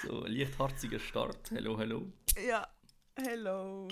So, 0.00 0.22
ein 0.22 0.32
leichtharziger 0.32 0.98
Start. 0.98 1.50
Hello, 1.50 1.78
hello. 1.78 2.10
Ja, 2.48 2.66
hello. 3.16 3.88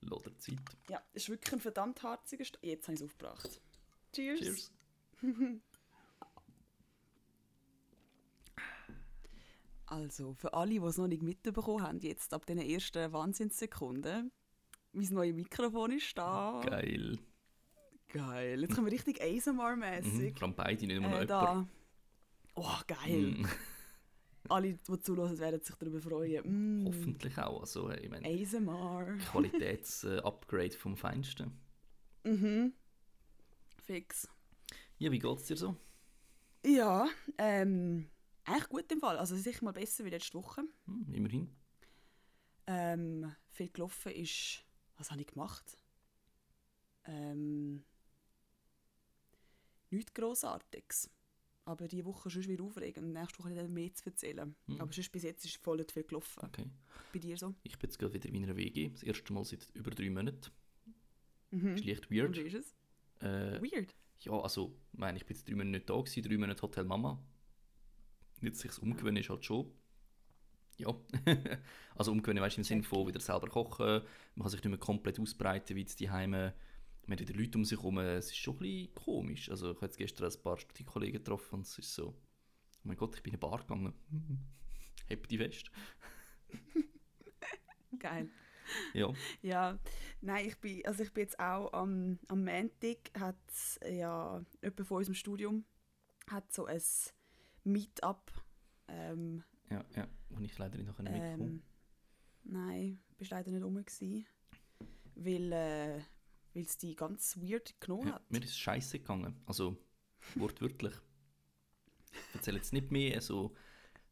Loderzeit. 0.00 0.58
Ja, 0.88 1.02
ist 1.12 1.28
wirklich 1.28 1.52
ein 1.52 1.60
verdammt 1.60 2.02
harziger 2.02 2.44
Start. 2.44 2.64
Jetzt 2.64 2.88
habe 2.88 2.94
ich 2.94 3.00
es 3.00 3.06
aufgebracht. 3.06 3.60
Cheers. 4.12 4.40
Cheers. 4.40 4.72
Also, 9.86 10.32
für 10.32 10.54
alle, 10.54 10.70
die 10.70 10.78
es 10.78 10.96
noch 10.96 11.06
nicht 11.06 11.22
mitbekommen 11.22 11.82
haben, 11.82 11.98
jetzt 11.98 12.32
ab 12.32 12.46
den 12.46 12.56
ersten 12.56 13.12
Wahnsinnssekunden, 13.12 14.32
mein 14.92 15.08
neues 15.08 15.34
Mikrofon 15.34 15.92
ist 15.92 16.16
da. 16.16 16.62
Geil. 16.64 17.18
Geil. 18.12 18.60
Jetzt 18.60 18.74
kommen 18.74 18.86
wir 18.86 18.92
richtig 18.92 19.18
Mhm. 19.20 19.24
ASMR-mäßig. 19.38 20.34
Vor 20.38 20.48
allem 20.48 20.56
beide, 20.56 20.86
nicht 20.86 20.96
immer 20.96 21.08
noch 21.08 21.16
Äh, 21.16 21.20
jemand. 21.22 21.30
da. 21.30 21.68
Oh, 22.54 22.76
geil. 22.86 23.20
Mm, 23.38 23.46
Alle, 24.50 24.74
die 24.74 25.00
zuhören, 25.00 25.38
werden 25.38 25.60
sich 25.62 25.74
darüber 25.76 26.00
freuen. 26.00 26.82
Mm. 26.82 26.86
Hoffentlich 26.86 27.38
auch. 27.38 27.60
Also, 27.60 27.90
ich 27.90 28.10
meine, 28.10 28.26
ASMR. 28.28 29.16
Qualitäts-Upgrade 29.32 30.72
vom 30.76 30.96
Feinsten. 30.96 31.52
Mhm. 32.24 32.72
Fix. 33.84 34.28
Ja, 34.98 35.10
wie 35.10 35.18
geht's 35.18 35.44
dir 35.46 35.56
so? 35.56 35.74
Ja, 36.64 37.08
ähm, 37.38 38.08
eigentlich 38.44 38.68
gut 38.68 38.92
im 38.92 39.00
Fall. 39.00 39.16
Also 39.16 39.34
sicher 39.36 39.64
mal 39.64 39.72
besser 39.72 40.04
wie 40.04 40.10
letzte 40.10 40.34
Woche. 40.34 40.62
Hm, 40.86 41.06
immerhin. 41.14 41.56
Ähm, 42.66 43.34
viel 43.50 43.70
gelaufen 43.70 44.12
ist. 44.12 44.64
Was 44.98 45.10
habe 45.10 45.22
ich 45.22 45.26
gemacht? 45.28 45.76
Ähm, 47.06 47.82
nichts 49.92 50.14
Grossartiges. 50.14 51.10
Aber 51.64 51.86
diese 51.86 52.04
Woche 52.04 52.28
ist 52.28 52.32
schon 52.32 52.48
wieder 52.48 52.64
aufregend. 52.64 53.12
Nächste 53.12 53.38
Woche 53.38 53.54
dann 53.54 53.72
mehr 53.72 53.94
zu 53.94 54.06
erzählen. 54.06 54.56
Hm. 54.66 54.80
Aber 54.80 54.92
sonst 54.92 55.12
bis 55.12 55.22
jetzt 55.22 55.44
ist 55.44 55.56
voll 55.58 55.84
viel 55.92 56.02
gelaufen. 56.02 56.44
Okay. 56.44 56.66
Bei 57.12 57.18
dir 57.20 57.36
so? 57.36 57.54
Ich 57.62 57.78
bin 57.78 57.88
jetzt 57.88 57.98
gerade 57.98 58.14
wieder 58.14 58.28
in 58.28 58.40
meiner 58.40 58.56
WG. 58.56 58.90
Das 58.90 59.02
erste 59.04 59.32
Mal 59.32 59.44
seit 59.44 59.70
über 59.74 59.92
drei 59.92 60.10
Monaten. 60.10 60.50
Mhm. 61.50 61.76
Ist 61.76 61.84
leicht 61.84 62.10
Und 62.10 62.16
weird. 62.16 62.36
wie 62.36 62.40
ist 62.40 62.54
es? 62.54 62.74
Äh, 63.20 63.62
Weird. 63.62 63.94
ja, 64.20 64.32
also, 64.32 64.76
ich 64.92 64.98
meine, 64.98 65.18
ich 65.18 65.24
bin 65.24 65.36
jetzt 65.36 65.48
drei 65.48 65.54
Monate 65.54 65.70
nicht 65.70 65.88
da 65.88 65.96
gewesen, 66.00 66.22
drei 66.22 66.38
Monate 66.38 66.62
Hotel 66.62 66.84
Mama. 66.84 67.22
Jetzt 68.40 68.58
sich 68.60 68.76
umgewöhnen 68.82 69.18
ist 69.18 69.30
halt 69.30 69.44
schon. 69.44 69.70
Ja. 70.78 70.92
also 71.94 72.10
umgewöhnen, 72.10 72.42
weißt 72.42 72.56
du, 72.56 72.60
im 72.62 72.64
Sinne 72.64 72.82
von 72.82 73.06
wieder 73.06 73.20
selber 73.20 73.46
kochen. 73.48 74.02
Man 74.34 74.42
kann 74.42 74.50
sich 74.50 74.64
nicht 74.64 74.70
mehr 74.70 74.78
komplett 74.78 75.20
ausbreiten, 75.20 75.76
wie 75.76 75.80
jetzt 75.82 76.00
die 76.00 76.10
Heime. 76.10 76.54
Man 77.06 77.18
hat 77.18 77.28
wieder 77.28 77.38
Leute 77.38 77.58
um 77.58 77.64
sich 77.64 77.78
herum. 77.78 77.98
Es 77.98 78.26
ist 78.26 78.36
schon 78.36 78.54
ein 78.54 78.58
bisschen 78.60 78.94
komisch. 78.94 79.50
Also 79.50 79.70
ich 79.70 79.76
habe 79.76 79.86
jetzt 79.86 79.98
gestern 79.98 80.30
ein 80.30 80.42
paar 80.42 80.58
Studiekollegen 80.58 81.18
getroffen 81.18 81.56
und 81.56 81.66
es 81.66 81.78
ist 81.78 81.94
so, 81.94 82.08
oh 82.08 82.80
mein 82.84 82.96
Gott, 82.96 83.16
ich 83.16 83.22
bin 83.22 83.34
in 83.34 83.40
eine 83.40 83.50
Bar 83.50 83.58
gegangen. 83.60 83.92
Happy 85.08 85.28
die 85.28 85.38
fest. 85.38 85.70
Geil. 87.98 88.28
Ja. 88.94 89.12
Ja, 89.42 89.78
nein, 90.20 90.46
ich 90.46 90.56
bin, 90.58 90.84
also 90.86 91.02
ich 91.02 91.12
bin 91.12 91.24
jetzt 91.24 91.38
auch 91.38 91.72
am, 91.72 92.18
am 92.28 92.44
Montag, 92.44 92.98
hat 93.18 93.36
ja 93.84 94.42
jemand 94.62 94.86
von 94.86 94.96
unserem 94.98 95.14
Studium 95.14 95.64
hat 96.28 96.52
so 96.52 96.66
ein 96.66 96.80
Meetup. 97.64 98.30
Ähm, 98.88 99.44
Ja, 99.70 99.84
ja. 99.94 100.08
Und 100.30 100.44
ich 100.44 100.56
leider 100.58 100.78
nicht 100.78 100.92
ähm, 100.98 101.62
nein, 102.44 103.00
bist 103.18 103.30
leider 103.30 103.50
nicht 103.50 103.62
rum 103.62 103.74
gewesen, 103.74 104.26
weil 105.14 105.52
äh, 105.52 106.00
weil 106.54 106.64
es 106.64 106.76
die 106.78 106.94
ganz 106.94 107.36
weird 107.40 107.78
genommen 107.80 108.08
Ja, 108.08 108.14
hat. 108.14 108.30
mir 108.30 108.42
ist 108.42 108.58
scheiße 108.58 108.98
gegangen. 108.98 109.40
Also, 109.46 109.76
wortwörtlich. 110.34 110.94
Ich 112.28 112.34
erzähle 112.34 112.58
jetzt 112.58 112.72
nicht 112.72 112.90
mehr. 112.90 113.16
Also, 113.16 113.54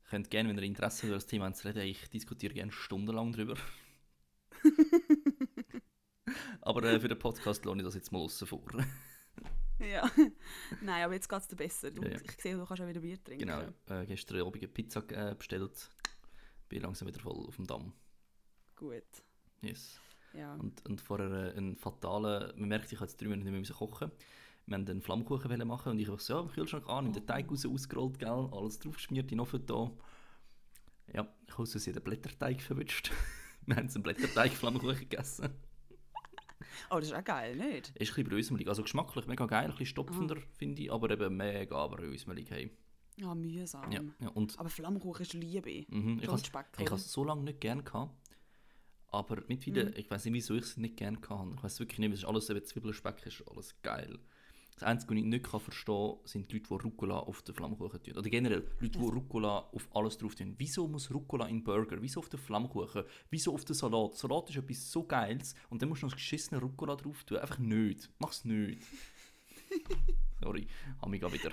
ihr 0.05 0.11
könnt 0.11 0.31
gerne, 0.31 0.49
wenn 0.49 0.57
ihr 0.59 0.65
Interesse 0.65 1.07
über 1.07 1.17
das 1.17 1.27
Thema 1.27 1.47
habt, 1.47 1.65
reden, 1.65 1.81
ich 1.87 2.09
diskutiere 2.11 2.55
gerne 2.55 2.73
stundenlang 2.73 3.33
drüber. 3.33 3.57
aber 6.61 6.83
äh, 6.85 7.01
für 7.01 7.09
den 7.09 7.19
Podcast 7.19 7.65
lohne 7.65 7.83
ich 7.83 7.87
das 7.87 7.95
jetzt 7.95 8.13
mal 8.13 8.19
außen 8.21 8.47
vor. 8.47 8.63
Ja, 9.79 10.11
nein, 10.83 11.05
aber 11.05 11.15
jetzt 11.15 11.29
geht 11.29 11.39
es 11.41 11.49
dir 11.49 11.57
besser. 11.57 11.91
Du, 11.91 12.03
Ja, 12.03 12.11
ja. 12.11 12.19
Ich 12.23 12.41
sehe, 12.41 12.57
du 12.57 12.65
kannst 12.67 12.83
auch 12.83 12.89
wieder 12.89 13.01
Bier 13.01 13.23
trinken. 13.23 13.47
genau. 13.47 13.63
Äh, 13.89 14.07
gestern 14.07 14.41
Abend 14.43 14.57
eine 14.57 14.69
Pizza 14.69 15.01
äh, 15.11 15.35
bestellt. 15.35 15.91
Bin 16.69 16.83
langsam 16.83 17.09
wieder 17.09 17.21
voll 17.21 17.47
auf 17.47 17.57
dem 17.57 17.67
Damm. 17.67 17.93
Gut, 18.77 19.03
Yes. 19.63 19.99
Ja. 20.35 20.55
Und, 20.55 20.85
und 20.89 21.01
vorher 21.01 21.55
äh, 21.55 21.57
einen 21.57 21.77
fatalen, 21.77 22.53
man 22.57 22.69
merkt, 22.69 22.93
ich 22.93 22.99
habe 22.99 23.09
jetzt 23.09 23.21
drei 23.21 23.27
Monate 23.27 23.45
nicht 23.45 23.53
mehr 23.53 23.61
müssen 23.61 23.77
kochen. 23.77 24.11
Wir 24.67 24.77
wollten 24.77 24.91
einen 24.91 25.03
Flammkuchen 25.03 25.51
wollen 25.51 25.67
machen 25.69 25.93
und 25.93 25.99
ich 25.99 26.09
habe 26.09 26.21
so, 26.21 26.35
ja, 26.35 26.41
im 26.41 26.49
Kühlschrank 26.49 26.89
an, 26.89 27.07
in 27.07 27.13
den 27.13 27.27
Teig 27.27 27.51
raus 27.51 27.67
ausgerollt, 27.67 28.19
gell, 28.19 28.49
alles 28.53 28.79
draufgeschmiert, 28.79 29.33
in 29.33 29.41
Ofen 29.41 29.67
da. 29.67 29.91
Ja, 31.13 31.27
ich 31.47 31.53
habe 31.53 31.63
aus 31.63 31.73
den 31.73 32.03
Blätterteig 32.03 32.63
verwünscht. 32.63 33.11
Wir 33.67 33.77
haben 33.77 33.89
einen 33.89 34.03
Blätterteig-Flammkuchen 34.03 35.01
gegessen. 35.01 35.51
Oh, 36.91 36.97
das 36.97 37.07
ist 37.07 37.15
auch 37.15 37.25
geil, 37.25 37.57
nicht? 37.57 37.89
Ist 37.89 37.95
ein 37.95 37.97
bisschen 37.97 38.25
brösmelig, 38.25 38.69
also 38.69 38.83
geschmacklich 38.83 39.27
mega 39.27 39.47
geil, 39.47 39.65
ein 39.65 39.71
bisschen 39.71 39.87
stopfender, 39.87 40.37
finde 40.57 40.83
ich, 40.83 40.93
aber 40.93 41.11
eben 41.11 41.37
mega 41.37 41.87
brösmelig. 41.87 42.51
Hey. 42.51 42.71
Ja, 43.17 43.35
mühsam. 43.35 43.93
Ja, 43.93 44.01
ja, 44.21 44.29
und 44.29 44.59
Aber 44.59 44.71
Flammkuchen 44.71 45.23
ist 45.23 45.35
Liebe. 45.35 45.85
mhm, 45.89 46.21
ich 46.21 46.29
habe 46.29 46.91
has 46.91 47.13
so 47.13 47.25
lange 47.25 47.43
nicht 47.43 47.61
gern 47.61 47.85
gehabt. 47.85 48.15
Aber 49.13 49.43
mittlerweile, 49.49 49.91
Mhm. 49.91 49.97
ich 49.97 50.11
weiß 50.11 50.25
nicht, 50.27 50.35
wieso 50.35 50.55
ich 50.55 50.63
es 50.63 50.77
nicht 50.77 50.97
gern 50.97 51.19
hatte. 51.29 51.53
Ich 51.57 51.63
weiß 51.63 51.81
wirklich 51.81 51.99
nicht, 51.99 52.13
es 52.13 52.19
ist 52.21 52.25
alles 52.27 52.49
eben 52.51 52.65
Zwiebelspeck, 52.65 53.27
ist 53.27 53.43
alles 53.49 53.75
geil. 53.83 54.19
Das 54.75 54.85
Einzige, 54.85 55.13
was 55.13 55.19
ich 55.19 55.25
nicht 55.27 55.45
kann 55.45 55.61
verstehen 55.61 56.15
kann, 56.17 56.27
sind 56.27 56.51
die 56.51 56.57
Leute, 56.57 56.69
die 56.69 56.75
Rucola 56.89 57.19
auf 57.19 57.43
den 57.43 57.55
Flammkuchen 57.55 58.03
tun. 58.03 58.17
Oder 58.17 58.31
generell, 58.31 58.67
Leute, 58.81 58.99
die 58.99 59.05
Rucola 59.05 59.59
auf 59.73 59.89
alles 59.95 60.17
drauf 60.17 60.35
tun. 60.37 60.55
Wieso 60.57 60.89
muss 60.89 61.11
Rucola 61.13 61.47
in 61.49 61.63
Burger? 61.63 62.01
Wieso 62.01 62.21
auf 62.21 62.31
den 62.31 62.41
Flammkuchen? 62.41 63.03
Wieso 63.29 63.53
auf 63.53 63.65
den 63.67 63.75
Salat? 63.75 64.15
Salat 64.15 64.49
ist 64.49 64.57
etwas 64.57 64.91
so 64.91 65.05
Geiles 65.05 65.55
und 65.69 65.83
dann 65.83 65.89
musst 65.91 66.01
du 66.03 66.07
noch 66.07 66.13
das 66.13 66.19
geschissene 66.19 66.61
Rucola 66.61 66.97
drauf 66.97 67.25
tun. 67.25 67.39
Einfach 67.39 67.59
nicht. 67.59 68.09
Mach's 68.21 68.45
nicht. 68.47 68.81
Sorry, 70.41 70.67
gerade 71.03 71.33
wieder. 71.35 71.51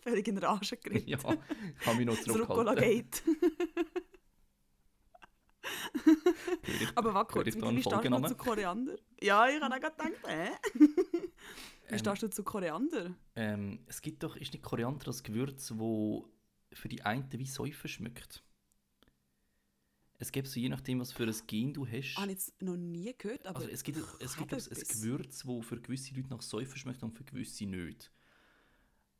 Völlig 0.00 0.28
in 0.28 0.38
Rage 0.38 0.76
geredet. 0.82 1.08
ja, 1.08 1.18
ich 1.18 1.86
habe 1.86 1.96
mich 1.96 2.06
noch 2.06 2.14
das 2.14 2.24
zurückgehalten. 2.24 2.68
Rucola-Gate. 2.68 3.22
Hör 3.26 3.32
ich- 3.34 4.11
Aber 6.94 7.14
warte 7.14 7.32
kurz, 7.32 7.46
wie 7.46 7.52
stehst 7.52 7.86
du 7.86 8.22
zu 8.28 8.36
Koriander? 8.36 8.96
Ja, 9.20 9.48
ich 9.48 9.60
habe 9.60 9.74
auch 9.74 9.80
gerade 9.80 9.96
gedacht, 9.96 10.26
hä? 10.26 10.50
Wie 11.88 11.98
stehst 11.98 12.22
du 12.22 12.30
zu 12.30 12.42
Koriander? 12.42 13.14
Ähm, 13.36 13.80
es 13.86 14.00
gibt 14.00 14.22
doch, 14.22 14.36
ist 14.36 14.52
nicht 14.52 14.62
Koriander 14.62 15.04
das 15.04 15.22
Gewürz, 15.22 15.72
wo 15.76 16.26
für 16.72 16.88
die 16.88 17.02
einen 17.02 17.30
wie 17.32 17.44
Säufe 17.44 17.86
schmeckt? 17.86 18.42
Es 20.18 20.30
gibt 20.30 20.46
so 20.48 20.60
je 20.60 20.68
nachdem, 20.68 21.00
was 21.00 21.12
für 21.12 21.24
ein 21.24 21.36
Gen 21.46 21.74
du 21.74 21.86
hast. 21.86 22.16
Habe 22.16 22.28
ich 22.28 22.38
jetzt 22.38 22.62
noch 22.62 22.76
nie 22.76 23.12
gehört, 23.18 23.44
aber 23.44 23.58
also 23.58 23.70
es 23.70 23.82
gibt, 23.82 23.98
es 24.20 24.36
gibt 24.36 24.52
habe 24.52 24.62
ein. 24.62 24.84
Gewürz, 24.88 25.44
wo 25.46 25.60
für 25.62 25.80
gewisse 25.80 26.14
Leute 26.14 26.28
nach 26.30 26.42
Säufe 26.42 26.78
schmeckt 26.78 27.02
und 27.02 27.12
für 27.12 27.24
gewisse 27.24 27.66
nicht. 27.66 28.10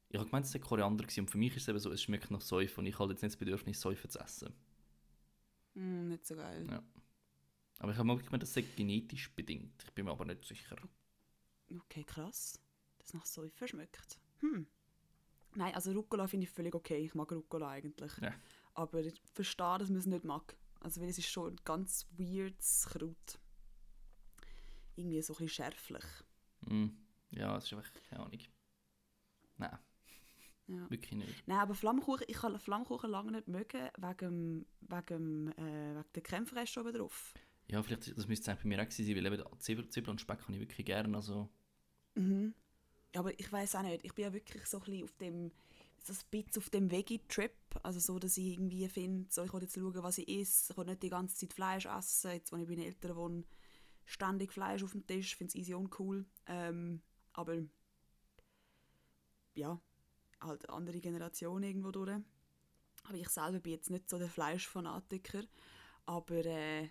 Ich 0.08 0.18
habe 0.18 0.28
gemeint, 0.28 0.46
es 0.46 0.52
sei 0.52 0.60
Koriander 0.60 1.04
gewesen, 1.04 1.20
und 1.20 1.30
für 1.30 1.38
mich 1.38 1.56
ist 1.56 1.62
es 1.62 1.68
eben 1.68 1.78
so, 1.78 1.90
es 1.90 2.02
schmeckt 2.02 2.30
nach 2.30 2.40
Säufe 2.40 2.80
und 2.80 2.86
ich 2.86 2.98
habe 2.98 3.12
jetzt 3.12 3.22
nicht 3.22 3.32
das 3.32 3.38
Bedürfnis, 3.38 3.80
Säufe 3.80 4.08
zu 4.08 4.20
essen. 4.20 4.54
Hm, 5.74 6.08
nicht 6.08 6.26
so 6.26 6.36
geil. 6.36 6.66
Ja. 6.68 6.82
Aber 7.78 7.92
ich 7.92 7.98
habe 7.98 8.06
mal 8.06 8.18
gemeint, 8.18 8.42
das 8.42 8.52
sei 8.52 8.62
genetisch 8.62 9.34
bedingt. 9.34 9.82
Ich 9.84 9.92
bin 9.92 10.04
mir 10.04 10.12
aber 10.12 10.24
nicht 10.24 10.44
sicher. 10.44 10.76
Okay, 11.70 12.04
krass. 12.04 12.60
Das 12.98 13.14
nach 13.14 13.26
Säufer 13.26 13.66
schmeckt. 13.66 14.20
Hm. 14.40 14.66
Nein, 15.54 15.74
also 15.74 15.92
Rucola 15.92 16.26
finde 16.28 16.44
ich 16.44 16.50
völlig 16.50 16.74
okay. 16.74 17.04
Ich 17.04 17.14
mag 17.14 17.30
Rucola 17.32 17.70
eigentlich. 17.70 18.16
Ja. 18.18 18.34
Aber 18.74 19.00
ich 19.00 19.20
verstehe, 19.32 19.78
dass 19.78 19.88
man 19.88 19.98
es 19.98 20.06
nicht 20.06 20.24
mag. 20.24 20.56
Also 20.80 21.00
weil 21.00 21.08
es 21.08 21.18
ist 21.18 21.28
schon 21.28 21.54
ein 21.54 21.60
ganz 21.64 22.06
weirdes 22.16 22.86
Kraut. 22.88 23.38
Irgendwie 24.94 25.22
so 25.22 25.32
ein 25.34 25.38
bisschen 25.38 25.48
schärflich. 25.48 26.04
Mm. 26.60 26.88
Ja, 27.30 27.56
es 27.56 27.64
ist 27.64 27.72
einfach, 27.72 27.90
keine 28.08 28.24
Ahnung. 28.24 28.40
Nein, 29.56 29.78
Ja. 30.68 30.88
wirklich 30.90 31.12
nicht. 31.18 31.46
Nein, 31.46 31.58
aber 31.58 31.74
Flammkuchen, 31.74 32.24
ich 32.28 32.36
kann 32.36 32.58
Flammkuchen 32.58 33.10
lange 33.10 33.32
nicht 33.32 33.48
mögen, 33.48 33.88
wegen, 33.98 34.66
wegen, 34.80 35.52
äh, 35.52 35.96
wegen 35.96 36.04
der 36.14 36.22
Creme 36.22 36.46
fraiche 36.46 36.80
oben 36.80 36.94
drauf. 36.94 37.34
Ja, 37.68 37.82
vielleicht, 37.82 38.16
das 38.16 38.26
müsste 38.26 38.50
es 38.50 38.58
bei 38.58 38.68
mir 38.68 38.82
auch 38.82 38.90
sein, 38.90 39.06
weil 39.08 39.26
eben 39.26 39.42
Zwiebel, 39.58 39.88
Zwiebel 39.88 40.10
und 40.10 40.20
Speck 40.20 40.42
habe 40.42 40.52
ich 40.52 40.60
wirklich 40.60 40.86
gerne. 40.86 41.16
Also, 41.16 41.48
Mhm. 42.14 42.54
Aber 43.14 43.38
ich 43.38 43.50
weiß 43.50 43.74
auch 43.76 43.82
nicht. 43.82 44.04
Ich 44.04 44.14
bin 44.14 44.24
ja 44.24 44.32
wirklich 44.32 44.64
so 44.66 44.78
ein 44.78 44.84
bisschen 44.84 45.04
auf 45.04 45.16
dem, 45.18 45.52
so 46.02 46.12
ein 46.12 46.18
bisschen 46.30 46.62
auf 46.62 46.70
dem 46.70 46.90
Veggie-Trip. 46.90 47.54
Also 47.82 48.00
so, 48.00 48.18
dass 48.18 48.36
ich 48.36 48.46
irgendwie 48.46 48.88
finde, 48.88 49.30
so, 49.30 49.42
ich 49.44 49.52
will 49.52 49.62
jetzt 49.62 49.74
schauen, 49.74 50.02
was 50.02 50.18
ich 50.18 50.28
esse. 50.28 50.72
Ich 50.72 50.76
will 50.76 50.86
nicht 50.86 51.02
die 51.02 51.10
ganze 51.10 51.36
Zeit 51.36 51.52
Fleisch 51.52 51.86
essen. 51.86 52.32
Jetzt, 52.32 52.52
wo 52.52 52.56
ich 52.56 52.66
bei 52.66 52.74
den 52.74 52.84
Eltern 52.84 53.16
wohne, 53.16 53.44
ständig 54.04 54.52
Fleisch 54.52 54.82
auf 54.82 54.92
dem 54.92 55.06
Tisch. 55.06 55.32
Ich 55.32 55.36
finde 55.36 55.50
es 55.50 55.54
easy 55.54 55.74
und 55.74 55.98
cool. 55.98 56.24
Ähm, 56.46 57.02
aber 57.32 57.58
ja, 59.54 59.80
halt 60.42 60.68
andere 60.68 61.00
Generation 61.00 61.62
irgendwo 61.62 61.90
durch. 61.90 62.20
Aber 63.04 63.18
ich 63.18 63.28
selber 63.28 63.60
bin 63.60 63.72
jetzt 63.72 63.90
nicht 63.90 64.08
so 64.08 64.18
der 64.18 64.28
Fleischfanatiker. 64.28 65.42
Aber 66.06 66.44
äh, 66.44 66.88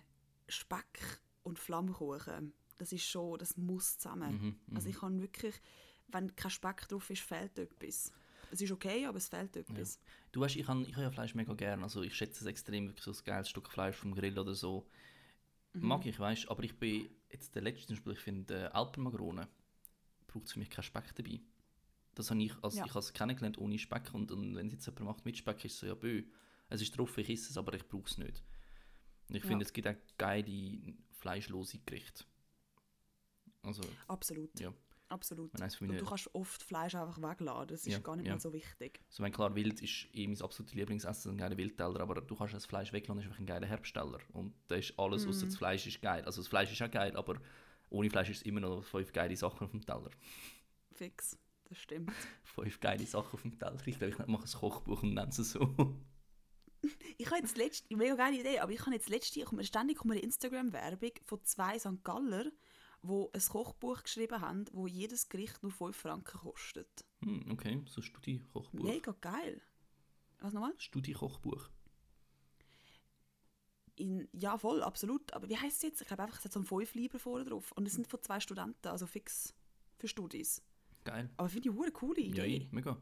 Speck 0.48 1.20
und 1.42 1.58
Flammkuchen, 1.58 2.52
das 2.78 2.92
ist 2.92 3.04
schon, 3.04 3.38
das 3.38 3.56
muss 3.56 3.98
zusammen. 3.98 4.32
Mhm, 4.32 4.76
Also 4.76 4.88
mhm. 4.88 4.90
ich 4.94 5.00
kann 5.00 5.20
wirklich, 5.20 5.54
wenn 6.08 6.34
kein 6.34 6.50
Speck 6.50 6.88
drauf 6.88 7.08
ist, 7.10 7.22
fehlt 7.22 7.58
etwas. 7.58 8.12
Es 8.50 8.60
ist 8.60 8.70
okay, 8.70 9.06
aber 9.06 9.16
es 9.16 9.28
fehlt 9.28 9.56
etwas. 9.56 9.98
Du 10.30 10.40
weißt, 10.40 10.56
ich 10.56 10.68
habe 10.68 10.82
ich 10.82 10.94
hab 10.94 11.02
ja 11.02 11.10
Fleisch 11.10 11.34
mega 11.34 11.54
gern. 11.54 11.82
Also 11.82 12.02
ich 12.02 12.14
schätze 12.14 12.40
es 12.40 12.46
extrem, 12.46 12.88
wirklich 12.88 13.04
so 13.04 13.12
ein 13.12 13.24
geiles 13.24 13.48
Stück 13.48 13.70
Fleisch 13.70 13.96
vom 13.96 14.14
Grill 14.14 14.38
oder 14.38 14.54
so. 14.54 14.86
Mhm. 15.72 15.88
Mag 15.88 16.04
ich, 16.04 16.18
weißt 16.18 16.50
aber 16.50 16.62
ich 16.64 16.78
bin 16.78 17.08
jetzt 17.30 17.54
der 17.54 17.62
letzte, 17.62 17.86
zum 17.86 17.96
Beispiel, 17.96 18.12
ich 18.12 18.18
finde 18.18 18.64
äh, 18.64 18.66
Alpenmagrone 18.66 19.48
braucht 20.26 20.50
für 20.50 20.58
mich 20.58 20.70
keinen 20.70 20.84
Speck 20.84 21.14
dabei. 21.14 21.40
Das 22.14 22.30
habe 22.30 22.42
ich, 22.42 22.52
also 22.62 22.76
Ja. 22.78 22.84
ich 22.84 22.90
habe 22.90 22.98
es 23.00 23.12
kennengelernt 23.12 23.58
ohne 23.58 23.78
Speck 23.78 24.12
und, 24.12 24.30
und 24.32 24.54
wenn 24.54 24.66
es 24.66 24.72
jetzt 24.74 24.86
jemand 24.86 25.04
macht 25.06 25.24
mit 25.24 25.36
Speck, 25.36 25.64
ist 25.64 25.74
es 25.74 25.78
so, 25.80 25.86
ja 25.86 25.94
bö, 25.94 26.22
es 26.68 26.82
ist 26.82 26.96
drauf, 26.96 27.16
ich 27.18 27.28
esse 27.30 27.50
es, 27.50 27.56
aber 27.56 27.72
ich 27.74 27.86
brauche 27.88 28.06
es 28.08 28.18
nicht. 28.18 28.42
Und 29.28 29.36
ich 29.36 29.42
Ja. 29.42 29.48
finde, 29.48 29.64
es 29.64 29.72
gibt 29.72 29.88
auch 29.88 29.94
geile 30.18 30.94
fleischlose 31.10 31.78
Gerichte. 31.86 32.24
Also, 33.62 33.82
Absolut. 34.08 34.58
ja, 34.60 34.72
Absolut. 35.08 35.52
meinen 35.58 35.70
du 35.98 36.04
kannst 36.04 36.34
oft 36.34 36.62
Fleisch 36.62 36.94
einfach 36.94 37.18
wegladen. 37.18 37.68
Das 37.68 37.86
ist 37.86 37.92
Ja, 37.92 37.98
gar 38.00 38.16
nicht 38.16 38.26
ja. 38.26 38.32
mal 38.34 38.40
so 38.40 38.52
wichtig. 38.52 39.00
So, 39.08 39.22
wenn 39.22 39.32
klar, 39.32 39.54
Wild 39.54 39.80
ist 39.82 40.08
eh 40.14 40.26
mein 40.26 40.40
absolutes 40.40 40.74
Lieblingsessen, 40.74 41.32
ein 41.32 41.38
geiler 41.38 41.56
Wildteller, 41.56 42.00
aber 42.00 42.20
du 42.20 42.34
kannst 42.34 42.54
das 42.54 42.66
Fleisch 42.66 42.92
weglassen, 42.92 43.16
das 43.18 43.24
ist 43.26 43.30
einfach 43.30 43.40
ein 43.40 43.46
geiler 43.46 43.66
Herbstteller. 43.66 44.18
Und 44.32 44.54
da 44.68 44.76
ist 44.76 44.98
alles, 44.98 45.26
außer 45.26 45.44
Mhm. 45.46 45.50
das 45.50 45.56
Fleisch 45.58 45.86
ist 45.86 46.02
geil. 46.02 46.24
Also 46.24 46.40
das 46.40 46.48
Fleisch 46.48 46.72
ist 46.72 46.82
auch 46.82 46.90
geil, 46.90 47.14
aber 47.16 47.40
ohne 47.90 48.10
Fleisch 48.10 48.30
ist 48.30 48.38
es 48.38 48.42
immer 48.42 48.60
noch 48.60 48.82
fünf 48.82 49.12
geile 49.12 49.36
Sachen 49.36 49.64
auf 49.64 49.70
dem 49.70 49.84
Teller. 49.84 50.10
Fix. 50.92 51.38
Das 51.72 51.80
stimmt. 51.80 52.12
Fünf 52.42 52.80
geile 52.80 53.06
Sachen 53.06 53.32
auf 53.32 53.40
dem 53.40 53.58
Teller. 53.58 53.78
Ich 53.86 53.98
glaube, 53.98 54.12
ich 54.12 54.26
mache 54.26 54.44
ein 54.44 54.60
Kochbuch 54.60 55.02
und 55.02 55.14
nenne 55.14 55.30
es 55.30 55.36
so. 55.36 55.74
Ich 57.16 57.26
habe 57.28 57.38
jetzt 57.38 57.56
letzte, 57.56 57.96
mega 57.96 58.14
geile 58.14 58.38
Idee, 58.38 58.58
aber 58.58 58.72
ich 58.72 58.80
habe 58.80 58.92
jetzt 58.92 59.08
letzte, 59.08 59.42
kommt 59.44 59.58
mir 59.58 59.64
ständig 59.64 59.96
kommt 59.96 60.12
eine 60.12 60.20
Instagram-Werbung 60.20 61.12
von 61.24 61.42
zwei 61.44 61.78
St. 61.78 62.04
Galler, 62.04 62.50
die 63.02 63.26
ein 63.32 63.40
Kochbuch 63.40 64.02
geschrieben 64.02 64.40
haben, 64.42 64.66
wo 64.72 64.86
jedes 64.86 65.30
Gericht 65.30 65.62
nur 65.62 65.72
5 65.72 65.96
Franken 65.96 66.40
kostet. 66.40 67.06
Hm, 67.24 67.50
okay, 67.50 67.82
so 67.86 68.02
ein 68.02 68.04
Studi-Kochbuch. 68.04 68.82
Mega 68.82 69.14
geil. 69.22 69.62
Was 70.40 70.52
nochmal? 70.52 70.74
Studi-Kochbuch. 70.76 71.70
In, 73.96 74.28
ja, 74.32 74.58
voll, 74.58 74.82
absolut. 74.82 75.32
Aber 75.32 75.48
wie 75.48 75.56
heißt 75.56 75.76
es 75.76 75.82
jetzt? 75.82 76.02
Ich 76.02 76.06
glaube 76.08 76.24
einfach, 76.24 76.38
es 76.38 76.44
hat 76.44 76.52
so 76.52 76.60
ein 76.60 76.66
5 76.66 76.94
Lieber 76.96 77.18
vorne 77.18 77.46
drauf. 77.46 77.72
Und 77.72 77.86
es 77.86 77.94
sind 77.94 78.08
von 78.08 78.20
zwei 78.20 78.40
Studenten, 78.40 78.88
also 78.88 79.06
fix 79.06 79.54
für 79.96 80.08
Studis. 80.08 80.62
Geil. 81.04 81.30
Aber 81.36 81.48
finde 81.48 81.68
ich 81.70 81.74
eine 81.80 81.90
coole 81.92 82.20
Ja, 82.20 82.44
Idee. 82.44 82.56
eh, 82.56 82.68
mega. 82.70 82.96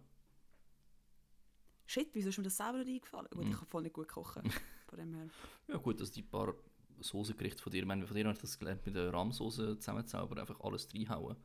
Shit, 1.87 2.09
wieso 2.13 2.29
ist 2.29 2.39
mir 2.39 2.45
das 2.45 2.57
selber 2.57 2.79
nicht 2.79 2.89
eingefallen? 2.89 3.29
Gut, 3.31 3.45
Mhm. 3.45 3.51
ich 3.53 3.59
kann 3.59 3.67
voll 3.69 3.83
nicht 3.83 3.93
gut 3.95 4.09
kochen. 4.09 4.43
Von 4.89 4.99
dem 4.99 5.15
her. 5.15 5.29
Ja 5.69 5.77
gut, 5.77 6.01
dass 6.01 6.11
die 6.13 6.23
paar 6.23 6.55
Soßengerichte 7.01 7.63
von 7.63 7.73
dir, 7.73 7.81
ich 7.81 7.87
meine, 7.87 8.07
von 8.07 8.15
dir 8.17 8.25
habe 8.25 8.35
ich 8.35 8.41
das 8.41 8.59
gelernt, 8.59 8.85
mit 8.85 8.95
der 8.95 9.13
Rahmsoße 9.13 9.79
zusammenzaubern, 9.79 10.39
einfach 10.39 10.61
alles 10.61 10.89
reinhauen. 10.95 11.37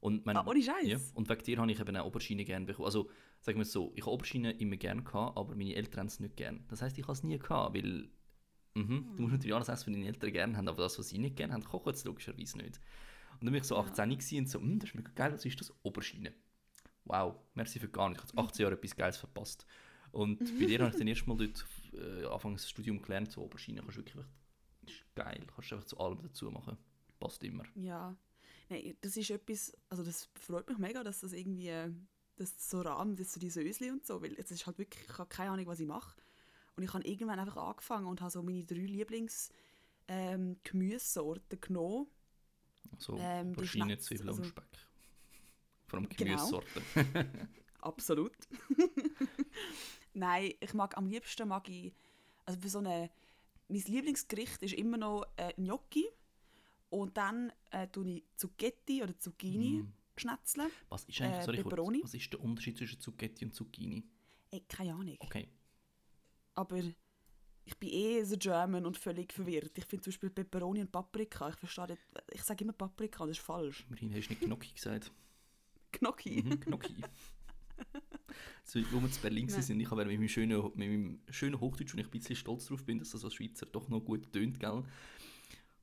Und 0.00 0.26
mein, 0.26 0.36
Ah, 0.36 0.44
ohne 0.46 0.62
Scheiß? 0.62 0.86
Ja, 0.86 0.98
und 1.14 1.28
wegen 1.28 1.42
dir 1.44 1.58
habe 1.58 1.70
ich 1.72 1.80
eben 1.80 1.96
auch 1.96 2.04
Aubergine 2.06 2.44
gerne 2.44 2.66
bekommen. 2.66 2.86
Also, 2.86 3.08
sagen 3.40 3.58
wir 3.58 3.62
es 3.62 3.72
so, 3.72 3.92
ich 3.94 4.02
habe 4.02 4.10
Aubergine 4.12 4.52
immer 4.52 4.76
gerne 4.76 5.02
gehabt, 5.02 5.36
aber 5.38 5.54
meine 5.54 5.74
Eltern 5.74 6.00
haben 6.00 6.06
es 6.08 6.20
nicht 6.20 6.36
gerne. 6.36 6.60
Das 6.68 6.82
heisst, 6.82 6.98
ich 6.98 7.04
habe 7.04 7.12
es 7.12 7.22
nie 7.22 7.38
gehabt, 7.38 7.74
weil 7.76 8.10
mhm, 8.74 9.14
du 9.16 9.22
musst 9.22 9.32
natürlich 9.32 9.54
alles 9.54 9.68
essen, 9.68 9.86
was 9.86 9.94
deine 9.94 10.06
Eltern 10.08 10.32
gerne 10.32 10.56
haben, 10.56 10.68
aber 10.68 10.82
das, 10.82 10.98
was 10.98 11.08
sie 11.08 11.18
nicht 11.18 11.36
gerne 11.36 11.52
haben, 11.54 11.64
kochen 11.64 11.94
sie 11.94 12.06
logischerweise 12.08 12.58
nicht. 12.58 12.80
Und 13.40 13.44
dann 13.46 13.52
war 13.52 13.60
ich 13.60 13.64
so 13.64 13.76
Ja. 13.76 13.82
18 13.82 14.10
gewesen 14.10 14.38
und 14.38 14.48
so, 14.48 14.60
«Hm, 14.60 14.78
das 14.78 14.90
ist 14.90 14.94
mega 14.94 15.10
geil, 15.14 15.32
was 15.32 15.44
ist 15.44 15.60
das? 15.60 15.72
Aubergine. 15.84 16.34
Wow, 17.04 17.36
merci 17.54 17.78
für 17.78 17.88
gar 17.88 18.08
nichts. 18.08 18.30
Ich 18.30 18.36
habe 18.36 18.48
18 18.48 18.62
Jahre 18.62 18.74
etwas 18.76 18.96
Geiles 18.96 19.16
verpasst. 19.16 19.66
Und 20.12 20.38
bei 20.58 20.66
dir 20.66 20.78
habe 20.80 20.90
ich 20.90 20.96
dann 20.96 21.08
erst 21.08 21.26
mal 21.26 21.36
dort 21.36 21.66
äh, 21.92 22.24
Anfang 22.26 22.54
des 22.54 22.70
Studiums 22.70 23.02
gelernt, 23.02 23.32
so 23.32 23.42
Aubergine 23.42 23.80
kannst 23.80 23.96
du 23.96 24.00
wirklich, 24.00 24.24
ist 24.86 25.14
geil, 25.14 25.44
kannst 25.54 25.70
du 25.70 25.74
einfach 25.74 25.86
zu 25.88 25.98
allem 25.98 26.22
dazu 26.22 26.50
machen. 26.50 26.78
Passt 27.18 27.42
immer. 27.44 27.64
Ja. 27.74 28.16
Nein, 28.68 28.96
das 29.00 29.16
ist 29.16 29.30
etwas, 29.30 29.76
also 29.88 30.02
das 30.02 30.30
freut 30.34 30.68
mich 30.68 30.78
mega, 30.78 31.02
dass 31.04 31.20
das 31.20 31.32
irgendwie, 31.32 31.68
äh, 31.68 31.90
dass 32.36 32.54
das 32.56 32.70
so 32.70 32.80
rahmt, 32.80 33.18
dass 33.20 33.32
so 33.32 33.40
die 33.40 33.50
Sösli 33.50 33.90
und 33.90 34.06
so, 34.06 34.22
weil 34.22 34.34
es 34.38 34.50
ist 34.50 34.66
halt 34.66 34.78
wirklich, 34.78 35.04
ich 35.08 35.18
habe 35.18 35.28
keine 35.28 35.50
Ahnung, 35.50 35.66
was 35.66 35.80
ich 35.80 35.86
mache. 35.86 36.16
Und 36.76 36.82
ich 36.82 36.92
habe 36.92 37.06
irgendwann 37.06 37.38
einfach 37.38 37.56
angefangen 37.56 38.06
und 38.06 38.20
habe 38.20 38.30
so 38.30 38.42
meine 38.42 38.64
drei 38.64 38.76
Lieblings 38.86 39.50
ähm, 40.08 40.56
Gemüsesorten 40.64 41.60
genommen. 41.60 42.06
So 42.98 43.16
Ähm, 43.18 43.52
die 43.52 43.58
Aubergine, 43.60 43.84
Schnetz, 43.84 44.04
Zwiebeln 44.06 44.28
also- 44.28 44.42
und 44.42 44.48
Speck. 44.48 44.64
Vor 45.86 45.98
allem 45.98 46.08
Genau. 46.08 46.30
Gemüsesorten. 46.30 47.48
Absolut. 47.80 48.32
Nein, 50.14 50.54
ich 50.60 50.74
mag 50.74 50.96
am 50.96 51.06
liebsten 51.06 51.48
mag 51.48 51.68
ich, 51.68 51.92
also 52.46 52.60
für 52.60 52.68
so 52.68 52.78
eine, 52.78 53.10
mein 53.68 53.82
Lieblingsgericht 53.82 54.62
ist 54.62 54.74
immer 54.74 54.96
noch 54.96 55.26
äh, 55.36 55.52
Gnocchi 55.54 56.06
und 56.90 57.16
dann 57.16 57.52
äh, 57.70 57.88
tue 57.88 58.08
ich 58.08 58.24
Zucchetti 58.36 59.02
oder 59.02 59.18
Zucchini 59.18 59.82
Mm. 59.82 59.92
schnetzeln. 60.16 60.70
Was 60.88 61.04
ist 61.04 61.20
eigentlich, 61.20 61.40
Äh, 61.40 61.44
sorry, 61.44 61.56
kurz, 61.62 61.68
Pepperoni? 61.70 62.00
was 62.04 62.14
ist 62.14 62.32
der 62.32 62.40
Unterschied 62.40 62.78
zwischen 62.78 63.00
Zucchetti 63.00 63.44
und 63.44 63.54
Zucchini? 63.54 64.04
Ey, 64.50 64.60
keine 64.68 64.94
Ahnung. 64.94 65.16
Okay. 65.18 65.48
Aber 66.54 66.80
ich 67.64 67.78
bin 67.78 67.88
eh 67.90 68.22
so 68.24 68.36
German 68.36 68.84
und 68.86 68.98
völlig 68.98 69.32
verwirrt. 69.32 69.76
Ich 69.76 69.84
finde 69.86 70.04
zum 70.04 70.10
Beispiel 70.10 70.30
Peperoni 70.30 70.80
und 70.80 70.92
Paprika. 70.92 71.48
Ich 71.48 71.56
verstehe 71.56 71.88
nicht, 71.88 72.02
ich 72.32 72.42
sage 72.42 72.64
immer 72.64 72.72
Paprika, 72.72 73.26
das 73.26 73.38
ist 73.38 73.44
falsch. 73.44 73.84
Immerhin 73.88 74.14
hast 74.14 74.28
du 74.28 74.34
nicht 74.34 74.42
Gnocchi 74.42 74.74
gesagt. 74.74 75.10
Gnocchi. 75.92 76.42
Mhm, 76.42 76.60
Gnocchi. 76.60 76.96
so, 78.64 78.80
wo 78.92 79.00
wir 79.00 79.10
zu 79.10 79.20
Berlin 79.20 79.46
Nein. 79.46 79.62
sind, 79.62 79.80
ich 79.80 79.90
habe 79.90 80.04
mit 80.04 80.18
meinem 80.18 80.28
schönen, 80.28 80.62
mit 80.74 80.76
meinem 80.76 81.20
schönen 81.30 81.60
Hochdeutsch, 81.60 81.94
und 81.94 82.00
ich 82.00 82.06
ein 82.06 82.10
bisschen 82.10 82.36
stolz 82.36 82.66
drauf 82.66 82.84
bin, 82.84 82.98
dass 82.98 83.10
das 83.10 83.24
als 83.24 83.34
Schweizer 83.34 83.66
doch 83.66 83.88
noch 83.88 84.00
gut 84.00 84.32
tönt, 84.32 84.60
gell? 84.60 84.84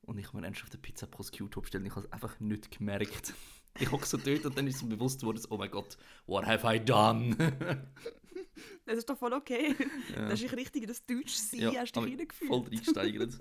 Und 0.02 0.18
ich 0.18 0.26
habe 0.28 0.38
mir 0.38 0.46
ernsthaft 0.46 0.72
eine 0.72 0.82
Pizza 0.82 1.06
Prosciutto 1.06 1.60
bestellt 1.60 1.82
und 1.82 1.86
ich 1.86 1.96
habe 1.96 2.06
es 2.06 2.12
einfach 2.12 2.38
nicht 2.40 2.76
gemerkt. 2.76 3.34
Ich 3.78 3.90
hocke 3.90 4.06
so 4.06 4.18
dort 4.18 4.44
und 4.44 4.58
dann 4.58 4.66
ist 4.66 4.82
mir 4.82 4.96
bewusst 4.96 5.20
geworden, 5.20 5.40
oh 5.48 5.56
mein 5.56 5.70
Gott, 5.70 5.96
what 6.26 6.44
have 6.44 6.66
I 6.66 6.78
done? 6.78 7.36
Das 8.84 8.98
ist 8.98 9.08
doch 9.08 9.16
voll 9.18 9.32
okay. 9.32 9.74
Ja. 10.14 10.28
Das 10.28 10.42
ist 10.42 10.52
richtig, 10.56 10.86
das 10.86 11.04
Deutsch 11.06 11.34
sein, 11.34 11.60
Ja, 11.60 11.72
hast 11.80 11.92
dich 11.94 12.02
reingefühlt. 12.02 12.48
Voll 12.50 12.62
reinsteigert. 12.68 13.38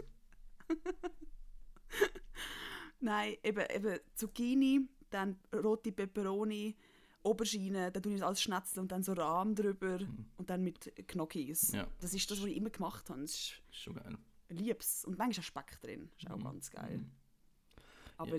Nein, 2.99 3.35
eben, 3.43 3.65
eben 3.73 3.99
Zucchini, 4.13 4.87
dann 5.09 5.37
rote 5.53 5.91
Peperoni, 5.91 6.75
Aubergine, 7.23 7.91
dann 7.91 8.01
tue 8.03 8.13
ich 8.13 8.19
das 8.19 8.27
alles 8.27 8.41
schnetzeln 8.41 8.83
und 8.83 8.91
dann 8.91 9.03
so 9.03 9.13
Rahm 9.13 9.55
drüber 9.55 9.99
und 10.37 10.49
dann 10.49 10.63
mit 10.63 10.91
Gnocchis. 11.07 11.71
Mhm. 11.71 11.77
Ja. 11.79 11.87
Das 11.99 12.13
ist 12.13 12.29
das, 12.29 12.39
was 12.39 12.47
ich 12.47 12.57
immer 12.57 12.69
gemacht 12.69 13.09
habe. 13.09 13.21
Das 13.21 13.31
ist 13.31 13.53
schon 13.71 13.95
geil. 13.95 14.17
lieb's. 14.49 15.05
Und 15.05 15.17
manchmal 15.17 15.31
ist 15.31 15.39
auch 15.39 15.43
Speck 15.43 15.79
drin. 15.81 16.09
Ist 16.17 16.29
auch 16.29 16.37
Mhm. 16.37 16.43
ganz 16.43 16.69
geil. 16.71 16.97
Mhm. 16.99 17.11
Aber 18.17 18.37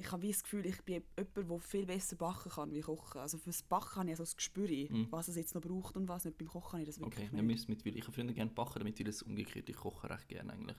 ich 0.00 0.10
habe 0.12 0.26
das 0.26 0.42
Gefühl, 0.42 0.66
ich 0.66 0.80
bin 0.82 1.02
jemand, 1.16 1.36
der 1.50 1.58
viel 1.60 1.86
besser 1.86 2.16
backen 2.16 2.50
kann 2.50 2.72
wie 2.74 2.80
kochen. 2.80 3.20
Also 3.20 3.38
fürs 3.38 3.62
Backen 3.62 3.96
habe 4.00 4.10
ich 4.10 4.16
so 4.16 4.22
das 4.22 4.36
Gespür, 4.36 4.68
Mhm. 4.68 5.06
was 5.10 5.28
es 5.28 5.36
jetzt 5.36 5.54
noch 5.54 5.62
braucht 5.62 5.96
und 5.96 6.08
was 6.08 6.24
nicht. 6.24 6.38
Beim 6.38 6.48
Kochen 6.48 6.72
habe 6.72 6.82
ich 6.82 6.86
das 6.88 6.98
wirklich 6.98 7.28
Okay, 7.28 7.36
nicht. 7.36 7.68
wir 7.68 7.76
mit, 7.84 7.96
ich 7.96 8.02
habe 8.02 8.12
früher 8.12 8.24
gerne 8.32 8.50
backen, 8.50 8.78
damit 8.80 8.98
ich 8.98 9.06
das 9.06 9.22
umgekehrt, 9.22 9.68
ich 9.68 9.76
koche 9.76 10.08
recht 10.10 10.28
gerne 10.28 10.52
eigentlich. 10.52 10.76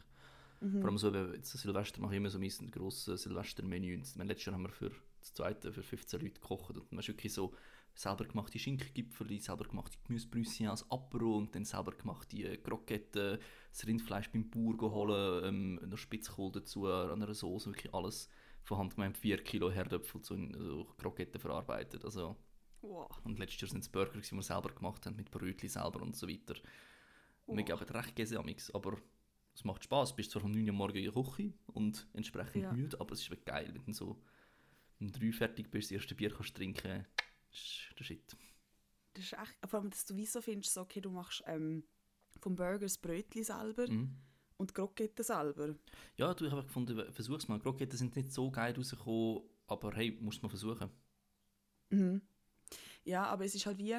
Mhm. 0.61 0.79
Vor 0.81 0.89
allem 0.89 0.97
so, 0.97 1.11
wenn 1.13 1.33
jetzt 1.33 1.51
Silvester 1.51 2.01
mache 2.01 2.13
ich 2.13 2.17
immer 2.17 2.29
so 2.29 2.39
grosses 2.71 3.23
Silvestermenü. 3.23 3.95
Letztes 4.17 4.45
Jahr 4.45 4.55
haben 4.55 4.63
wir 4.63 4.69
für 4.69 4.91
das 5.19 5.33
zweite 5.33 5.71
für 5.71 5.83
15 5.83 6.19
Leute 6.19 6.33
gekocht 6.33 6.77
und 6.77 6.91
man 6.91 6.99
ist 6.99 7.07
wirklich 7.07 7.33
so 7.33 7.53
selber 7.93 8.25
gemachte 8.25 8.57
Schinkengipfel, 8.59 9.39
selber 9.41 9.65
gemachte 9.65 9.97
Gemüsebrüsschen 10.05 10.67
als 10.67 10.89
Apero 10.89 11.37
und 11.37 11.53
dann 11.55 11.65
selber 11.65 11.91
gemachte 11.91 12.37
äh, 12.37 12.57
Kroketten, 12.57 13.37
das 13.71 13.87
Rindfleisch 13.87 14.31
beim 14.31 14.49
Bauer 14.49 14.77
geholt, 14.77 15.43
ähm, 15.45 15.79
noch 15.87 15.97
Spitzkohl 15.97 16.51
dazu, 16.51 16.87
an 16.87 17.21
einer 17.21 17.33
Soße, 17.33 17.69
wirklich 17.71 17.93
alles 17.93 18.29
von 18.63 18.77
Hand 18.77 18.95
gemeint, 18.95 19.17
4 19.17 19.43
Kilo 19.43 19.71
Herdöpfel 19.71 20.21
zu 20.21 20.35
so 20.57 20.85
Kroketten 20.97 21.39
verarbeitet. 21.39 22.03
Also, 22.05 22.35
Wow. 22.81 23.09
und 23.23 23.37
letztes 23.37 23.61
Jahr 23.61 23.69
sind 23.69 23.81
es 23.81 23.89
Burger, 23.89 24.19
die 24.19 24.31
wir 24.31 24.41
selber 24.41 24.69
gemacht 24.73 25.05
haben, 25.05 25.15
mit 25.15 25.29
Brötchen 25.29 25.69
selber 25.69 26.01
und 26.01 26.15
so 26.15 26.27
weiter. 26.27 26.55
Und 27.45 27.57
wir 27.57 27.63
Oh. 27.63 27.77
geben 27.77 27.91
recht 27.91 28.15
Käse 28.15 28.39
amix, 28.39 28.71
aber 28.71 28.97
es 29.53 29.63
macht 29.63 29.83
Spaß. 29.83 30.11
Du 30.11 30.15
bist 30.15 30.31
zwar 30.31 30.43
um 30.43 30.51
9 30.51 30.67
Uhr 30.69 30.73
morgens 30.73 30.97
in 31.05 31.11
der 31.11 31.23
Küche 31.23 31.53
und 31.67 32.07
entsprechend 32.13 32.63
Ja. 32.63 32.73
müde, 32.73 32.99
aber 32.99 33.13
es 33.13 33.27
ist 33.27 33.45
geil, 33.45 33.71
wenn 33.73 33.85
du 33.85 33.93
so 33.93 34.21
um 34.99 35.11
3 35.11 35.31
fertig 35.31 35.69
bist, 35.69 35.91
das 35.91 35.97
erste 35.97 36.15
Bier 36.15 36.31
kannst 36.33 36.55
trinken. 36.55 37.05
Das 37.49 37.59
ist 37.59 37.99
der 37.99 38.03
Shit. 38.03 38.37
Das 39.13 39.25
ist 39.25 39.33
echt, 39.33 39.57
vor 39.69 39.79
allem, 39.81 39.89
dass 39.89 40.05
du 40.05 40.15
wie 40.15 40.25
so 40.25 40.41
findest, 40.41 40.73
so, 40.73 40.81
okay, 40.81 41.01
du 41.01 41.11
machst 41.11 41.43
ähm, 41.45 41.83
vom 42.39 42.55
Burger 42.55 42.79
das 42.79 42.97
Brötchen 42.97 43.43
selber 43.43 43.87
Mhm. 43.89 44.15
Und 44.61 44.69
die 44.69 44.73
Kroketten 44.75 45.25
selber. 45.25 45.75
Ja, 46.15 46.33
du, 46.33 46.45
ich 46.45 46.51
habe 46.51 46.63
gefunden, 46.63 47.11
versuch's 47.11 47.47
mal. 47.47 47.59
Kroketten 47.59 47.97
sind 47.97 48.15
nicht 48.15 48.31
so 48.31 48.49
geil 48.51 48.73
rausgekommen, 48.75 49.41
aber 49.67 49.91
hey, 49.93 50.17
musst 50.21 50.41
mal 50.43 50.49
versuchen. 50.49 50.89
Mhm. 51.89 52.21
Ja, 53.03 53.25
aber 53.25 53.43
es 53.43 53.55
ist 53.55 53.65
halt 53.65 53.79
wie, 53.79 53.97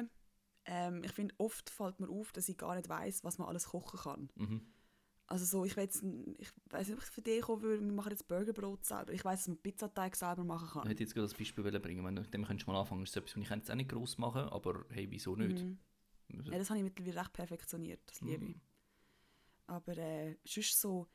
ähm, 0.65 1.03
ich 1.03 1.11
finde, 1.11 1.35
oft 1.37 1.69
fällt 1.69 1.99
mir 1.99 2.09
auf, 2.09 2.31
dass 2.31 2.49
ich 2.49 2.57
gar 2.57 2.75
nicht 2.75 2.89
weiß, 2.89 3.23
was 3.23 3.37
man 3.37 3.47
alles 3.47 3.67
kochen 3.67 3.99
kann. 3.99 4.29
Mhm. 4.35 4.61
Also 5.27 5.45
so, 5.45 5.65
ich 5.65 5.75
weiß 5.75 6.03
ich 6.37 6.51
weiß 6.69 6.87
nicht, 6.87 6.97
ob 6.97 7.03
ich 7.03 7.09
für 7.09 7.21
dich 7.21 7.41
kommen 7.41 7.61
würde, 7.61 7.83
wir 7.83 7.91
machen 7.91 8.11
jetzt 8.11 8.27
Burgerbrot 8.27 8.85
selber. 8.85 9.13
Ich 9.13 9.23
weiß, 9.23 9.39
dass 9.39 9.47
man 9.47 9.57
Pizzateig 9.57 10.15
selber 10.15 10.43
machen 10.43 10.67
Ich 10.67 10.73
kann. 10.73 10.87
hätte 10.87 11.03
jetzt 11.03 11.13
gerade 11.13 11.27
das 11.27 11.37
Beispiel 11.37 11.79
bringen 11.79 12.05
wenn 12.05 12.15
du 12.15 12.21
mit 12.21 12.33
dem 12.33 12.45
könntest 12.45 12.67
du 12.67 12.71
mal 12.71 12.79
anfangen. 12.79 13.01
Das 13.01 13.09
ist 13.11 13.17
etwas, 13.17 13.35
was 13.35 13.43
ich 13.43 13.49
jetzt 13.49 13.71
auch 13.71 13.75
nicht 13.75 13.89
gross 13.89 14.17
machen 14.17 14.43
aber 14.43 14.85
hey, 14.89 15.09
wieso 15.09 15.35
nicht? 15.35 15.63
Mhm. 15.63 15.79
Ja, 16.51 16.57
das 16.57 16.69
habe 16.69 16.79
ich 16.79 16.83
mittlerweile 16.83 17.19
recht 17.21 17.33
perfektioniert, 17.33 18.01
das 18.07 18.21
liebe 18.21 18.45
ich. 18.45 18.55
Mhm. 18.55 18.61
Aber 19.67 19.97
äh, 19.97 20.35
sonst 20.45 20.79
so, 20.79 21.07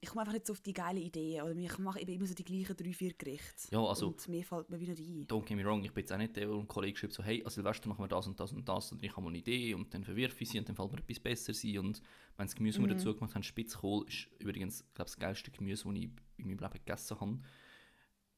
ich 0.00 0.08
komme 0.08 0.22
einfach 0.22 0.32
nicht 0.32 0.46
so 0.46 0.52
auf 0.52 0.60
die 0.60 0.72
geile 0.72 0.98
Idee. 0.98 1.40
Oder 1.42 1.54
ich 1.54 1.78
mache 1.78 2.00
eben 2.00 2.12
immer 2.12 2.26
so 2.26 2.34
die 2.34 2.42
gleichen 2.44 2.76
drei, 2.76 2.92
vier 2.92 3.12
Gerichte. 3.14 3.68
Ja, 3.70 3.84
also- 3.84 4.08
Und 4.08 4.28
mir 4.28 4.44
fällt 4.44 4.68
mir 4.68 4.80
wieder 4.80 4.92
ein. 4.94 5.26
Don't 5.28 5.44
get 5.44 5.56
me 5.56 5.64
wrong, 5.64 5.84
ich 5.84 5.92
bin 5.92 6.02
jetzt 6.02 6.12
auch 6.12 6.18
nicht 6.18 6.34
der, 6.34 6.46
der 6.46 6.54
einem 6.56 6.66
Kollegen 6.66 6.96
schreibt, 6.96 7.12
so, 7.12 7.22
hey, 7.22 7.44
an 7.44 7.50
Silvester 7.50 7.88
machen 7.88 8.02
wir 8.02 8.08
das 8.08 8.26
und 8.26 8.40
das 8.40 8.52
und 8.52 8.68
das 8.68 8.90
und 8.90 9.02
ich 9.02 9.12
habe 9.12 9.22
mal 9.22 9.28
eine 9.28 9.38
Idee 9.38 9.74
und 9.74 9.94
dann 9.94 10.02
verwirfe 10.02 10.42
ich 10.42 10.50
sie 10.50 10.58
und 10.58 10.68
dann 10.68 10.74
fällt 10.74 10.90
mir 10.90 10.98
etwas 10.98 11.20
besser 11.20 11.54
sein 11.54 11.78
und 11.78 12.02
wenn 12.36 12.46
das 12.46 12.54
Gemüse, 12.56 12.80
das 12.80 12.88
wir 12.88 12.94
dazu 12.96 13.14
gemacht 13.14 13.34
haben, 13.36 13.42
Spitzkohl, 13.44 14.08
ist 14.08 14.26
übrigens, 14.40 14.80
glaube 14.94 15.08
das 15.10 15.16
geilste 15.16 15.50
Gemüse, 15.52 15.84
das 15.84 15.94
ich 15.94 16.02
in 16.38 16.48
meinem 16.48 16.58
Leben 16.58 16.72
gegessen 16.72 17.20
habe. 17.20 17.38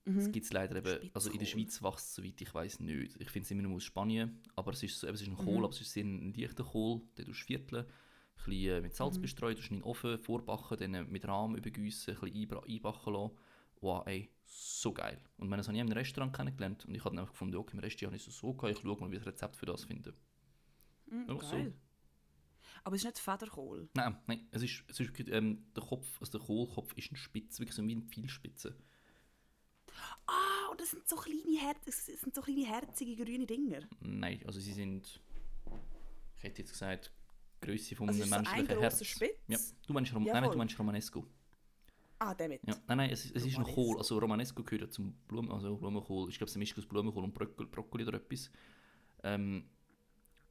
Das 0.07 0.31
gibt 0.31 0.45
es 0.45 0.53
leider 0.53 0.77
eben, 0.77 1.11
also 1.15 1.31
in 1.31 1.39
der 1.39 1.47
Spitzkohl. 1.47 1.81
Schweiz 1.81 1.95
wächst 1.95 2.09
es, 2.09 2.15
soweit 2.17 2.39
ich 2.43 2.53
weiß 2.55 2.81
nicht. 2.81 3.17
Ich 3.19 3.31
finde 3.31 3.47
es 3.47 3.51
immer 3.53 3.63
nur 3.63 3.77
aus 3.77 3.85
Spanien, 3.85 4.39
aber 4.55 4.73
es 4.73 4.83
ist, 4.83 5.01
so, 5.01 5.07
eben, 5.07 5.15
es 5.15 5.23
ist 5.23 5.29
ein 5.29 5.37
Kohl, 5.39 5.65
aber 5.65 5.71
es 5.73 5.81
ist 5.81 5.97
ein 5.97 6.35
leichter 6.35 6.63
Kohl, 6.65 7.01
den 7.17 7.25
du 7.25 7.33
vierteln, 7.33 7.87
bisschen 8.37 8.77
äh, 8.77 8.81
mit 8.81 8.95
Salz 8.95 9.19
bestreuen, 9.19 9.57
tust 9.57 9.71
ihn 9.71 9.75
in 9.75 9.81
den 9.81 9.85
Ofen 9.85 10.19
vorbacken, 10.19 10.79
dann 10.79 10.95
äh, 10.95 11.05
mit 11.05 11.27
Rahm 11.27 11.57
übergießen, 11.57 12.15
ein 12.17 12.21
bisschen 12.21 12.59
einbacken 12.65 13.13
lassen. 13.13 13.37
Wow, 13.81 14.07
ey, 14.07 14.31
so 14.47 14.93
geil. 14.93 15.21
Und 15.37 15.49
meine, 15.49 15.61
das 15.61 15.69
habe 15.69 15.77
ich 15.77 15.81
in 15.81 15.87
einem 15.87 15.99
Restaurant 15.99 16.35
kennengelernt 16.35 16.85
und 16.87 16.95
ich 16.95 17.05
habe 17.05 17.15
dann 17.15 17.21
einfach 17.21 17.33
gefunden, 17.33 17.57
okay, 17.57 17.77
im 17.77 17.81
Rest 17.81 18.01
habe 18.03 18.17
ich 18.17 18.27
es 18.27 18.39
so 18.39 18.55
geil, 18.55 18.73
ich 18.73 18.79
schaue 18.79 18.99
mal, 18.99 19.11
wie 19.11 19.17
ich 19.17 19.23
ein 19.23 19.29
Rezept 19.29 19.57
für 19.57 19.67
das 19.67 19.85
finde. 19.85 20.15
Mm, 21.07 21.29
Ja, 21.29 21.41
so. 21.41 21.51
geil. 21.51 21.75
Aber 22.83 22.97
es 22.97 23.03
ist 23.03 23.07
nicht 23.07 23.19
Federkohl. 23.19 23.89
Nein, 23.95 24.17
nein, 24.27 24.49
es 24.51 24.63
ist, 24.63 24.85
es 24.89 25.01
ist 25.01 25.11
ähm, 25.29 25.67
der 25.75 25.83
Kopf, 25.83 26.07
also 26.21 26.39
der 26.39 26.47
Kohlkopf 26.47 26.93
ist 26.97 27.13
ein 27.13 27.17
Spitz, 27.17 27.59
wirklich 27.59 27.77
so 27.77 27.87
wie 27.87 27.93
eine 27.93 28.03
Pfeilspitze. 28.03 28.77
Ah, 30.27 30.71
und 30.71 30.81
das 30.81 30.91
sind 30.91 31.09
so 31.09 31.17
kleine, 31.17 31.59
Her 31.61 31.75
das 31.85 32.07
sind 32.07 32.35
so 32.35 32.43
kleine 32.43 32.67
herzige 32.67 33.17
grüne 33.23 33.47
Dinger. 33.47 33.81
Nein, 34.01 34.41
also 34.47 34.61
sie 34.61 34.73
sind, 34.73 35.21
ich 36.39 36.43
hätte 36.45 36.63
jetzt 36.63 36.73
gesagt, 36.73 37.13
Größe 37.65 37.97
von 37.97 38.09
Also 38.09 38.23
einem 38.23 38.29
so 38.31 38.35
ein 38.37 38.43
menschlichen 38.43 38.67
grosser 38.69 38.81
Herz. 38.83 39.05
Spitz? 39.05 39.39
Ja. 39.49 39.59
Du 39.87 39.93
meinst, 39.93 40.15
Rom 40.15 40.25
Ja, 40.27 40.33
nein, 40.35 40.43
nein, 40.45 40.53
du 40.53 40.59
meinst 40.59 40.79
Romanesco. 40.79 41.27
Ah, 42.19 42.35
damit. 42.35 42.61
Ja. 42.67 42.75
Nein, 42.87 42.97
nein, 42.99 43.11
es, 43.11 43.25
ist- 43.25 43.37
es 43.37 43.45
ist 43.45 43.59
ein. 43.59 43.65
Kohl. 43.65 43.99
Also 43.99 44.19
Romanesco 44.19 44.63
gehört 44.63 44.93
zum 44.93 45.13
Blumen, 45.29 45.51
also 45.51 45.77
Blumenkohl. 45.77 46.29
Ich 46.31 46.39
glaube, 46.39 46.47
es 46.47 46.53
ist 46.53 46.57
eine 46.57 46.63
Mischung 46.63 46.79
aus 46.79 46.87
Blumenkohl 46.89 47.25
und 47.25 47.35
Brokkoli, 47.35 47.69
Brokkoli 47.69 48.05
oder 48.07 48.19
etwas. 48.19 48.51
Ähm, 49.23 49.69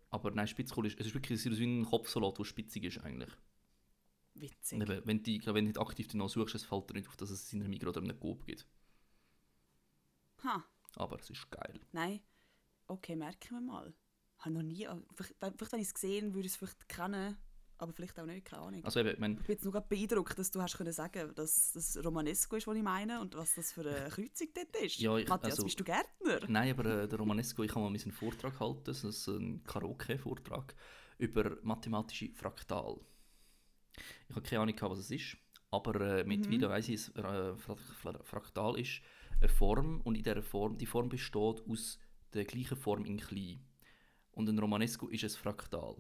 aber 0.09 0.31
nein, 0.31 0.47
Spitzkohl 0.47 0.85
ist, 0.87 0.99
es 0.99 1.07
ist 1.07 1.13
wirklich 1.13 1.39
aus 1.39 1.59
wie 1.59 1.65
ein 1.65 1.85
Kopfsalat, 1.85 2.37
der 2.37 2.43
spitzig 2.43 2.83
ist 2.83 2.99
eigentlich. 2.99 3.31
Witzig. 4.35 4.81
Eben, 4.81 5.01
wenn, 5.05 5.23
glaube, 5.23 5.53
wenn 5.57 5.65
du 5.65 5.69
nicht 5.69 5.79
aktiv 5.79 6.07
danach 6.07 6.29
suchst, 6.29 6.55
es 6.55 6.63
fällt 6.65 6.89
dir 6.89 6.93
nicht 6.95 7.07
auf, 7.07 7.15
dass 7.17 7.29
es 7.29 7.51
in 7.53 7.61
einem 7.61 7.69
Migros 7.69 7.95
oder 7.97 8.03
einem 8.03 8.19
Coop 8.19 8.45
gibt. 8.45 8.67
Ha, 10.43 10.63
Aber 10.95 11.17
es 11.19 11.29
ist 11.29 11.49
geil. 11.49 11.79
nein. 11.91 12.19
Okay, 12.87 13.15
merken 13.15 13.51
wir 13.55 13.61
mal. 13.61 13.93
Habe 14.43 14.55
noch 14.55 14.61
nie, 14.63 14.87
vielleicht, 15.15 15.35
vielleicht 15.39 15.71
wenn 15.71 15.79
ich 15.79 15.87
es 15.87 15.93
gesehen 15.93 16.33
würde 16.33 16.45
ich 16.47 16.53
es 16.53 16.57
vielleicht 16.57 16.87
kennen, 16.89 17.37
aber 17.77 17.93
vielleicht 17.93 18.19
auch 18.19 18.25
nicht, 18.25 18.45
keine 18.45 18.61
Ahnung. 18.61 18.83
Also 18.85 18.99
eben, 18.99 19.09
ich 19.09 19.19
meine, 19.19 19.33
Ich 19.35 19.45
bin 19.47 19.53
jetzt 19.55 19.63
nur 19.63 19.73
gerade 19.73 19.87
beeindruckt, 19.87 20.37
dass 20.37 20.51
du 20.51 20.61
hast 20.61 20.77
können 20.77 20.93
sagen, 20.93 21.33
dass 21.35 21.71
das 21.73 21.97
Romanesco 22.03 22.55
ist, 22.55 22.67
was 22.67 22.75
ich 22.75 22.83
meine 22.83 23.19
und 23.21 23.35
was 23.35 23.55
das 23.55 23.71
für 23.71 23.81
eine 23.81 24.09
Kreuzung 24.09 24.47
dort 24.53 24.75
ist. 24.83 24.99
Ja, 24.99 25.17
ich- 25.17 25.27
Matthias, 25.27 25.53
also- 25.53 25.63
bist 25.63 25.79
du 25.79 25.83
Gärtner? 25.83 26.39
Nein, 26.47 26.71
aber 26.77 27.03
äh, 27.03 27.07
der 27.07 27.17
Romanesco, 27.19 27.63
ich 27.63 27.71
habe 27.73 27.81
mal 27.81 27.87
einen 27.87 28.11
Vortrag 28.11 28.59
halten, 28.59 28.83
das 28.85 29.03
ist 29.03 29.27
ein 29.27 29.63
Karaoke-Vortrag 29.63 30.75
über 31.17 31.57
mathematische 31.63 32.31
Fraktal. 32.33 32.99
Ich 34.27 34.35
habe 34.35 34.41
keine 34.47 34.61
Ahnung, 34.63 34.75
was 34.81 34.99
es 34.99 35.11
ist, 35.11 35.37
aber 35.71 36.19
äh, 36.19 36.23
mittlerweile 36.23 36.69
weiss 36.69 36.89
ich, 36.89 36.95
es 36.95 37.09
äh, 37.09 37.55
Fra- 37.55 37.75
Fra- 37.75 38.23
Fraktal 38.23 38.79
ist 38.79 39.01
eine 39.39 39.49
Form 39.49 40.01
und 40.01 40.15
in 40.15 40.23
dieser 40.23 40.41
Form, 40.43 40.77
die 40.77 40.85
Form 40.85 41.09
besteht 41.09 41.61
aus 41.67 41.97
der 42.33 42.45
gleichen 42.45 42.77
Form 42.77 43.05
in 43.05 43.17
klein. 43.19 43.59
Und 44.33 44.49
ein 44.49 44.59
Romanesco 44.59 45.07
ist 45.07 45.23
ein 45.23 45.29
Fraktal. 45.29 45.95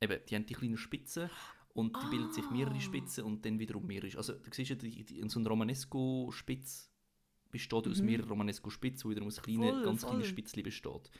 Eben, 0.00 0.20
die 0.28 0.34
haben 0.34 0.46
die 0.46 0.54
kleinen 0.54 0.76
Spitzen 0.76 1.30
und 1.74 1.96
die 2.02 2.06
bilden 2.08 2.32
sich 2.32 2.48
mehrere 2.50 2.80
Spitzen 2.80 3.24
und 3.24 3.44
dann 3.44 3.58
wiederum 3.58 3.86
mehrere. 3.86 4.16
Also 4.16 4.34
du 4.34 4.50
siehst 4.52 4.70
ja, 4.70 4.76
die, 4.76 5.04
die, 5.04 5.28
so 5.28 5.38
ein 5.38 5.46
Romanesco-Spitz 5.46 6.90
besteht 7.50 7.86
aus 7.86 8.00
mehreren 8.00 8.28
Romanesco-Spitzen, 8.28 9.08
die 9.08 9.10
wiederum 9.10 9.28
aus 9.28 9.40
kleinen, 9.40 9.70
Voll, 9.70 9.84
ganz 9.84 10.02
kleinen 10.02 10.20
voll. 10.20 10.28
Spitzchen 10.28 10.62
besteht. 10.62 11.10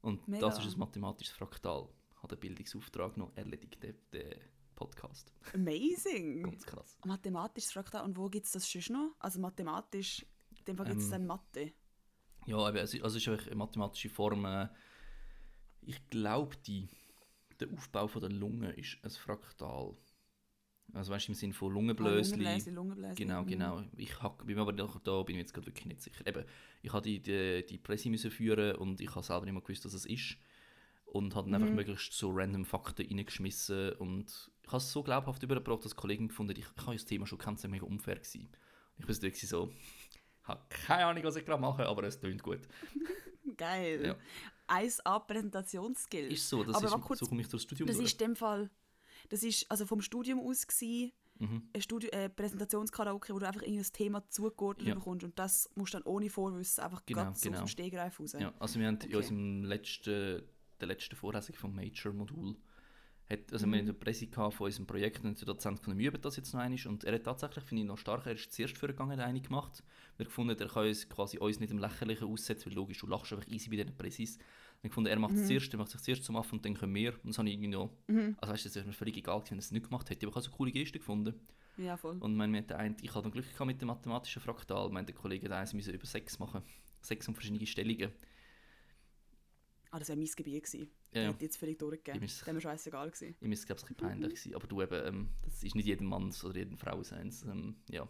Und 0.00 0.26
Mega. 0.28 0.48
das 0.48 0.64
ist 0.64 0.74
ein 0.74 0.78
mathematisches 0.78 1.34
Fraktal. 1.34 1.88
Hat 2.22 2.30
der 2.30 2.36
Bildungsauftrag 2.36 3.16
noch 3.16 3.36
erledigt, 3.36 3.82
der, 3.82 3.94
der 4.12 4.36
Podcast. 4.74 5.32
Amazing! 5.54 6.42
Ganz 6.50 6.66
krass. 6.66 6.98
Mathematisches 7.04 7.72
Fraktal. 7.72 8.04
Und 8.04 8.16
wo 8.16 8.28
gibt 8.28 8.46
es 8.46 8.52
das 8.52 8.70
sonst 8.70 8.90
noch? 8.90 9.14
Also 9.18 9.40
mathematisch, 9.40 10.26
in 10.58 10.64
dem 10.64 10.76
Fall 10.76 10.86
gibt 10.86 11.00
es 11.00 11.06
Ähm, 11.06 11.10
dann 11.12 11.26
Mathe. 11.26 11.72
Ja, 12.46 12.58
also 12.58 12.98
es 12.98 13.14
ist 13.14 13.28
einfach 13.28 13.46
eine 13.46 13.56
mathematische 13.56 14.08
Form. 14.08 14.44
Ich 15.84 16.08
glaube, 16.10 16.56
die, 16.66 16.88
der 17.60 17.68
Aufbau 17.72 18.06
von 18.06 18.20
der 18.20 18.30
Lunge 18.30 18.70
ist 18.72 18.98
ein 19.02 19.10
Fraktal. 19.10 19.96
Also 20.94 21.12
weißt 21.12 21.28
du, 21.28 21.32
im 21.32 21.34
Sinne 21.34 21.52
von 21.54 21.72
Lungenblösli. 21.72 22.36
Lungenbläschen, 22.36 22.74
Lungenbläschen. 22.74 23.16
Genau, 23.16 23.42
mhm. 23.42 23.46
genau. 23.46 23.82
Ich 23.96 24.22
hab, 24.22 24.44
bin 24.44 24.56
mir 24.56 24.62
aber 24.62 24.72
da, 24.72 24.88
da 25.02 25.22
bin 25.22 25.36
ich 25.36 25.40
jetzt 25.40 25.54
gerade 25.54 25.66
wirklich 25.66 25.86
nicht 25.86 26.02
sicher. 26.02 26.26
Eben, 26.26 26.44
ich 26.82 26.92
habe 26.92 27.02
die, 27.02 27.20
die, 27.20 27.64
die 27.66 27.78
Presse 27.78 28.10
müssen 28.10 28.30
führen 28.30 28.76
und 28.76 29.00
ich 29.00 29.14
habe 29.14 29.24
selber 29.24 29.44
nicht 29.46 29.54
mehr 29.54 29.62
gewusst, 29.62 29.84
was 29.84 29.94
es 29.94 30.04
ist. 30.04 30.36
Und 31.06 31.34
habe 31.34 31.50
dann 31.50 31.60
Mhm. 31.60 31.66
einfach 31.66 31.76
möglichst 31.76 32.12
so 32.12 32.30
random 32.30 32.64
Fakten 32.64 33.06
reingeschmissen. 33.06 33.92
Und 33.94 34.50
ich 34.62 34.68
habe 34.68 34.78
es 34.78 34.92
so 34.92 35.02
glaubhaft 35.02 35.42
übergebracht, 35.42 35.84
dass 35.84 35.96
Kollegen 35.96 36.28
gefunden 36.28 36.52
ich, 36.52 36.66
ich 36.66 36.86
habe 36.86 36.94
das 36.94 37.04
Thema 37.04 37.26
schon 37.26 37.38
kennt, 37.38 37.58
es 37.58 37.64
war 37.64 37.70
mega 37.70 37.86
unfair. 37.86 38.16
Gewesen. 38.16 38.48
Ich 38.98 39.06
so 39.06 39.22
wirklich 39.22 39.48
so, 39.48 39.72
ich 40.42 40.48
habe 40.48 40.62
keine 40.68 41.06
Ahnung, 41.06 41.24
was 41.24 41.36
ich 41.36 41.44
gerade 41.44 41.60
mache, 41.60 41.86
aber 41.86 42.04
es 42.04 42.20
klingt 42.20 42.42
gut. 42.42 42.60
Geil. 43.56 44.04
Ja. 44.04 44.16
1A 44.72 45.18
Präsentationsskill. 45.26 46.32
Ist 46.32 46.48
so, 46.48 46.62
das 46.64 46.76
Aber 46.76 46.86
ist, 46.86 47.00
kurz, 47.02 47.20
so 47.20 47.26
komme 47.26 47.40
ich 47.42 47.48
durchs 47.48 47.64
Studium 47.64 47.86
Das 47.86 47.96
durch. 47.96 48.06
ist 48.12 48.20
in 48.20 48.28
dem 48.28 48.36
Fall, 48.36 48.70
das 49.28 49.42
ist 49.42 49.70
also 49.70 49.86
vom 49.86 50.00
Studium 50.00 50.40
aus 50.40 50.66
gewesen, 50.66 51.12
Mhm. 51.38 51.62
ein 51.74 51.82
Studio, 51.82 52.08
äh, 52.10 52.28
Präsentationskaraoke, 52.28 53.34
wo 53.34 53.38
du 53.38 53.46
einfach 53.48 53.62
irgendein 53.62 53.92
Thema 53.92 54.28
zugeordnet 54.28 54.88
Ja. 54.88 54.94
bekommst 54.94 55.24
und 55.24 55.36
das 55.38 55.68
musst 55.74 55.92
du 55.94 55.98
dann 55.98 56.06
ohne 56.06 56.30
Vorwissen 56.30 56.84
einfach 56.84 57.04
Genau, 57.06 57.22
ganz 57.24 57.40
genau. 57.40 57.56
aus 57.56 57.62
dem 57.62 57.68
Stegreif 57.68 58.20
raus. 58.20 58.32
Ja, 58.38 58.52
also 58.60 58.78
wir 58.78 58.86
haben 58.86 58.96
in 58.98 59.06
Okay. 59.06 59.16
unserem 59.16 59.64
letzten, 59.64 60.42
der 60.80 60.88
letzten 60.88 61.16
Vorlesung 61.16 61.54
vom 61.56 61.74
Major-Modul, 61.74 62.56
hat, 63.30 63.52
also 63.52 63.66
Mhm. 63.66 63.72
wir 63.72 63.78
hatten 63.78 63.88
eine 63.88 63.98
Presse 63.98 64.26
von 64.28 64.52
unserem 64.66 64.86
Projekt 64.86 65.24
und 65.24 65.38
der 65.40 65.46
Dozent 65.46 65.80
von 65.80 65.96
wir 65.98 66.08
üben 66.08 66.20
das 66.20 66.36
jetzt 66.36 66.52
noch 66.52 66.60
einmal 66.60 66.78
und 66.86 67.04
er 67.04 67.14
hat 67.14 67.24
tatsächlich, 67.24 67.64
finde 67.64 67.82
ich 67.82 67.88
noch 67.88 67.98
stark, 67.98 68.26
er 68.26 68.32
ist 68.32 68.52
zuerst 68.52 68.76
vorgegangen, 68.76 69.18
eine 69.20 69.40
gemacht. 69.40 69.82
Wir 70.16 70.26
gefunden, 70.26 70.58
er 70.58 70.68
kann 70.68 70.86
uns 70.86 71.08
quasi 71.08 71.38
uns 71.38 71.60
nicht 71.60 71.70
im 71.70 71.78
Lächerlichen 71.78 72.28
aussetzen, 72.28 72.66
weil 72.66 72.74
logisch, 72.74 72.98
du 72.98 73.06
lachst 73.06 73.32
einfach 73.32 73.46
easy 73.48 73.70
bei 73.70 73.76
diesen. 73.76 73.96
Wir 73.98 74.88
haben 74.88 74.90
gefunden, 74.90 75.08
er 75.10 75.16
Mhm. 75.16 75.22
macht 75.22 75.34
es 75.34 75.46
zuerst, 75.46 75.72
er 75.72 75.78
macht 75.78 75.90
sich 75.90 76.00
zuerst 76.00 76.24
zum 76.24 76.36
Affen 76.36 76.56
und 76.58 76.64
dann 76.64 76.74
können 76.74 76.94
wir. 76.94 77.12
Und 77.22 77.28
das 77.28 77.38
habe 77.38 77.48
ich 77.48 77.54
irgendwie 77.54 77.70
noch, 77.70 77.90
also 78.08 78.52
weißt 78.52 78.64
du, 78.64 78.68
das 78.68 78.76
ist 78.76 78.86
mir 78.86 78.92
völlig 78.92 79.16
egal 79.16 79.38
gewesen, 79.38 79.52
wenn 79.52 79.58
er 79.58 79.60
es 79.60 79.70
nicht 79.70 79.84
gemacht 79.88 80.10
hätte, 80.10 80.26
aber 80.26 80.30
ich 80.32 80.36
habe 80.36 80.44
so 80.44 80.50
coole 80.50 80.72
Geste 80.72 80.98
gefunden. 80.98 81.34
Ja, 81.78 81.96
voll. 81.96 82.16
Und 82.18 82.36
mein, 82.36 82.52
wir 82.52 82.78
einen, 82.78 82.96
ich 83.00 83.14
hatte 83.14 83.30
Glück 83.30 83.46
gehabt 83.50 83.66
mit 83.66 83.80
dem 83.80 83.86
mathematischen 83.88 84.42
Fraktal. 84.42 84.90
Mein 84.90 85.06
der 85.06 85.14
Kollege 85.14 85.46
hat 85.46 85.52
eins 85.52 85.72
müssen 85.72 85.94
über 85.94 86.04
sechs 86.04 86.38
machen. 86.38 86.62
Sechs 87.00 87.26
und 87.28 87.34
verschiedene 87.34 87.66
Stellungen. 87.66 88.12
Ah, 89.94 89.98
das 89.98 90.08
wäre 90.08 90.18
mein 90.18 90.26
Gebiet 90.26 90.64
gewesen. 90.64 90.90
Ja, 91.12 91.22
Ja. 91.22 91.28
Hätte 91.28 91.44
jetzt 91.44 91.58
völlig 91.58 91.78
durchgegeben. 91.78 92.20
Das 92.22 92.40
wäre 92.46 92.54
mir 92.54 92.60
scheißegal 92.62 93.10
gewesen. 93.10 93.36
Ich 93.40 93.46
muss, 93.48 93.66
glaube 93.66 93.78
ich, 93.80 93.84
ein 93.84 93.94
bisschen 93.94 94.08
peinlich 94.08 94.40
sein. 94.42 94.54
Aber 94.54 94.66
du 94.66 94.80
eben, 94.82 95.06
ähm, 95.06 95.28
das 95.42 95.62
ist 95.62 95.74
nicht 95.74 95.86
jedem 95.86 96.06
Manns 96.06 96.42
oder 96.44 96.56
jedem 96.58 96.78
Frau 96.78 97.02
seins. 97.02 97.42
Ähm, 97.44 97.76
ja. 97.90 98.08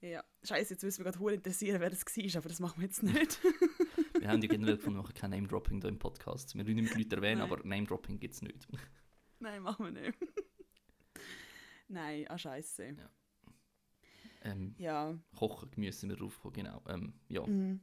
Ja. 0.00 0.22
Scheiße, 0.44 0.74
jetzt 0.74 0.84
müssen 0.84 1.04
wir 1.04 1.10
gerade 1.10 1.34
interessieren, 1.34 1.80
wer 1.80 1.90
das 1.90 2.04
war, 2.06 2.36
aber 2.38 2.48
das 2.48 2.60
machen 2.60 2.80
wir 2.80 2.86
jetzt 2.86 3.02
nicht. 3.02 3.40
Wir 4.20 4.28
haben 4.28 4.42
ja 4.42 4.48
generell 4.48 4.82
wir 4.82 4.90
machen 4.90 5.14
kein 5.14 5.30
Name-Dropping 5.30 5.80
hier 5.80 5.88
im 5.90 5.98
Podcast. 5.98 6.54
Wir 6.56 6.66
wollen 6.66 6.74
nicht 6.76 6.94
mit 6.96 6.98
Leuten 7.10 7.14
erwähnen, 7.22 7.40
Nein. 7.40 7.50
aber 7.52 7.64
Name-Dropping 7.64 8.18
gibt 8.18 8.34
es 8.34 8.42
nicht. 8.42 8.66
Nein, 9.38 9.62
machen 9.62 9.84
wir 9.86 9.92
nicht. 9.92 10.18
Nein, 11.88 12.26
ah 12.28 12.36
scheiße. 12.38 12.96
Ja. 12.96 13.10
Ähm, 14.42 14.74
Ja. 14.78 15.16
Kochen, 15.36 15.70
Gemüse 15.70 15.98
sind 16.00 16.10
wir 16.10 16.16
drauf 16.16 16.34
gekommen, 16.36 16.54
genau. 16.54 16.82
Ähm, 16.88 17.14
ja, 17.28 17.46
Mhm. 17.46 17.80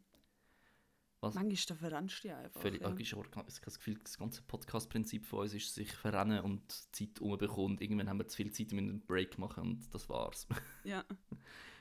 Was? 1.26 1.34
Manchmal 1.34 1.78
verrennst 1.78 2.24
du 2.24 2.28
dich 2.28 2.38
einfach. 2.38 2.62
völlig, 2.62 2.82
ja. 2.82 2.96
ich 2.96 3.14
habe 3.14 3.46
das 3.46 3.62
Gefühl, 3.62 3.98
das 4.04 4.18
ganze 4.18 4.44
Podcast-Prinzip 4.44 5.26
von 5.26 5.40
uns 5.40 5.56
ist, 5.56 5.74
sich 5.74 5.92
verrennen 5.92 6.42
und 6.42 6.72
Zeit 6.96 7.20
umbekommen. 7.20 7.80
Irgendwann 7.80 8.10
haben 8.10 8.20
wir 8.20 8.28
zu 8.28 8.38
viel 8.38 8.52
Zeit, 8.52 8.72
um 8.72 8.78
einen 8.78 9.06
Break 9.06 9.40
machen 9.40 9.64
und 9.64 9.94
das 9.94 10.08
war's. 10.08 10.48
Ja. 10.84 11.04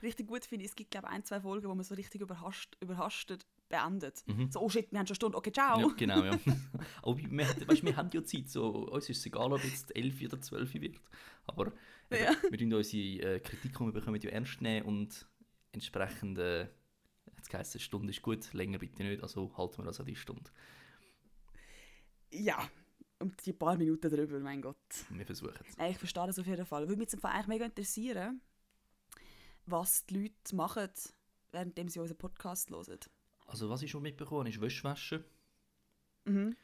Richtig 0.03 0.27
gut 0.27 0.45
finde 0.47 0.65
ich, 0.65 0.71
es 0.71 0.77
gibt 0.77 0.91
glaube 0.91 1.09
ein, 1.09 1.25
zwei 1.25 1.41
Folgen, 1.41 1.69
wo 1.69 1.75
man 1.75 1.85
so 1.85 1.95
richtig 1.95 2.23
überhastet, 2.23 2.77
überhastet 2.81 3.47
beendet. 3.69 4.23
Mhm. 4.27 4.51
So, 4.51 4.61
oh 4.61 4.69
shit, 4.69 4.91
wir 4.91 4.99
haben 4.99 5.07
schon 5.07 5.13
eine 5.13 5.17
Stunde, 5.17 5.39
okay, 5.39 5.53
ciao. 5.53 5.79
Ja, 5.79 5.89
genau, 5.95 6.25
ja. 6.25 6.39
Aber 7.03 7.19
wir, 7.19 7.31
weißt, 7.69 7.85
wir 7.85 7.97
haben 7.97 8.11
ja 8.13 8.25
Zeit, 8.25 8.49
so, 8.49 8.89
uns 8.89 9.09
ist 9.11 9.19
es 9.19 9.27
egal, 9.27 9.53
ob 9.53 9.63
jetzt 9.63 9.95
11 9.95 10.23
oder 10.25 10.41
12 10.41 10.75
wird. 10.75 11.01
Aber 11.47 11.73
Ja. 12.11 12.33
wir 12.49 12.59
tun 12.59 12.73
unsere 12.73 13.35
äh, 13.35 13.41
Kritik, 13.41 13.73
die 13.77 13.81
wir 13.81 13.93
bekommen, 13.93 14.21
ja 14.21 14.31
ernst 14.31 14.61
nehmen 14.63 14.87
und 14.87 15.27
entsprechend, 15.73 16.39
äh, 16.39 16.69
jetzt 17.45 17.55
heisst 17.55 17.75
eine 17.75 17.81
Stunde 17.81 18.11
ist 18.11 18.23
gut, 18.23 18.53
länger 18.53 18.79
bitte 18.79 19.03
nicht, 19.03 19.23
also 19.23 19.57
halten 19.57 19.79
wir 19.79 19.85
das 19.85 20.01
an 20.01 20.07
die 20.07 20.17
Stunde. 20.17 20.51
Ja, 22.33 22.69
und 23.21 23.45
die 23.47 23.53
paar 23.53 23.77
Minuten 23.77 24.11
drüber, 24.11 24.39
mein 24.41 24.61
Gott. 24.61 24.77
Wir 25.11 25.25
versuchen 25.25 25.55
es. 25.69 25.77
Nein, 25.77 25.93
ich 25.93 25.99
verstehe 25.99 26.27
das 26.27 26.39
auf 26.39 26.47
jeden 26.47 26.67
Fall. 26.67 26.89
Würde 26.89 26.99
mich 27.01 27.13
im 27.13 27.21
Fall 27.21 27.33
eigentlich 27.33 27.47
mega 27.49 27.65
interessieren, 27.67 28.41
was 29.67 30.05
die 30.07 30.23
Leute 30.25 30.57
machen, 30.57 30.89
während 31.53 31.91
sie 31.91 32.01
unseren 32.01 32.19
Podcast 32.19 32.71
hören. 32.71 32.99
Also 33.47 33.69
was 33.71 33.83
ich 33.83 33.91
schon 33.91 34.03
mitbekommen 34.03 34.41
habe, 34.41 34.49
ist 34.51 34.61
Wäsche 34.61 34.85
waschen, 34.85 35.25
Mhm. 36.27 36.57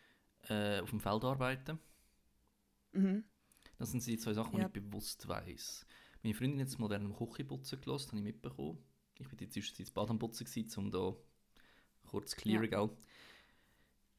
äh, 0.48 0.80
auf 0.80 0.90
dem 0.90 1.00
Feld 1.00 1.22
arbeiten. 1.24 1.78
Mhm. 2.92 3.24
Das 3.78 3.90
sind 3.92 4.04
die 4.06 4.18
zwei 4.18 4.32
Sachen, 4.34 4.52
die 4.56 4.60
Ja. 4.62 4.66
ich 4.66 4.72
bewusst 4.72 5.28
weiss. 5.28 5.86
Meine 6.22 6.34
Freundin 6.34 6.60
hat 6.60 6.68
jetzt 6.68 6.78
modern 6.78 7.14
Küchenputzen 7.14 7.80
gelassen, 7.80 8.08
habe 8.08 8.18
ich 8.18 8.24
mitbekommen. 8.24 8.82
Jetzt 9.40 9.54
zwischenzeit 9.54 9.86
das 9.86 9.92
Bad 9.92 10.10
am 10.10 10.18
Putzen, 10.18 10.44
gewesen, 10.44 10.78
um 10.78 10.90
da 10.90 11.14
kurz 12.08 12.36
clear, 12.36 12.62
Ja. 12.62 12.68
gell? 12.86 12.90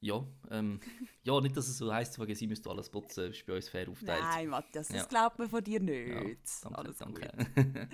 Ja, 0.04 0.26
ähm, 0.50 0.80
ja, 1.24 1.40
nicht, 1.42 1.56
dass 1.56 1.68
es 1.68 1.78
so 1.78 1.94
heisst, 1.94 2.18
wegen 2.20 2.34
sie 2.34 2.48
müsste 2.48 2.70
alles 2.70 2.90
putzen, 2.90 3.32
ist 3.32 3.46
bei 3.46 3.56
uns 3.56 3.70
fair 3.70 3.88
aufgeteilt. 3.88 4.24
Nein, 4.24 4.48
Matthias, 4.50 4.88
das 4.88 4.98
Ja. 4.98 5.06
glaubt 5.08 5.38
man 5.38 5.50
von 5.50 5.64
dir 5.64 5.80
Ja, 5.80 6.24
nicht. 6.24 6.40
danke, 6.64 6.78
Alles 6.80 6.98
danke. 6.98 7.32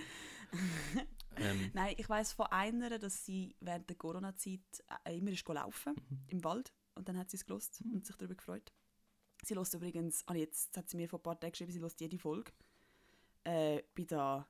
ähm, 1.38 1.70
Nein, 1.74 1.96
ich 1.98 2.08
weiß 2.10 2.32
von 2.34 2.46
einer, 2.48 2.98
dass 2.98 3.26
sie 3.26 3.56
während 3.60 3.90
der 3.90 3.98
Corona-Zeit 3.98 4.62
äh, 5.04 5.18
immer 5.18 5.32
ist 5.32 5.46
laufen 5.48 5.96
Mhm. 5.96 6.20
im 6.28 6.44
Wald 6.46 6.72
und 6.96 7.10
dann 7.10 7.18
hat 7.18 7.30
sie 7.30 7.38
es 7.38 7.46
gelost 7.46 7.82
und 7.92 8.06
sich 8.06 8.16
darüber 8.16 8.36
gefreut. 8.36 8.72
Sie 9.44 9.54
lässt 9.54 9.74
übrigens, 9.74 10.24
ah, 10.28 10.34
jetzt 10.34 10.76
hat 10.78 10.90
sie 10.90 10.98
mir 10.98 11.08
vor 11.10 11.20
ein 11.20 11.24
paar 11.24 11.40
Tagen 11.40 11.52
geschrieben, 11.52 11.72
sie 11.72 11.80
lässt 11.80 12.00
jede 12.00 12.18
Folge. 12.18 12.52
Äh, 13.44 13.84
bin 13.94 14.08
da, 14.08 14.48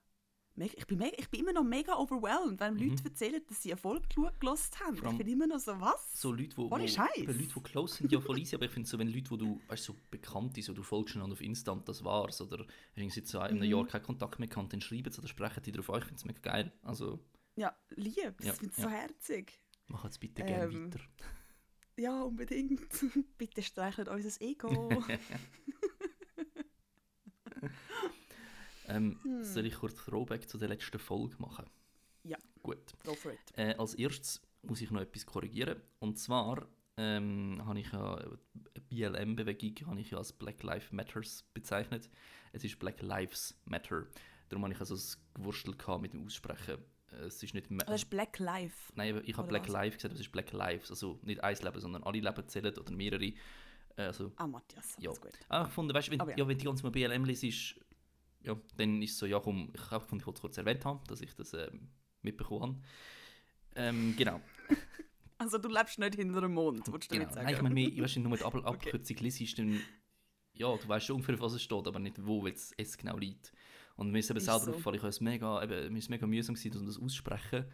ich, 0.65 0.87
bin 0.87 0.97
mega, 0.97 1.15
ich 1.17 1.29
bin 1.29 1.39
immer 1.41 1.53
noch 1.53 1.63
mega 1.63 1.95
overwhelmed, 1.95 2.59
wenn 2.59 2.75
Leute 2.77 3.03
erzählen, 3.05 3.41
dass 3.47 3.61
sie 3.61 3.71
eine 3.71 3.79
Folge 3.79 4.07
gelost 4.39 4.79
haben. 4.79 4.97
Mhm. 4.99 5.07
Ich 5.11 5.17
bin 5.17 5.27
immer 5.27 5.47
noch 5.47 5.59
so, 5.59 5.79
was? 5.79 6.19
so 6.19 6.31
Leute, 6.31 6.57
wo, 6.57 6.69
wo, 6.71 6.77
Scheiß. 6.87 7.15
eben 7.17 7.31
Leute, 7.39 7.53
die 7.55 7.61
close 7.61 7.95
sind, 7.95 8.11
ja 8.11 8.19
voll 8.19 8.39
easy, 8.39 8.55
aber 8.55 8.65
ich 8.65 8.71
finde 8.71 8.89
so, 8.89 8.97
wenn 8.97 9.07
Leute, 9.09 9.29
wo 9.31 9.37
du, 9.37 9.61
weißt, 9.67 9.83
so 9.83 9.95
bekannt 10.09 10.57
ist, 10.57 10.69
oder 10.69 10.77
du 10.77 10.83
folgst 10.83 11.13
schon 11.13 11.31
auf 11.31 11.41
Insta 11.41 11.71
und 11.71 11.87
das 11.87 12.03
war's, 12.03 12.41
oder 12.41 12.65
hast 12.95 13.15
seit 13.15 13.27
so 13.27 13.39
einem 13.39 13.57
Mhm. 13.59 13.63
Jahr 13.63 13.85
keinen 13.87 14.03
Kontakt 14.03 14.39
mehr 14.39 14.47
gehabt, 14.47 14.73
dann 14.73 14.81
schreiben 14.81 15.11
sie 15.11 15.19
oder 15.19 15.27
sprechen 15.27 15.61
die 15.63 15.71
darauf 15.71 15.89
an, 15.91 15.99
ich 15.99 16.05
finde 16.05 16.15
es 16.19 16.25
mega 16.25 16.39
geil. 16.41 16.71
Also, 16.81 17.19
Ja, 17.55 17.75
lieb, 17.95 18.15
Ja, 18.17 18.33
ich 18.39 18.51
finde 18.53 18.71
es 18.71 18.77
ja. 18.77 18.83
so 18.83 18.89
herzig. 18.89 19.59
mach 19.87 20.03
jetzt 20.05 20.19
bitte 20.19 20.43
gerne 20.43 20.63
Ähm, 20.73 20.85
weiter. 20.93 20.99
Ja, 21.99 22.21
unbedingt. 22.21 22.79
Bitte 23.39 23.63
streichelt 23.63 24.07
unser 24.07 24.39
Ego. 24.39 24.69
Ähm, 28.87 29.19
Hm. 29.23 29.43
Soll 29.43 29.65
ich 29.65 29.75
kurz 29.75 29.95
Throwback 30.05 30.47
zu 30.49 30.57
der 30.57 30.69
letzten 30.69 30.99
Folge 30.99 31.35
machen? 31.39 31.65
Ja. 32.23 32.37
Gut. 32.63 32.93
Go 33.05 33.13
for 33.13 33.31
it. 33.31 33.39
Äh, 33.55 33.75
als 33.77 33.95
erstes 33.95 34.41
muss 34.63 34.81
ich 34.81 34.91
noch 34.91 35.01
etwas 35.01 35.25
korrigieren. 35.25 35.81
Und 35.99 36.17
zwar 36.17 36.67
ähm, 36.97 37.61
habe 37.65 37.79
ich 37.79 37.91
ja 37.91 38.19
die 38.75 38.81
BLM-Bewegung 38.95 39.87
habe 39.87 39.99
ich 40.01 40.09
ja 40.11 40.17
als 40.17 40.33
Black 40.33 40.63
Lives 40.63 40.91
Matters 40.91 41.43
bezeichnet. 41.53 42.09
Es 42.53 42.63
ist 42.63 42.79
Black 42.79 43.01
Lives 43.01 43.55
Matter. 43.65 44.07
Darum 44.49 44.63
habe 44.63 44.73
ich 44.73 44.79
also 44.79 44.95
das 44.95 45.17
Gewurstel 45.33 45.75
mit 45.99 46.13
dem 46.13 46.25
Aussprechen. 46.25 46.77
Äh, 47.11 47.25
Es 47.25 47.41
ist 47.43 47.53
nicht 47.53 47.69
Ma- 47.71 47.83
Das 47.83 48.01
ist 48.03 48.09
Black 48.09 48.39
Life. 48.39 48.91
Nein, 48.95 49.21
ich 49.25 49.37
habe 49.37 49.47
Black 49.47 49.63
was? 49.67 49.73
Lives 49.73 49.95
gesagt, 49.97 50.05
aber 50.11 50.15
es 50.15 50.21
ist 50.21 50.31
Black 50.31 50.51
Lives. 50.53 50.89
Also 50.89 51.19
nicht 51.23 51.43
ein 51.43 51.55
Leben, 51.57 51.79
sondern 51.79 52.03
alle 52.03 52.19
Leben 52.19 52.47
zählen 52.47 52.75
oder 52.77 52.91
mehrere. 52.91 53.25
Äh, 53.25 53.33
Also, 53.97 54.31
Ah, 54.37 54.47
Matthias, 54.47 54.95
ja. 54.99 55.11
gut. 55.11 55.31
Ah, 55.49 55.65
ich 55.67 55.73
fand, 55.73 55.93
weißt, 55.93 56.11
wenn, 56.11 56.19
Aber 56.21 56.31
ja. 56.31 56.37
ja. 56.37 56.47
wenn 56.47 56.57
die 56.57 56.65
ganze 56.65 56.83
Mal 56.83 56.91
BLM 56.91 57.25
liest, 57.25 57.75
ja, 58.47 58.57
dann 58.77 59.01
ist 59.01 59.11
es 59.11 59.17
so, 59.19 59.25
ja 59.25 59.39
komm, 59.39 59.71
ich 59.75 59.91
habe 59.91 60.03
gefunden, 60.03 60.21
ich 60.21 60.25
wollte 60.27 60.37
es 60.37 60.41
kurz 60.41 60.57
erwähnt 60.57 60.83
haben, 60.85 61.01
dass 61.07 61.21
ich 61.21 61.33
das 61.35 61.53
ähm, 61.53 61.89
mitbekommen 62.21 62.61
habe. 62.61 62.81
Ähm, 63.75 64.15
genau. 64.17 64.41
Also 65.39 65.59
du 65.59 65.69
lebst 65.69 65.99
nicht 65.99 66.15
hinter 66.15 66.41
dem 66.41 66.55
Mond, 66.55 66.87
würdest 66.91 67.11
du 67.11 67.15
genau. 67.15 67.29
damit 67.29 67.35
sagen? 67.35 67.45
Nein, 67.45 67.53
ich 67.55 67.61
meine, 67.61 67.75
mehr- 67.75 68.03
weißt, 68.03 68.15
wenn 68.15 68.23
du 68.23 68.29
nur 68.29 68.37
die 68.39 68.43
Ab 68.43 68.55
Abkürzung 68.65 69.17
liest, 69.17 69.59
dann, 69.59 69.79
ja, 70.53 70.75
du 70.75 70.87
weißt 70.87 71.05
schon 71.05 71.17
ungefähr, 71.17 71.35
auf 71.35 71.41
was 71.41 71.53
es 71.53 71.61
steht, 71.61 71.85
aber 71.87 71.99
nicht, 71.99 72.25
wo 72.25 72.47
jetzt 72.47 72.73
es 72.75 72.97
genau 72.97 73.17
liegt. 73.17 73.53
Und 73.97 74.09
mir 74.11 74.17
ist 74.17 74.31
eben 74.31 74.39
selber 74.39 74.61
so. 74.61 74.71
aufgefallen, 74.71 74.95
ich 74.95 75.01
habe 75.03 75.09
es 75.09 75.21
mega, 75.21 75.61
eben, 75.63 75.93
mir 75.93 75.99
ist 75.99 76.09
mega 76.09 76.25
mühsam 76.25 76.55
gewesen, 76.55 76.79
um 76.79 76.87
das 76.87 76.97
aussprechen. 76.97 77.65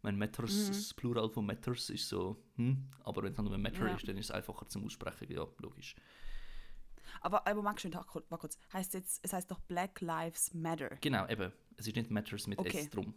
Mein 0.00 0.16
Matters, 0.16 0.50
Mhm. 0.50 0.68
das 0.68 0.94
Plural 0.94 1.28
von 1.28 1.44
Matters 1.44 1.90
ist 1.90 2.08
so, 2.08 2.42
hm, 2.56 2.88
aber 3.04 3.22
wenn 3.22 3.32
es 3.32 3.38
nur 3.38 3.52
ein 3.52 3.60
Matter 3.60 3.86
Ja. 3.86 3.94
ist, 3.94 4.08
dann 4.08 4.16
ist 4.16 4.24
es 4.26 4.30
einfacher 4.30 4.66
zum 4.66 4.86
Aussprechen, 4.86 5.30
ja, 5.30 5.46
logisch. 5.58 5.94
Aber, 7.20 7.46
aber 7.46 7.62
Max, 7.62 7.82
schön, 7.82 7.92
warte 7.94 8.26
kurz. 8.28 8.58
Heißt 8.72 8.94
jetzt, 8.94 9.20
es 9.22 9.32
heißt 9.32 9.50
doch 9.50 9.60
Black 9.60 10.00
Lives 10.00 10.54
Matter. 10.54 10.96
Genau, 11.00 11.26
eben, 11.28 11.52
es 11.76 11.86
ist 11.86 11.96
nicht 11.96 12.10
Matters 12.10 12.46
mit 12.46 12.58
Okay. 12.58 12.78
S 12.78 12.90
drum. 12.90 13.14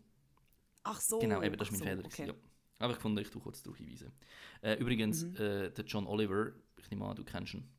Ach 0.84 1.00
so. 1.00 1.20
Genau, 1.20 1.42
eben, 1.42 1.58
das 1.58 1.72
war 1.72 1.80
mein 1.80 2.04
so, 2.04 2.10
Fehler. 2.10 2.34
Okay. 2.34 2.42
Ja. 2.42 2.50
Aber 2.80 2.94
ich 2.94 3.00
fand, 3.00 3.18
ich 3.20 3.30
tue 3.30 3.42
kurz 3.42 3.64
darauf 3.64 3.78
hinweisen. 3.78 4.12
Äh, 4.62 4.76
übrigens, 4.76 5.24
Mhm. 5.24 5.36
äh, 5.36 5.70
der 5.72 5.86
John 5.86 6.06
Oliver, 6.06 6.52
ich 6.78 6.90
nehme 6.90 7.06
an, 7.06 7.16
du 7.16 7.24
kennst 7.24 7.54
ihn. 7.54 7.70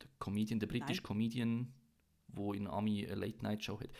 Der 0.00 0.08
Comedian, 0.18 0.60
der 0.60 0.68
britische. 0.68 1.02
Comedian, 1.02 1.74
der 2.28 2.54
in 2.54 2.66
Ami 2.68 3.04
eine 3.06 3.16
Late-Night-Show 3.16 3.80
hat. 3.80 3.90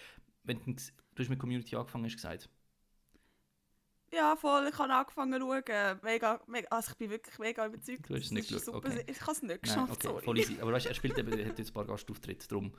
Wenn 0.45 0.59
du, 0.65 0.73
du 0.75 0.83
hast 1.23 1.29
mit 1.29 1.39
Community 1.39 1.75
angefangen, 1.75 2.05
hast 2.05 2.15
gesagt. 2.15 2.49
Ja, 4.15 4.37
voll. 4.37 4.69
Ich 4.71 4.79
habe 4.79 4.93
angefangen 4.93 5.33
zu 5.33 5.41
schauen. 5.41 6.01
Mega, 6.03 6.41
mega, 6.47 6.69
also 6.71 6.91
ich 6.93 6.99
bin 6.99 7.11
wirklich 7.11 7.39
mega 7.39 7.67
überzeugt. 7.67 8.09
Du 8.11 8.15
hast 8.15 8.25
es 8.27 8.31
nicht 8.31 8.49
geschaut, 8.49 8.65
super. 8.65 8.79
okay. 8.89 9.05
Ich 9.07 9.21
habe 9.23 9.33
es 9.33 9.43
nicht 9.43 9.49
Nein, 9.51 9.61
geschafft, 9.63 9.93
okay, 9.93 10.07
sorry. 10.09 10.25
voll 10.25 10.39
easy. 10.39 10.61
Aber 10.61 10.73
weißt, 10.73 10.87
er 10.87 10.95
spielt 10.95 11.17
eben, 11.19 11.33
er 11.39 11.47
hat 11.49 11.59
jetzt 11.59 11.71
ein 11.71 11.75
paar 11.75 11.87
Gastauftritte, 11.87 12.47
drum. 12.49 12.73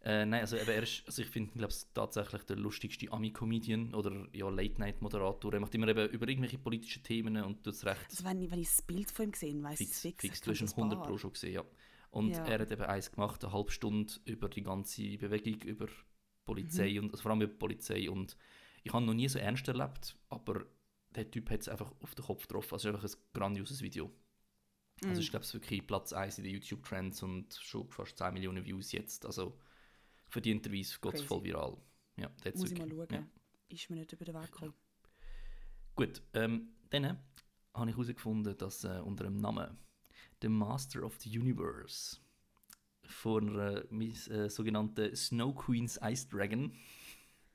Äh, 0.00 0.24
nein, 0.24 0.40
also, 0.42 0.56
eben, 0.56 0.68
er 0.70 0.82
ist, 0.84 1.02
also 1.06 1.22
ich 1.22 1.28
finde, 1.28 1.52
glaube 1.58 1.74
tatsächlich 1.92 2.42
der 2.44 2.56
lustigste 2.56 3.10
Ami-Comedian 3.12 3.94
oder 3.94 4.26
ja, 4.32 4.48
Late-Night-Moderator. 4.48 5.52
Er 5.54 5.60
macht 5.60 5.74
immer 5.74 5.88
eben 5.88 6.08
über 6.10 6.28
irgendwelche 6.28 6.56
politischen 6.58 7.02
Themen 7.02 7.36
und 7.42 7.64
tut 7.64 7.74
es 7.74 7.84
recht 7.84 8.06
Also 8.08 8.24
wenn, 8.24 8.40
ich- 8.40 8.50
wenn 8.50 8.60
ich 8.60 8.68
das 8.68 8.82
Bild 8.82 9.10
von 9.10 9.26
ihm 9.26 9.32
gesehen 9.32 9.62
weiß 9.62 9.80
ich 9.80 9.88
fix, 9.88 9.96
es 9.96 10.00
fix. 10.02 10.20
fix. 10.22 10.40
Du 10.40 10.50
hast 10.52 10.60
ihn 10.60 10.66
das 10.66 10.76
100 10.76 10.98
Paar. 11.00 11.08
Pro 11.08 11.18
schon 11.18 11.32
gesehen, 11.32 11.52
ja. 11.54 11.64
Und 12.10 12.30
Ja. 12.30 12.44
er 12.46 12.60
hat 12.60 12.70
eben 12.72 12.82
eins 12.82 13.10
gemacht, 13.12 13.44
eine 13.44 13.52
halbe 13.52 13.70
Stunde 13.72 14.14
über 14.24 14.48
die 14.48 14.62
ganze 14.62 15.02
Bewegung, 15.18 15.60
über 15.62 15.88
Polizei 16.46 16.92
Mhm. 16.92 16.98
und 17.04 17.10
also 17.10 17.22
vor 17.22 17.32
allem 17.32 17.42
über 17.42 17.52
Polizei. 17.52 18.08
Und 18.08 18.36
ich 18.84 18.92
habe 18.92 19.04
noch 19.04 19.12
nie 19.14 19.28
so 19.28 19.38
ernst 19.38 19.66
erlebt, 19.68 20.16
aber 20.30 20.64
der 21.14 21.30
Typ 21.30 21.50
hat 21.50 21.60
es 21.60 21.68
einfach 21.68 21.92
auf 22.00 22.14
den 22.14 22.24
Kopf 22.24 22.42
getroffen. 22.42 22.74
Also 22.74 22.88
einfach 22.88 23.04
ein 23.04 23.10
grandioses 23.32 23.82
Video. 23.82 24.10
Also 25.02 25.14
Mhm. 25.14 25.20
ich 25.20 25.30
glaube, 25.30 25.44
es 25.44 25.54
wirklich 25.54 25.86
Platz 25.86 26.12
1 26.12 26.38
in 26.38 26.44
den 26.44 26.54
YouTube-Trends 26.54 27.22
und 27.22 27.54
schon 27.54 27.88
fast 27.90 28.18
10 28.18 28.34
Millionen 28.34 28.64
Views 28.64 28.92
jetzt. 28.92 29.24
Also 29.26 29.58
verdienterweise 30.28 30.98
geht 31.00 31.14
es 31.14 31.22
voll 31.22 31.42
viral. 31.44 31.76
Ja, 32.16 32.30
hat's 32.44 32.60
Muss 32.60 32.72
ich 32.72 32.78
mal 32.78 32.90
wirklich- 32.90 33.18
schauen. 33.18 33.28
Ja. 33.68 33.74
Ist 33.74 33.90
mir 33.90 33.96
nicht 33.96 34.12
über 34.12 34.24
den 34.24 34.34
Weg 34.34 34.50
gekommen. 34.50 34.74
Gut, 35.94 36.22
ähm, 36.34 36.68
dann 36.90 37.18
habe 37.74 37.90
ich 37.90 37.96
herausgefunden, 37.96 38.56
dass 38.56 38.82
äh, 38.84 39.00
unter 39.04 39.24
dem 39.24 39.36
Namen 39.40 39.76
The 40.42 40.48
Master 40.48 41.02
of 41.04 41.16
the 41.20 41.38
Universe 41.38 42.18
von 43.04 43.50
einer 43.50 43.84
mis- 43.90 44.28
äh, 44.30 44.48
sogenannten 44.50 45.14
Snow 45.14 45.54
Queen's 45.54 45.98
Ice 46.02 46.26
Dragon 46.28 46.72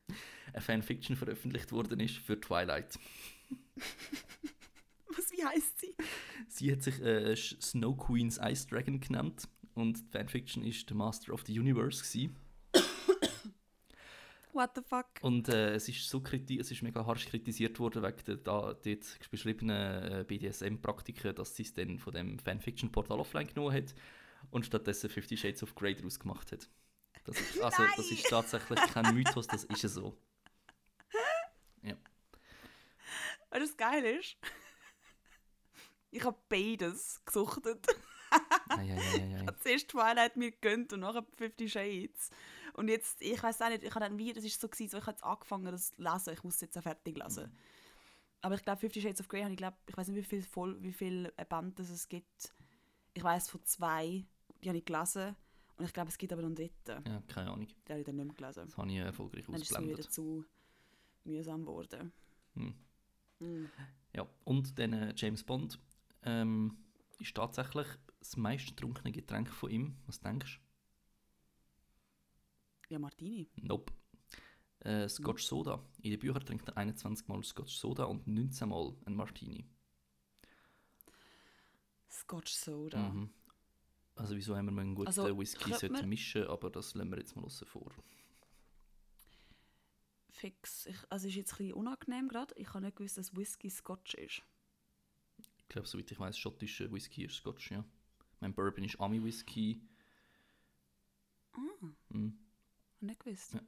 eine 0.53 0.61
Fanfiction 0.61 1.15
veröffentlicht 1.15 1.71
worden 1.71 1.99
ist 1.99 2.17
für 2.17 2.39
Twilight. 2.39 2.97
Was, 5.15 5.31
wie 5.31 5.45
heisst 5.45 5.79
sie? 5.79 5.95
Sie 6.47 6.71
hat 6.71 6.83
sich 6.83 6.99
äh, 7.01 7.35
Snow 7.35 7.95
Queen's 7.97 8.39
Ice 8.41 8.67
Dragon 8.67 8.99
genannt 8.99 9.47
und 9.75 9.99
die 9.99 10.17
Fanfiction 10.17 10.63
ist 10.63 10.87
The 10.89 10.95
Master 10.95 11.33
of 11.33 11.43
the 11.45 11.59
Universe 11.59 12.03
gewesen. 12.03 12.35
What 14.53 14.71
the 14.75 14.81
fuck? 14.81 15.07
Und 15.21 15.49
äh, 15.49 15.73
es 15.73 15.89
ist 15.89 16.07
so 16.07 16.21
kriti 16.21 16.59
es 16.59 16.71
ist 16.71 16.83
mega 16.83 17.05
harsch 17.05 17.25
kritisiert 17.25 17.79
worden 17.79 18.03
wegen 18.03 18.23
der 18.25 18.37
da, 18.37 18.73
dort 18.73 19.31
beschriebenen 19.31 20.11
äh, 20.11 20.25
BDSM-Praktiken, 20.27 21.35
dass 21.35 21.55
sie 21.55 21.63
es 21.63 21.73
dann 21.73 21.97
von 21.97 22.13
dem 22.13 22.39
Fanfiction-Portal 22.39 23.19
offline 23.19 23.47
genommen 23.47 23.75
hat 23.75 23.95
und 24.51 24.65
stattdessen 24.65 25.09
Fifty 25.09 25.37
Shades 25.37 25.63
of 25.63 25.75
Grey 25.75 25.95
daraus 25.95 26.19
gemacht 26.19 26.51
hat. 26.51 26.69
Das 27.25 27.39
ist, 27.39 27.61
also, 27.61 27.83
das 27.83 27.97
Nein! 28.09 28.17
ist 28.17 28.29
tatsächlich 28.29 28.79
kein 28.79 29.15
Mythos, 29.15 29.47
das 29.47 29.63
ist 29.63 29.81
so. 29.81 30.17
Weißt 33.53 33.61
du, 33.61 33.69
was 33.69 33.77
geil 33.77 34.03
ist? 34.19 34.35
Ich 36.15 36.23
habe 36.23 36.37
beides 36.47 37.25
gesuchtet. 37.25 37.87
Ei, 38.69 38.93
ei, 38.93 38.99
ei, 38.99 39.45
habe 39.47 39.57
zuerst 39.57 39.87
Twilight 39.89 40.37
mir 40.37 40.51
gegönnt 40.51 40.93
und 40.93 40.99
nachher 40.99 41.25
Fifty 41.37 41.67
Shades. 41.67 42.29
Und 42.73 42.87
jetzt, 42.87 43.19
ich 43.19 43.41
weiß 43.41 43.59
auch 43.63 43.69
nicht, 43.69 43.81
ich 43.81 43.89
habe 43.95 44.01
dann 44.05 44.19
wie, 44.19 44.31
das 44.31 44.43
ist 44.43 44.61
so 44.61 44.67
gewesen, 44.67 44.91
so, 44.91 44.97
ich 44.99 45.03
habe 45.07 45.13
jetzt 45.13 45.23
angefangen, 45.23 45.71
das 45.71 45.95
zu 45.95 46.01
lesen, 46.03 46.33
ich 46.33 46.43
muss 46.43 46.53
es 46.53 46.61
jetzt 46.61 46.77
auch 46.77 46.83
fertig 46.83 47.17
lesen. 47.17 47.51
Aber 48.41 48.53
ich 48.53 48.61
glaube, 48.61 48.79
Fifty 48.79 49.01
Shades 49.01 49.21
of 49.21 49.27
Grey 49.27 49.41
habe 49.41 49.53
ich, 49.53 49.57
glaube, 49.57 49.77
ich 49.87 49.97
weiß 49.97 50.07
nicht, 50.09 50.17
wie 50.17 50.23
viel 50.23 50.43
voll, 50.43 50.77
wie 50.83 50.93
viel 50.93 51.31
Band 51.49 51.79
es 51.79 52.07
gibt. 52.07 52.53
Ich 53.15 53.23
weiß 53.23 53.49
von 53.49 53.65
zwei, 53.65 54.23
die 54.63 54.69
habe 54.69 54.77
ich 54.77 54.85
gelesen. 54.85 55.35
Und 55.77 55.85
ich 55.85 55.93
glaube, 55.93 56.09
es 56.09 56.17
gibt 56.19 56.31
aber 56.31 56.43
noch 56.43 56.49
einen 56.49 56.55
dritten. 56.55 57.03
Ja, 57.07 57.23
keine 57.27 57.49
Ahnung. 57.49 57.67
Den 57.67 57.89
habe 57.89 57.99
ich 58.01 58.05
dann 58.05 58.17
nicht 58.17 58.25
mehr 58.25 58.35
gelesen. 58.35 58.65
Das 58.67 58.77
habe 58.77 58.91
ich 58.91 58.97
erfolgreich 58.97 59.45
Dann 59.45 59.55
ist 59.55 59.63
es 59.63 59.71
mir 59.71 59.87
wieder 59.87 59.99
ausgeblendet. 59.99 60.13
zu 60.13 60.45
mühsam 61.23 61.65
geworden. 61.65 62.13
Hm. 62.53 62.75
Mm. 63.43 63.65
Ja, 64.15 64.27
und 64.43 64.77
dann 64.77 64.93
äh, 64.93 65.13
James 65.15 65.43
Bond 65.43 65.79
ähm, 66.23 66.77
ist 67.19 67.35
tatsächlich 67.35 67.87
das 68.19 68.37
meist 68.37 68.67
getrunkene 68.67 69.11
Getränk 69.11 69.49
von 69.49 69.69
ihm. 69.69 69.97
Was 70.05 70.19
denkst 70.19 70.61
Ja, 72.89 72.99
Martini. 72.99 73.49
du? 73.55 73.65
Nope. 73.67 73.93
Äh, 74.79 75.07
Scotch 75.07 75.43
Soda. 75.43 75.81
In 76.01 76.11
den 76.11 76.19
Büchern 76.19 76.45
trinkt 76.45 76.67
er 76.69 76.77
21 76.77 77.27
Mal 77.27 77.43
Scotch 77.43 77.75
Soda 77.75 78.03
und 78.05 78.27
19 78.27 78.69
Mal 78.69 78.93
ein 79.05 79.15
Martini. 79.15 79.65
Scotch 82.09 82.51
Soda. 82.53 83.09
Mhm. 83.09 83.29
Also 84.15 84.35
wieso 84.35 84.55
haben 84.55 84.73
wir 84.73 84.81
einen 84.81 84.93
guten 84.95 85.07
Also, 85.07 85.37
Whisky 85.37 85.71
mischen, 86.05 86.45
aber 86.47 86.69
das 86.69 86.93
lassen 86.93 87.09
wir 87.11 87.17
jetzt 87.17 87.35
mal 87.35 87.43
außen 87.45 87.65
vor. 87.67 87.91
Fix. 90.33 90.87
Ich, 90.87 90.97
also 91.09 91.27
ist 91.27 91.35
jetzt 91.35 91.53
ein 91.53 91.57
bisschen 91.57 91.73
unangenehm 91.73 92.27
gerade. 92.27 92.53
Ich 92.57 92.67
habe 92.73 92.81
nicht 92.81 92.97
gewusst, 92.97 93.17
dass 93.17 93.35
Whisky 93.35 93.69
Scotch 93.69 94.15
ist. 94.15 94.41
Ich 95.37 95.69
glaube, 95.69 95.87
soweit 95.87 96.11
ich 96.11 96.19
weiß, 96.19 96.37
schottischer 96.37 96.91
Whisky 96.91 97.25
ist 97.25 97.35
Scotch, 97.35 97.71
ja. 97.71 97.85
Mein 98.39 98.53
Bourbon 98.53 98.83
ist 98.83 98.99
Ami-Whisky. 98.99 99.81
Ah, 101.53 101.59
Mhm. 102.09 102.37
habe 102.97 103.05
nicht 103.05 103.19
gewusst. 103.19 103.53
Ja. 103.53 103.61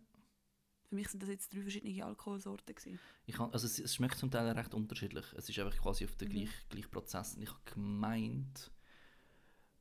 Für 0.90 0.96
mich 0.96 1.08
sind 1.10 1.22
das 1.24 1.30
jetzt 1.30 1.54
drei 1.54 1.62
verschiedene 1.62 2.06
Alkoholsorten 2.06 2.76
gewesen. 2.76 3.00
Ich 3.26 3.36
kann, 3.36 3.52
also 3.52 3.66
es, 3.66 3.80
es 3.80 3.96
schmeckt 3.96 4.18
zum 4.18 4.30
Teil 4.32 4.48
recht 4.50 4.74
unterschiedlich. 4.74 5.26
Es 5.34 5.50
ist 5.50 5.58
einfach 5.60 5.78
quasi 5.82 6.06
auf 6.06 6.16
den 6.16 6.30
Mhm. 6.30 6.34
gleichen 6.34 6.70
gleich 6.70 6.92
Prozess. 6.92 7.36
Und 7.36 7.44
ich 7.44 7.50
habe 7.50 7.62
gemeint, 7.66 8.72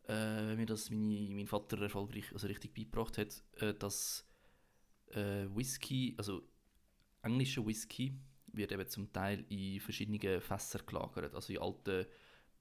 äh, 0.04 0.12
wenn 0.12 0.56
mir 0.56 0.66
das 0.66 0.90
meine, 0.90 1.34
mein 1.34 1.46
Vater 1.46 1.80
erfolgreich, 1.80 2.32
also 2.32 2.46
richtig 2.46 2.74
beigebracht 2.74 3.18
hat, 3.18 3.42
äh, 3.56 3.74
dass 3.74 4.26
äh, 5.08 5.46
Whisky, 5.54 6.14
also 6.18 6.42
englischer 7.24 7.66
Whisky, 7.66 8.14
wird 8.52 8.72
eben 8.72 8.86
zum 8.88 9.12
Teil 9.12 9.44
in 9.48 9.80
verschiedenen 9.80 10.40
Fässer 10.40 10.78
gelagert. 10.80 11.34
Also 11.34 11.52
in 11.52 11.58
alten 11.60 12.06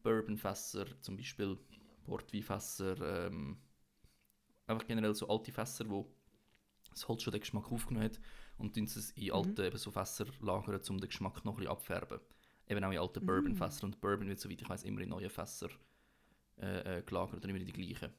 Bourbonfässer, 0.02 1.00
zum 1.02 1.18
Beispiel 1.18 1.58
Portweinfässer, 2.04 3.28
ähm, 3.28 3.58
einfach 4.68 4.88
generell 4.88 5.14
so 5.14 5.28
alte 5.30 5.52
Fässer, 5.52 5.90
wo 5.90 6.12
das 6.92 7.08
Holz 7.08 7.24
schon 7.24 7.32
den 7.32 7.42
Geschmack 7.42 7.72
aufgenommen 7.72 8.06
hat 8.06 8.20
und 8.58 8.74
tun 8.76 8.84
es 8.86 9.12
in 9.12 9.32
alte 9.32 9.66
eben 9.68 9.78
so 9.78 9.92
Fässer 9.92 10.26
lagern, 10.42 10.82
um 10.90 10.98
den 11.00 11.08
Geschmack 11.10 11.44
noch 11.46 11.54
ein 11.54 11.58
bisschen 11.58 11.72
abfärben. 11.72 12.20
Eben 12.68 12.84
auch 12.84 12.92
in 12.92 12.98
alten 12.98 13.26
Bourbonfässer 13.26 13.84
und 13.86 14.00
Bourbon 14.02 14.28
wird, 14.28 14.40
soweit 14.40 14.62
ich 14.62 14.70
weiß, 14.70 14.84
immer 14.84 15.02
in 15.02 15.10
neuen 15.10 15.30
Fässer 15.30 15.70
äh, 16.62 17.00
äh, 17.00 17.04
gelagert 17.04 17.38
oder 17.38 17.50
immer 17.50 17.60
in 17.60 17.66
die 17.66 17.74
gleichen. 17.74 18.14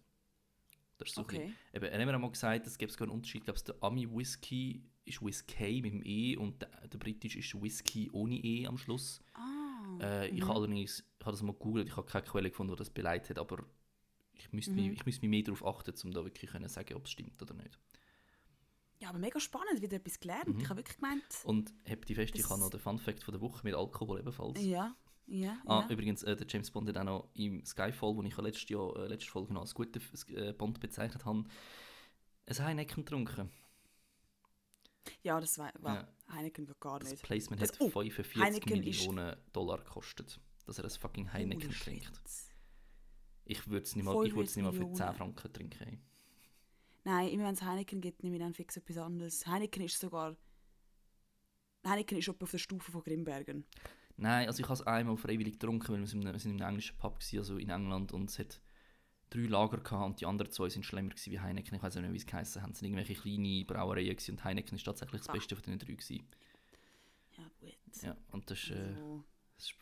Das 0.99 1.09
ist 1.09 1.15
so 1.15 1.23
ein 1.23 1.25
Okay. 1.25 1.39
bisschen- 1.39 1.57
Eben, 1.73 1.85
er 1.87 1.99
hat 2.01 2.07
mir 2.07 2.17
auch 2.17 2.21
mal 2.21 2.31
gesagt, 2.31 2.67
es 2.67 2.79
gibt 2.79 2.93
sogar 2.93 3.07
einen 3.09 3.15
Unterschied. 3.17 3.41
Ich 3.41 3.45
glaube, 3.45 3.61
der 3.61 3.83
Ami-Whisky 3.83 4.83
ist 5.05 5.23
Whisky 5.23 5.81
mit 5.83 5.93
dem 5.93 6.03
E 6.05 6.37
und 6.37 6.63
der, 6.63 6.69
der 6.89 6.99
britische 6.99 7.39
ist 7.39 7.61
Whisky 7.61 8.11
ohne 8.13 8.37
E 8.37 8.67
am 8.67 8.79
Schluss. 8.79 9.21
Ah. 9.35 9.99
Äh, 10.01 10.29
Ich 10.29 10.43
habe 10.43 10.55
allerdings 10.55 11.05
ich 11.19 11.27
habe 11.27 11.33
das 11.33 11.43
mal 11.43 11.53
gegoogelt, 11.53 11.89
ich 11.89 11.97
habe 11.97 12.07
keine 12.07 12.25
Quelle 12.27 12.51
gefunden, 12.51 12.73
die 12.75 12.79
das 12.79 12.91
beleidigt 12.91 13.31
hat, 13.31 13.39
aber 13.39 13.65
ich 14.35 14.53
müsste, 14.53 14.73
mich, 14.73 14.93
ich 14.93 15.07
müsste 15.07 15.21
mich 15.23 15.31
mehr 15.31 15.43
darauf 15.43 15.65
achten, 15.65 15.95
um 16.05 16.13
da 16.13 16.25
wirklich 16.25 16.51
können 16.51 16.69
sagen 16.69 16.95
ob 16.95 17.05
es 17.07 17.11
stimmt 17.13 17.41
oder 17.41 17.55
nicht. 17.55 17.79
Ja, 19.01 19.09
aber 19.11 19.19
mega 19.19 19.41
spannend, 19.41 19.81
wieder 19.83 19.97
etwas 19.97 20.19
gelernt. 20.21 20.49
Mhm. 20.49 20.61
Ich 20.61 20.69
habe 20.69 20.79
wirklich 20.81 20.97
gemeint, 20.99 21.23
Und 21.45 21.73
habt 21.89 22.09
die 22.09 22.15
fest, 22.15 22.35
ich 22.37 22.49
habe 22.49 22.61
noch 22.61 22.71
den 22.71 22.81
Fun-Fact 22.81 23.23
von 23.25 23.33
der 23.33 23.41
Woche 23.41 23.61
mit 23.65 23.75
Alkohol 23.75 24.21
ebenfalls. 24.21 24.63
ja, 24.63 24.95
ja, 25.27 25.57
Ah, 25.67 25.81
ja. 25.81 25.89
übrigens, 25.91 26.23
äh, 26.23 26.37
der 26.37 26.47
James 26.49 26.71
Bond 26.71 26.89
hat 26.89 26.99
auch 26.99 27.05
noch 27.05 27.29
im 27.35 27.65
Skyfall, 27.65 28.15
wo 28.15 28.23
ich 28.23 28.37
ja 28.37 28.43
letztes 28.43 28.69
Jahr, 28.69 28.95
äh, 28.97 29.07
letzte 29.09 29.31
Folge 29.31 29.55
noch 29.55 29.63
als 29.63 29.75
guten 29.75 30.01
äh, 30.37 30.53
Bond 30.53 30.81
bezeichnet 30.81 31.25
habe, 31.25 31.45
ein 32.47 32.59
Heineken 32.59 33.05
getrunken. 33.05 33.51
Ja, 35.25 35.41
das 35.41 35.59
war, 35.59 35.73
war 35.81 35.95
Ja. 35.97 36.09
Heineken 36.35 36.67
geht 36.67 36.79
gar 36.81 37.01
Das 37.01 37.11
nicht. 37.11 37.23
Placement 37.25 37.61
Das- 37.61 37.71
hat 37.73 37.81
oh, 37.81 37.89
45 37.91 38.41
Heineken 38.41 38.79
Millionen 38.81 39.37
Dollar 39.53 39.79
gekostet, 39.79 40.41
dass 40.67 40.79
er 40.79 40.85
ein 40.85 40.91
fucking 40.91 41.33
Heineken 41.33 41.63
Holy 41.65 41.73
shit. 41.73 41.85
trinkt. 41.85 42.21
Ich 43.47 43.67
würde 43.69 43.83
es 43.85 43.95
nicht 43.97 44.05
mal, 44.05 44.25
ich 44.27 44.35
würde 44.35 44.49
es 44.49 44.57
nicht 44.57 44.65
mal 44.65 44.73
für 44.73 44.79
10 44.81 44.91
Millionen. 44.93 45.15
Franken 45.15 45.53
trinken. 45.53 45.83
ey. 45.89 45.99
Nein, 47.05 47.29
immer 47.29 47.45
wenn 47.45 47.55
es 47.55 47.63
Heineken 47.63 48.01
gibt, 48.01 48.23
nehme 48.23 48.37
ich 48.37 48.43
dann 48.43 48.55
fix 48.55 48.77
etwas 48.77 48.97
anderes. 48.97 49.47
Heineken 49.47 49.83
ist 49.83 49.99
sogar... 49.99 50.37
Heineken 51.87 52.17
ist 52.17 52.29
auf 52.31 52.51
der 52.51 52.57
Stufe 52.59 52.91
von 52.93 53.03
Grimbergen. 53.03 53.67
Nein, 54.17 54.47
also 54.47 54.61
ich 54.61 54.65
habe 54.65 54.75
es 54.75 54.83
einmal 54.87 55.17
freiwillig 55.19 55.55
getrunken, 55.55 55.93
weil 55.93 56.01
wir 56.01 56.07
sind 56.07 56.23
in 56.23 56.29
einem, 56.29 56.35
wir 56.35 56.41
sind 56.41 56.53
in 56.53 56.63
einem 56.63 56.69
englischen 56.77 56.97
Pub 56.97 57.19
waren, 57.21 57.39
also 57.39 57.59
in 57.59 57.69
England, 57.69 58.13
und 58.13 58.31
es 58.31 58.39
hat 58.39 58.61
drei 59.35 59.47
Lager 59.47 59.79
gehabt 59.79 60.07
und 60.07 60.21
die 60.21 60.27
anderen 60.27 60.51
zwei 60.51 60.69
sind 60.69 60.85
schlimmer 60.85 61.11
gewesen 61.11 61.33
wie 61.33 61.41
Heineken. 61.41 61.75
Ich 61.75 61.83
weiß 61.83 61.97
nicht 61.97 62.13
wie 62.13 62.17
es 62.17 62.27
geheißen 62.27 62.63
haben. 62.63 62.73
Es 62.73 62.79
sind 62.79 62.89
irgendwelche 62.89 63.21
kleine 63.21 63.65
Brauereien 63.65 64.17
gewesen 64.17 64.33
und 64.33 64.45
Heineken 64.45 64.77
ist 64.77 64.85
tatsächlich 64.85 65.23
das. 65.23 65.33
Beste 65.33 65.57
von 65.57 65.65
den 65.65 65.79
drei 65.79 65.93
gewesen. 65.93 66.25
Ja, 67.37 67.51
gut. 67.61 68.03
Ja, 68.03 68.17
und 68.31 68.51
das, 68.51 68.71
äh, 68.71 68.75
Also, 68.75 69.25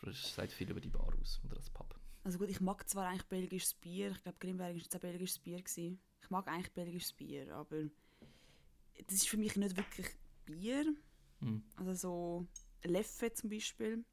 das, 0.03 0.35
sagt 0.35 0.51
viel 0.51 0.69
über 0.69 0.81
die 0.81 0.89
Bar 0.89 1.13
aus 1.19 1.39
oder 1.45 1.55
das 1.55 1.69
Pub. 1.69 1.93
also 2.23 2.37
gut, 2.39 2.49
ich 2.49 2.61
mag 2.61 2.87
zwar 2.89 3.07
eigentlich 3.07 3.25
belgisches 3.25 3.73
Bier. 3.75 4.11
Ich 4.11 4.23
glaube, 4.23 4.37
Grimbergen 4.39 4.75
war 4.75 4.81
jetzt 4.81 4.95
auch 4.95 4.99
belgisches 4.99 5.39
Bier. 5.39 5.61
Gewesen. 5.61 5.99
Ich 6.21 6.29
mag 6.29 6.47
eigentlich 6.47 6.71
belgisches 6.71 7.13
Bier, 7.13 7.53
aber... 7.55 7.89
Das 9.07 9.15
ist 9.15 9.27
für 9.27 9.37
mich 9.37 9.55
nicht 9.55 9.75
wirklich 9.75 10.07
Bier. 10.45 10.85
Hm. 11.39 11.63
Also 11.75 11.93
so 11.93 12.47
Leffe 12.83 13.33
zum 13.33 13.49
Beispiel. 13.49 14.05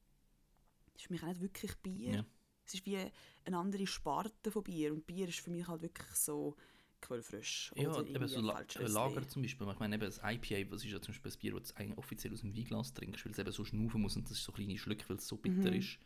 Das 0.93 1.01
ist 1.01 1.07
für 1.07 1.13
mich 1.13 1.23
auch 1.23 1.27
nicht 1.27 1.41
wirklich 1.41 1.75
Bier. 1.77 2.13
Ja. 2.15 2.25
Es 2.71 2.75
ist 2.75 2.85
wie 2.85 2.97
eine 3.43 3.57
andere 3.57 3.85
Sparte 3.85 4.49
von 4.49 4.63
Bier. 4.63 4.93
Und 4.93 5.05
Bier 5.05 5.27
ist 5.27 5.39
für 5.41 5.51
mich 5.51 5.67
halt 5.67 5.81
wirklich 5.81 6.07
so 6.15 6.55
quellfrisch. 7.01 7.73
Ja, 7.75 8.01
eben 8.01 8.27
so 8.27 8.37
ein 8.39 8.45
La 8.45 8.63
Lager 8.79 9.27
zum 9.27 9.41
Beispiel. 9.41 9.67
Ich 9.69 9.79
meine, 9.79 9.95
eben 9.95 10.05
das 10.05 10.19
IPA, 10.23 10.71
was 10.71 10.85
ist 10.85 10.91
ja 10.91 11.01
zum 11.01 11.13
Beispiel 11.13 11.31
ein 11.33 11.39
Bier, 11.39 11.59
das 11.59 11.73
du 11.73 11.75
eigentlich 11.81 11.97
offiziell 11.97 12.31
aus 12.33 12.41
dem 12.41 12.55
Weinglas 12.55 12.93
trinkst, 12.93 13.25
weil 13.25 13.33
es 13.33 13.39
eben 13.39 13.51
so 13.51 13.65
schnaufen 13.65 14.01
muss 14.01 14.15
und 14.15 14.23
das 14.29 14.37
ist 14.37 14.43
so 14.45 14.53
kleine 14.53 14.77
Schlücke, 14.77 15.09
weil 15.09 15.17
es 15.17 15.27
so 15.27 15.35
bitter 15.35 15.71
Mhm. 15.71 15.77
ist. 15.77 15.99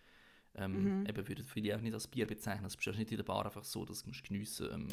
Ähm, 0.55 1.05
Eben 1.05 1.27
würden 1.27 1.43
viele 1.45 1.75
auch 1.75 1.81
nicht 1.81 1.93
als 1.93 2.07
Bier 2.07 2.25
bezeichnen. 2.25 2.63
Das 2.63 2.75
bestellst 2.77 2.97
nicht 2.97 3.11
in 3.11 3.17
der 3.17 3.25
Bar 3.25 3.45
einfach 3.45 3.63
so, 3.65 3.85
dass 3.85 4.01
du 4.03 4.07
musst 4.09 4.23
geniessen 4.23 4.69
ähm, 4.71 4.87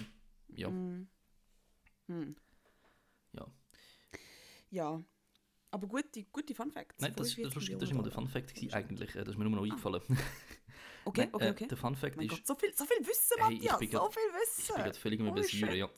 Ja, 0.48 0.68
Mm. 0.68 1.08
Hm. 2.08 2.36
ja. 3.32 3.46
Ja. 4.70 5.02
Aber 5.70 5.86
gute, 5.86 6.24
gute 6.24 6.54
Fun 6.54 6.70
Facts. 6.70 7.00
Nein, 7.00 7.14
das, 7.16 7.28
das, 7.28 7.34
45 7.34 7.46
ist 7.46 7.54
lustig, 7.54 7.78
das 7.78 7.88
Millionen 7.88 7.90
war 7.90 7.90
immer 7.90 8.02
der. 8.02 8.12
Fun 8.12 8.28
Fact 8.28 8.54
gewesen, 8.54 8.74
eigentlich. 8.74 9.14
Äh, 9.14 9.20
Das 9.24 9.28
ist 9.30 9.38
mir 9.38 9.44
nur 9.44 9.56
noch 9.56 9.62
eingefallen. 9.62 10.02
Okay, 11.04 11.22
Nein, 11.22 11.34
okay, 11.34 11.46
äh, 11.46 11.50
okay. 11.50 11.66
Der 11.68 11.76
Fun 11.76 11.96
Fact 11.96 12.16
mein 12.16 12.26
ist, 12.26 12.30
Gott, 12.32 12.46
so 12.46 12.54
viel, 12.54 12.72
so 12.74 12.84
viel 12.84 12.98
Wissen, 13.06 13.36
Hey, 13.44 13.54
ich 13.56 13.70
Matthias. 13.70 13.90
so 13.92 13.98
grad- 13.98 14.14
viel 14.14 14.22
Wissen. 14.22 14.62
ich 14.62 14.66
bin 14.74 14.76
gerade 14.84 14.98
völlig 14.98 15.20
Übersäuren, 15.20 15.70
shit. 15.70 15.74
ja. 15.78 15.90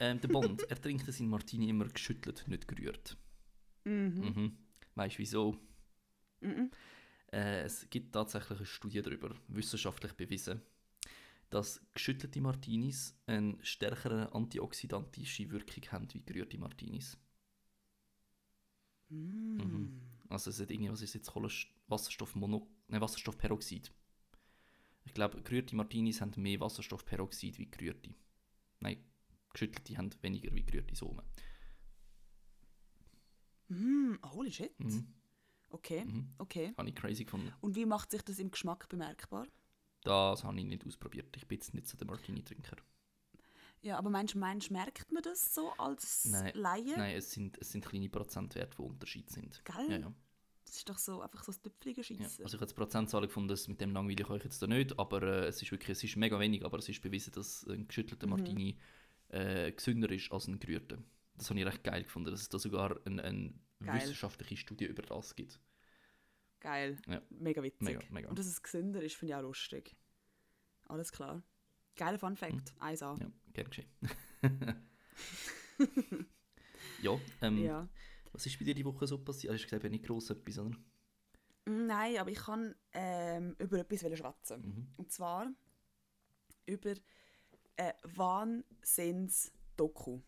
Ähm, 0.00 0.20
der 0.20 0.28
Bond, 0.28 0.62
er 0.70 0.80
trinkt 0.80 1.12
seinen 1.12 1.28
Martini 1.28 1.68
immer 1.68 1.86
geschüttelt, 1.88 2.44
nicht 2.48 2.66
gerührt. 2.66 3.16
Mhm. 3.84 4.32
Mhm. 4.34 4.58
Weißt 4.94 5.16
du 5.16 5.18
wieso? 5.18 5.56
Mhm. 6.40 6.70
Äh, 7.32 7.62
es 7.62 7.88
gibt 7.90 8.12
tatsächlich 8.14 8.58
eine 8.58 8.66
Studie 8.66 9.02
darüber, 9.02 9.34
wissenschaftlich 9.48 10.12
bewiesen, 10.14 10.62
dass 11.50 11.80
geschüttelte 11.92 12.40
Martinis 12.40 13.14
eine 13.26 13.58
stärkere 13.62 14.32
antioxidantische 14.34 15.50
Wirkung 15.50 15.84
haben 15.92 16.08
wie 16.14 16.22
gerührte 16.24 16.58
Martinis. 16.58 17.18
Mm. 19.10 19.88
Also 20.28 20.50
es 20.50 20.60
hat 20.60 20.70
irgendwie, 20.70 20.90
was 20.90 21.02
ist 21.02 21.14
jetzt, 21.14 21.30
Kohlenst- 21.30 21.66
Wasserstoffmono 21.88 22.68
nein, 22.88 23.00
Wasserstoffperoxid. 23.00 23.92
Ich 25.10 25.14
glaube, 25.14 25.42
gerührte 25.42 25.74
Martinis 25.74 26.20
haben 26.20 26.40
mehr 26.40 26.60
Wasserstoffperoxid 26.60 27.58
wie 27.58 27.68
gerührte. 27.68 28.14
Nein, 28.78 29.04
geschüttelte 29.52 29.96
haben 29.98 30.08
weniger 30.22 30.54
wie 30.54 30.62
gerührte 30.64 30.94
Somen. 30.94 31.26
Mm. 33.66 34.14
Holy 34.24 34.52
shit. 34.52 34.78
Mhm. 34.78 35.12
Okay, 35.70 36.04
Mhm. 36.04 36.34
okay. 36.38 36.72
Habe 36.78 36.88
ich 36.88 36.94
crazy 36.94 37.24
gefunden. 37.24 37.52
Und 37.60 37.74
wie 37.74 37.86
macht 37.86 38.12
sich 38.12 38.22
das 38.22 38.38
im 38.38 38.52
Geschmack 38.52 38.88
bemerkbar? 38.88 39.48
Das 40.04 40.44
habe 40.44 40.60
ich 40.60 40.64
nicht 40.64 40.86
ausprobiert. 40.86 41.36
Ich 41.36 41.48
bin 41.48 41.58
jetzt 41.58 41.74
nicht 41.74 41.88
so 41.88 41.96
der 41.98 42.06
Martini-Trinker. 42.06 42.76
Ja, 43.82 43.98
aber 43.98 44.10
meinst, 44.10 44.36
meinst 44.36 44.70
merkt 44.70 45.10
man 45.10 45.24
das 45.24 45.52
so 45.52 45.72
als 45.72 46.26
Nein, 46.26 46.52
Laie? 46.54 46.96
Nein, 46.96 47.16
es 47.16 47.32
sind, 47.32 47.58
es 47.58 47.72
sind 47.72 47.84
kleine 47.84 48.08
Prozentwerte, 48.08 48.76
die 48.76 48.82
Unterschied 48.82 49.28
sind. 49.28 49.60
Gell? 49.64 49.90
Ja, 49.90 49.96
ja. 49.98 50.14
Das 50.70 50.76
ist 50.78 50.88
doch 50.88 50.98
so 50.98 51.20
einfach 51.20 51.42
so 51.42 51.50
das 51.50 51.60
Tüpfelige 51.60 52.00
Ja, 52.00 52.04
schießen. 52.04 52.44
also 52.44 52.56
ich 52.56 52.60
habe 52.60 52.66
die 52.66 52.74
Prozentzahl 52.74 53.22
gefunden, 53.22 53.48
das 53.48 53.66
mit 53.66 53.80
dem 53.80 53.92
langweile 53.92 54.22
ich 54.36 54.44
jetzt 54.44 54.62
da 54.62 54.68
nicht, 54.68 54.96
aber 55.00 55.20
äh, 55.22 55.46
es 55.48 55.60
ist 55.60 55.72
wirklich, 55.72 55.90
es 55.98 56.04
ist 56.04 56.14
mega 56.16 56.38
wenig, 56.38 56.64
aber 56.64 56.78
es 56.78 56.88
ist 56.88 57.02
bewiesen, 57.02 57.32
dass 57.32 57.66
ein 57.66 57.88
geschüttelter 57.88 58.26
Mhm. 58.28 58.30
Martini 58.30 58.78
äh, 59.30 59.72
gesünder 59.72 60.08
ist 60.12 60.30
als 60.30 60.46
ein 60.46 60.60
gerührter. 60.60 60.98
Das 61.36 61.50
habe 61.50 61.58
ich 61.58 61.66
recht 61.66 61.82
geil 61.82 62.04
gefunden, 62.04 62.30
dass 62.30 62.40
es 62.42 62.48
da 62.48 62.58
sogar 62.60 63.04
eine 63.04 63.24
ein 63.24 63.60
wissenschaftliche 63.80 64.56
Studie 64.58 64.84
über 64.84 65.02
das 65.02 65.34
gibt. 65.34 65.58
Geil. 66.60 66.98
Ja. 67.08 67.20
Mega 67.30 67.62
witzig. 67.64 67.80
Mega, 67.80 68.00
mega. 68.10 68.28
Und 68.28 68.38
dass 68.38 68.46
es 68.46 68.62
gesünder 68.62 69.02
ist, 69.02 69.16
finde 69.16 69.32
ich 69.32 69.36
auch 69.36 69.42
lustig. 69.42 69.96
Alles 70.86 71.10
klar. 71.10 71.42
Geiler 71.96 72.18
Fun 72.20 72.36
Fact. 72.36 72.74
1A. 72.78 73.18
Ja, 73.20 73.30
gern 73.54 73.70
geschehen. 73.70 73.88
ja, 77.02 77.18
ähm, 77.42 77.58
Ja. 77.64 77.88
Was 78.32 78.46
ist 78.46 78.58
bei 78.58 78.64
dir 78.64 78.74
die 78.74 78.84
Woche 78.84 79.06
so 79.06 79.18
passiert? 79.18 79.52
Also, 79.52 79.64
ich 79.64 79.70
gesagt, 79.70 79.88
nicht 79.90 80.04
gross 80.04 80.30
etwas, 80.30 80.58
oder? 80.58 80.76
Nein, 81.66 82.16
aber 82.18 82.30
ich 82.30 82.38
kann 82.38 82.74
ähm, 82.92 83.54
über 83.58 83.78
etwas 83.78 84.00
schwätzen. 84.00 84.62
Mhm. 84.62 84.88
Und 84.96 85.12
zwar 85.12 85.46
über 86.66 86.94
eine 87.76 87.94
Wahnsinns-Doku. 88.02 90.20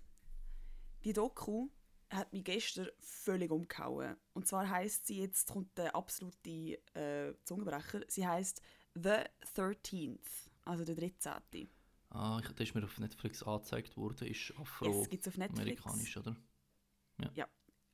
Die 1.05 1.12
Doku 1.12 1.69
hat 2.11 2.33
mich 2.33 2.45
gestern 2.45 2.88
völlig 3.01 3.51
umgehauen. 3.51 4.17
Und 4.35 4.47
zwar 4.47 4.69
heißt 4.69 5.07
sie, 5.07 5.21
jetzt 5.21 5.49
kommt 5.49 5.77
der 5.79 5.97
absolute 5.97 6.79
äh, 6.95 7.35
Zungenbrecher, 7.45 8.03
sie 8.09 8.27
heißt 8.27 8.61
The 8.95 9.25
13th, 9.57 10.51
also 10.65 10.85
der 10.85 10.95
13. 10.95 11.71
Ah, 12.11 12.38
ich, 12.43 12.49
das 12.51 12.69
ist 12.69 12.75
mir 12.75 12.85
auf 12.85 12.99
Netflix 12.99 13.43
angezeigt 13.43 13.97
worden, 13.97 14.29
ist 14.29 14.53
Yes, 14.83 15.09
gibt 15.09 15.27
es 15.27 15.29
auf 15.29 15.38
Netflix. 15.38 15.81
afroamerikanisch, 15.81 16.17
oder? 16.19 16.37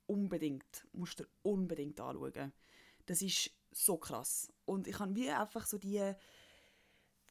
Unbedingt, 0.09 0.87
musst 0.93 1.21
du 1.21 1.25
unbedingt 1.43 2.01
anschauen. 2.01 2.53
Das 3.07 3.23
ist 3.23 3.51
so 3.71 3.97
krass. 3.97 4.53
Und 4.65 4.89
ich 4.89 4.99
habe 4.99 5.15
wie 5.15 5.31
einfach 5.31 5.67
so 5.67 5.79
die, 5.79 6.15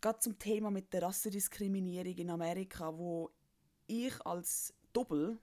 gerade 0.01 0.19
zum 0.19 0.39
Thema 0.39 0.71
mit 0.71 0.93
der 0.93 1.03
Rassendiskriminierung 1.03 2.15
in 2.15 2.29
Amerika, 2.29 2.97
wo 2.97 3.31
ich 3.87 4.25
als 4.25 4.73
Doppel 4.93 5.39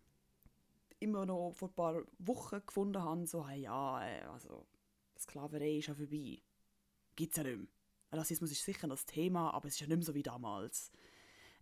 immer 1.01 1.27
noch 1.27 1.53
vor 1.53 1.69
ein 1.69 1.75
paar 1.75 2.03
Wochen 2.19 2.63
gefunden 2.65 3.03
habe, 3.03 3.27
so, 3.27 3.47
hey, 3.47 3.63
ja, 3.63 4.07
äh, 4.07 4.23
also 4.23 4.67
Sklaverei 5.19 5.79
ist 5.79 5.89
ja 5.89 5.95
vorbei. 5.95 6.43
Gibt 7.17 7.33
es 7.33 7.37
ja 7.37 7.43
nicht 7.45 7.59
mehr. 7.59 7.69
Rassismus 8.13 8.53
ist 8.53 8.65
sicher 8.65 8.87
das 8.87 9.07
Thema, 9.07 9.53
aber 9.53 9.67
es 9.67 9.75
ist 9.75 9.81
ja 9.81 9.87
nicht 9.87 9.97
mehr 9.97 10.07
so 10.07 10.15
wie 10.15 10.23
damals. 10.23 10.93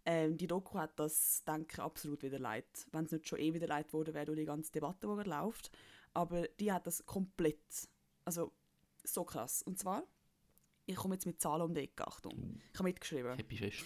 Ähm, 0.05 0.37
die 0.37 0.47
Doku 0.47 0.79
hat 0.79 0.99
das, 0.99 1.45
denke 1.45 1.75
ich, 1.75 1.79
absolut 1.79 2.23
wieder 2.23 2.39
leid. 2.39 2.67
Wenn 2.91 3.05
es 3.05 3.13
nicht 3.13 3.29
schon 3.29 3.39
eh 3.39 3.55
wieder 3.55 3.69
leid 3.69 3.93
worden 3.93 4.15
wäre 4.15 4.27
durch 4.27 4.39
die 4.39 4.45
ganze 4.45 4.73
Debatte, 4.73 5.07
die 5.07 5.15
gerade 5.15 5.31
läuft. 5.31 5.71
Aber 6.15 6.47
die 6.61 6.73
hat 6.73 6.87
das 6.87 7.07
komplett, 7.07 7.89
also 8.25 8.53
so 9.05 9.25
krass. 9.25 9.63
Und 9.63 9.79
zwar, 9.79 10.03
ich 10.87 10.97
komme 10.97 11.15
jetzt 11.15 11.27
mit 11.27 11.41
Zahlen 11.41 11.63
um 11.63 11.75
die 11.75 11.83
Ecke, 11.83 12.07
Achtung. 12.07 12.61
Ich 12.73 12.79
habe 12.79 12.89
mitgeschrieben. 12.89 13.37
Happy 13.37 13.57
Fest. 13.57 13.85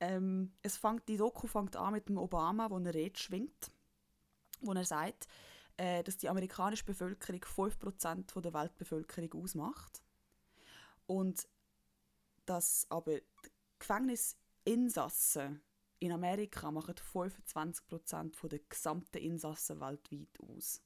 Ähm, 0.00 0.52
es 0.62 0.76
fängt, 0.76 1.08
die 1.08 1.16
Doku 1.16 1.46
fängt 1.46 1.76
an 1.76 1.94
mit 1.94 2.08
dem 2.08 2.18
Obama, 2.18 2.68
wo 2.70 2.76
eine 2.76 2.92
Rede 2.92 3.18
schwingt, 3.18 3.70
wo 4.60 4.72
er 4.72 4.84
sagt, 4.84 5.26
äh, 5.76 6.02
dass 6.02 6.16
die 6.16 6.28
amerikanische 6.28 6.84
Bevölkerung 6.84 7.40
5% 7.40 8.30
von 8.30 8.42
der 8.42 8.52
Weltbevölkerung 8.52 9.42
ausmacht 9.42 10.02
und 11.06 11.48
dass 12.46 12.86
aber 12.90 13.16
die 13.16 13.50
Gefängnisinsassen 14.64 15.62
in 16.00 16.12
Amerika 16.12 16.70
machen 16.70 16.94
25% 16.94 18.34
von 18.34 18.50
der 18.50 18.58
gesamten 18.68 19.18
Insassen 19.18 19.80
weltweit 19.80 20.40
aus. 20.40 20.82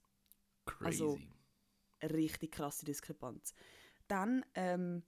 Crazy. 0.65 0.85
Also- 1.03 1.19
Eine 2.01 2.15
richtig 2.15 2.53
krasse 2.53 2.85
Diskrepanz. 2.85 3.53
Dann 4.07 4.45
ähm, 4.55 5.03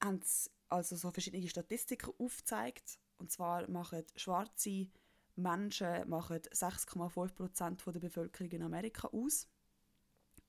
haben 0.00 0.20
sie 0.22 0.48
also 0.68 0.94
so 0.94 1.10
verschiedene 1.10 1.48
Statistiken 1.48 2.12
aufgezeigt. 2.18 3.00
Und 3.18 3.32
zwar 3.32 3.68
machen 3.68 4.04
schwarze 4.14 4.86
Menschen 5.34 6.08
machen 6.08 6.38
6,5% 6.38 7.80
von 7.80 7.92
der 7.92 8.00
Bevölkerung 8.00 8.50
in 8.52 8.62
Amerika 8.62 9.08
aus. 9.08 9.48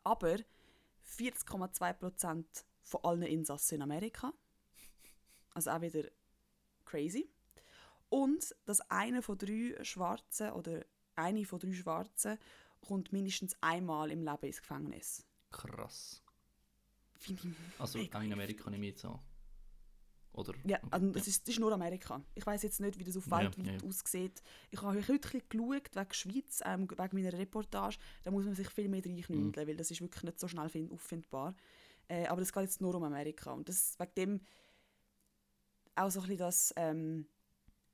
Aber 0.03 0.37
40,2% 1.17 2.45
von 2.83 3.03
allen 3.03 3.23
Insassen 3.23 3.75
in 3.75 3.81
Amerika. 3.81 4.33
Also 5.55 5.71
auch 5.71 5.81
wieder 5.81 6.09
crazy. 6.85 7.29
Und 8.09 8.55
dass 8.65 8.79
einer 8.91 9.21
von 9.21 9.37
drei 9.37 9.75
Schwarzen 9.83 10.51
oder 10.51 10.85
eine 11.15 11.45
von 11.45 11.59
drei 11.59 11.73
Schwarzen 11.73 12.37
kommt 12.81 13.11
mindestens 13.11 13.55
einmal 13.61 14.11
im 14.11 14.23
Leben 14.23 14.45
ins 14.45 14.61
Gefängnis. 14.61 15.25
Krass. 15.51 16.21
Also 17.79 17.99
auch 17.99 18.21
in 18.21 18.33
Amerika 18.33 18.69
nehme 18.69 18.85
ich 18.87 18.91
jetzt 18.93 19.05
an. 19.05 19.19
Oder? 20.33 20.53
Ja, 20.65 20.79
also 20.89 21.11
das, 21.11 21.27
ist, 21.27 21.47
das 21.47 21.53
ist 21.53 21.59
nur 21.59 21.71
Amerika. 21.71 22.21
Ich 22.33 22.45
weiß 22.45 22.63
jetzt 22.63 22.79
nicht, 22.81 22.97
wie 22.97 23.03
das 23.03 23.15
auf 23.15 23.29
weltweit 23.29 23.65
ja, 23.67 23.73
ja. 23.73 23.83
aussieht. 23.87 24.41
Ich 24.71 24.81
habe 24.81 24.95
heute 24.95 25.13
ein 25.13 25.19
bisschen 25.19 25.41
geschaut, 25.47 25.95
wegen 25.95 26.13
Schweiz, 26.13 26.61
ähm, 26.65 26.89
wegen 26.89 27.15
meiner 27.15 27.33
Reportage. 27.33 27.97
Da 28.23 28.31
muss 28.31 28.43
man 28.43 28.55
sich 28.55 28.67
viel 28.69 28.89
mehr 28.89 29.05
reinknüdeln, 29.05 29.49
Mhm. 29.49 29.55
weil 29.55 29.77
das 29.77 29.91
ist 29.91 30.01
wirklich 30.01 30.23
nicht 30.23 30.39
so 30.39 30.47
schnell 30.47 30.69
find, 30.69 30.91
auffindbar. 30.91 31.55
Äh, 32.07 32.25
aber 32.27 32.41
das 32.41 32.51
geht 32.51 32.63
jetzt 32.63 32.81
nur 32.81 32.95
um 32.95 33.03
Amerika. 33.03 33.51
Und 33.53 33.69
das 33.69 33.97
wegen 33.99 34.15
dem 34.15 34.41
auch 35.95 36.09
so 36.09 36.19
ein 36.21 36.27
bisschen 36.27 36.39
das, 36.39 36.73
ähm, 36.75 37.27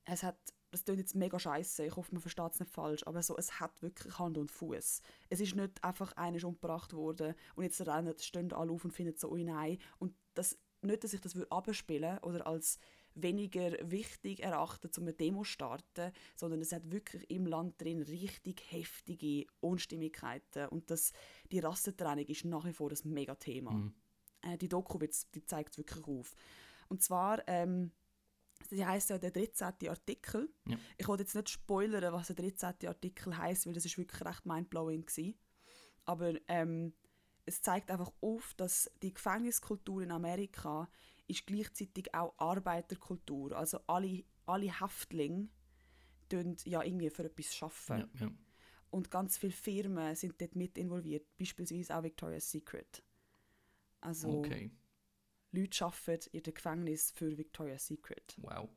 es 0.05 0.23
hat, 0.23 0.37
das 0.71 0.83
klingt 0.83 0.99
jetzt 0.99 1.15
mega 1.15 1.39
scheiße. 1.39 1.85
ich 1.85 1.95
hoffe, 1.95 2.13
man 2.13 2.21
versteht 2.21 2.51
es 2.53 2.59
nicht 2.59 2.71
falsch, 2.71 3.03
aber 3.05 3.21
so, 3.23 3.37
es 3.37 3.59
hat 3.59 3.81
wirklich 3.81 4.17
Hand 4.19 4.37
und 4.37 4.51
Fuß. 4.51 5.01
Es 5.29 5.39
ist 5.39 5.55
nicht 5.55 5.83
einfach 5.83 6.13
einer 6.13 6.43
umgebracht 6.43 6.93
worden 6.93 7.35
und 7.55 7.63
jetzt 7.63 7.85
rennen, 7.85 8.13
stehen 8.19 8.53
alle 8.53 8.71
auf 8.71 8.85
und 8.85 8.91
finden 8.91 9.17
so, 9.17 9.29
oh 9.29 9.37
nein. 9.37 9.77
Und 9.97 10.15
das, 10.33 10.57
nicht, 10.81 11.03
dass 11.03 11.13
ich 11.13 11.21
das 11.21 11.35
würde 11.35 11.51
abspielen 11.51 12.19
oder 12.19 12.47
als 12.47 12.79
weniger 13.15 13.71
wichtig 13.89 14.41
erachten, 14.43 14.89
um 14.97 15.03
eine 15.03 15.13
Demo 15.13 15.39
zu 15.39 15.45
starten, 15.45 16.11
sondern 16.35 16.61
es 16.61 16.71
hat 16.71 16.91
wirklich 16.91 17.29
im 17.29 17.45
Land 17.45 17.81
drin 17.81 18.01
richtig 18.01 18.61
heftige 18.71 19.45
Unstimmigkeiten 19.59 20.67
und 20.69 20.89
das, 20.89 21.11
die 21.51 21.59
Rassentrennung 21.59 22.25
ist 22.25 22.45
nach 22.45 22.65
wie 22.65 22.73
vor 22.73 22.91
ein 22.91 23.11
mega 23.11 23.35
Thema. 23.35 23.71
Mhm. 23.71 23.93
Äh, 24.41 24.57
die 24.57 24.69
Doku 24.69 24.97
die 24.99 25.45
zeigt 25.45 25.71
es 25.71 25.77
wirklich 25.77 26.07
auf. 26.07 26.35
Und 26.89 27.01
zwar, 27.01 27.47
ähm, 27.47 27.91
die 28.71 28.85
heisst 28.85 29.09
ja 29.09 29.17
der 29.17 29.31
13. 29.31 29.89
Artikel. 29.89 30.53
Ja. 30.67 30.77
Ich 30.97 31.07
wollte 31.07 31.23
jetzt 31.23 31.35
nicht 31.35 31.49
spoilern, 31.49 32.13
was 32.13 32.27
der 32.27 32.35
13. 32.35 32.87
Artikel 32.87 33.37
heißt, 33.37 33.65
weil 33.65 33.73
das 33.73 33.85
ist 33.85 33.97
wirklich 33.97 34.23
recht 34.25 34.45
mindblowing 34.45 35.05
war. 35.07 35.33
Aber 36.05 36.33
ähm, 36.47 36.93
es 37.45 37.61
zeigt 37.61 37.89
einfach 37.89 38.11
auf, 38.21 38.53
dass 38.55 38.91
die 39.01 39.13
Gefängniskultur 39.13 40.01
in 40.01 40.11
Amerika 40.11 40.89
ist 41.27 41.45
gleichzeitig 41.45 42.13
auch 42.13 42.33
Arbeiterkultur. 42.37 43.55
Also 43.55 43.79
alle, 43.87 44.23
alle 44.45 44.79
Häftlinge 44.81 45.49
tun 46.27 46.57
ja 46.65 46.83
irgendwie 46.83 47.09
für 47.09 47.25
etwas 47.25 47.61
arbeiten. 47.61 48.09
Ja, 48.17 48.27
ja. 48.27 48.31
Und 48.91 49.11
ganz 49.11 49.37
viele 49.37 49.51
Firmen 49.51 50.15
sind 50.15 50.41
dort 50.41 50.55
mit 50.55 50.77
involviert, 50.77 51.25
beispielsweise 51.37 51.95
auch 51.95 52.03
Victoria's 52.03 52.49
Secret. 52.49 53.03
Also 54.01 54.39
Okay. 54.39 54.71
Leute 55.51 55.85
arbeiten 55.85 56.29
in 56.31 56.43
dem 56.43 56.53
Gefängnis 56.53 57.11
für 57.11 57.37
Victoria's 57.37 57.87
Secret. 57.87 58.35
Wow. 58.37 58.69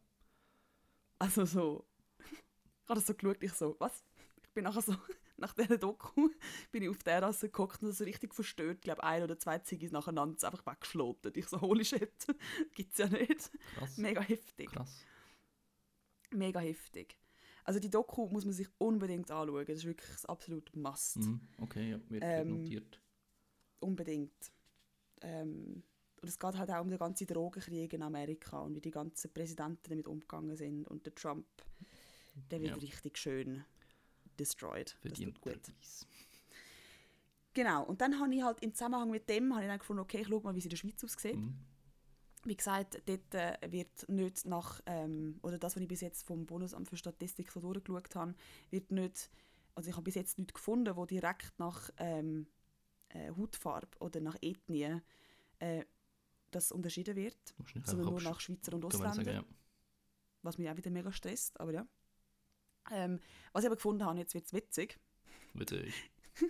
Also 1.18 1.44
so, 1.44 1.87
ich 2.18 2.88
habe 2.88 2.98
das 3.00 3.06
so 3.06 3.14
geschaut, 3.14 3.42
ich 3.42 3.52
so, 3.52 3.76
was? 3.78 4.04
Ich 4.42 4.50
bin 4.50 4.64
nachher 4.64 4.82
so, 4.82 4.94
nach 5.37 5.54
dieser 5.54 5.78
Doku, 5.78 6.30
bin 6.70 6.82
ich 6.82 6.88
auf 6.88 6.98
der 6.98 7.20
Terrasse 7.20 7.46
geguckt 7.46 7.82
und 7.82 7.92
so 7.92 8.04
richtig 8.04 8.35
verstört, 8.35 8.76
ich 8.76 8.80
glaube 8.82 9.02
ein 9.04 9.22
oder 9.22 9.38
zwei 9.38 9.58
Ziggis 9.58 9.92
nacheinander 9.92 10.46
einfach 10.46 10.66
weggeschloten. 10.66 11.32
Ich 11.37 11.46
so, 11.48 11.61
holy 11.61 11.85
shit, 11.85 12.12
gibt's 12.74 12.98
ja 12.98 13.08
nicht. 13.08 13.50
Krass. 13.76 13.96
Mega 13.98 14.20
heftig, 14.20 14.70
Krass. 14.70 15.04
mega 16.30 16.61
heftig. 16.61 17.18
Also 17.64 17.78
die 17.78 17.90
Doku 17.90 18.26
muss 18.28 18.44
man 18.44 18.54
sich 18.54 18.68
unbedingt 18.78 19.30
anschauen, 19.30 19.64
das 19.66 19.78
ist 19.78 19.85
wirklich 19.85 20.11
das 20.11 20.26
absolute 20.26 20.76
Must. 20.78 21.18
Mhm. 21.18 21.40
Okay, 21.61 21.90
ja, 21.90 22.00
wird, 22.11 22.22
Ähm, 22.26 22.62
notiert. 22.62 23.00
Unbedingt. 23.80 24.52
Ähm, 25.20 25.85
und 26.22 26.28
es 26.28 26.38
geht 26.38 26.56
halt 26.56 26.70
auch 26.70 26.80
um 26.80 26.88
den 26.88 26.98
ganzen 26.98 27.26
Drogenkrieg 27.26 27.92
in 27.92 28.02
Amerika 28.02 28.61
und 28.61 28.74
wie 28.76 28.80
die 28.80 28.92
ganzen 28.92 29.32
Präsidenten 29.32 29.90
damit 29.90 30.06
umgegangen 30.06 30.56
sind. 30.56 30.87
Und 30.88 31.04
der 31.04 31.14
Trump, 31.14 31.46
der 32.50 32.61
wird 32.61 32.70
Ja. 32.70 32.76
richtig 32.76 33.18
schön 33.18 33.64
destroyed. 34.38 34.96
Das 35.02 35.12
Verdient 35.12 35.35
tut 35.35 35.42
gut. 35.42 35.74
Genau, 37.54 37.85
und 37.85 38.00
dann 38.00 38.18
habe 38.18 38.35
ich 38.35 38.42
halt 38.42 38.61
im 38.61 38.72
Zusammenhang 38.72 39.11
mit 39.11 39.28
dem 39.28 39.52
habe 39.52 39.64
ich 39.64 39.68
dann 39.68 39.78
gefunden, 39.78 40.00
okay, 40.00 40.20
ich 40.22 40.28
schaue 40.28 40.40
mal, 40.42 40.54
wie 40.54 40.58
es 40.61 40.64
in 40.64 40.70
der 40.70 40.76
Schweiz 40.76 41.04
aussieht. 41.04 41.37
Mhm. 41.37 41.54
Wie 42.44 42.56
gesagt, 42.56 43.02
dort 43.06 43.35
äh, 43.35 43.56
wird 43.70 44.08
nicht 44.08 44.46
nach, 44.46 44.80
ähm, 44.87 45.38
oder 45.42 45.58
das, 45.58 45.76
was 45.76 45.82
ich 45.82 45.88
bis 45.88 46.00
jetzt 46.00 46.26
vom 46.26 46.46
Bundesamt 46.46 46.88
für 46.88 46.96
Statistik 46.96 47.50
so 47.52 47.61
durchgeschaut 47.61 48.14
habe, 48.16 48.35
wird 48.70 48.90
nicht, 48.90 49.30
also 49.74 49.90
ich 49.90 49.94
habe 49.96 50.04
bis 50.04 50.14
jetzt 50.14 50.38
nichts 50.38 50.54
gefunden, 50.54 50.96
wo 50.96 51.04
direkt 51.04 51.58
nach 51.58 51.90
ähm, 51.98 52.46
äh, 53.11 53.30
Hautfarbe 53.37 53.98
oder 54.00 54.20
nach 54.20 54.37
Ethnie 54.40 55.00
äh, 55.58 55.85
das 56.54 56.72
unterschieden 56.72 57.16
wird, 57.16 57.36
sondern 57.84 58.06
nur 58.08 58.22
nach 58.22 58.40
Schweizer 58.40 58.74
und 58.74 58.84
Ausländern, 58.84 59.24
sagen, 59.24 59.36
ja. 59.36 59.44
was 60.42 60.58
mich 60.58 60.68
auch 60.70 60.76
wieder 60.76 60.90
mega 60.90 61.12
stresst, 61.12 61.58
aber 61.60 61.72
ja. 61.72 61.86
Ähm, 62.90 63.20
was 63.52 63.62
ich 63.62 63.66
aber 63.66 63.76
gefunden 63.76 64.04
habe, 64.04 64.18
jetzt 64.18 64.34
wird 64.34 64.46
es 64.46 64.52
witzig, 64.52 64.98
Witzig. 65.54 66.10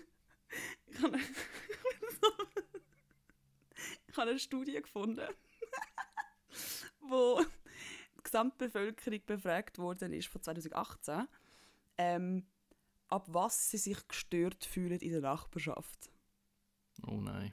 ich 0.86 1.02
habe 1.02 1.14
eine, 1.14 1.22
ich 4.06 4.16
habe 4.16 4.30
eine 4.30 4.38
Studie 4.38 4.80
gefunden, 4.80 5.26
wo 7.00 7.40
die 8.16 8.22
Gesamtbevölkerung 8.22 9.20
befragt 9.26 9.78
worden 9.78 10.12
ist 10.12 10.28
von 10.28 10.42
2018, 10.42 11.26
ähm, 11.98 12.46
ab 13.08 13.26
was 13.28 13.70
sie 13.70 13.78
sich 13.78 14.06
gestört 14.06 14.64
fühlen 14.64 15.00
in 15.00 15.12
der 15.12 15.20
Nachbarschaft. 15.20 16.10
Oh 17.06 17.20
nein. 17.20 17.52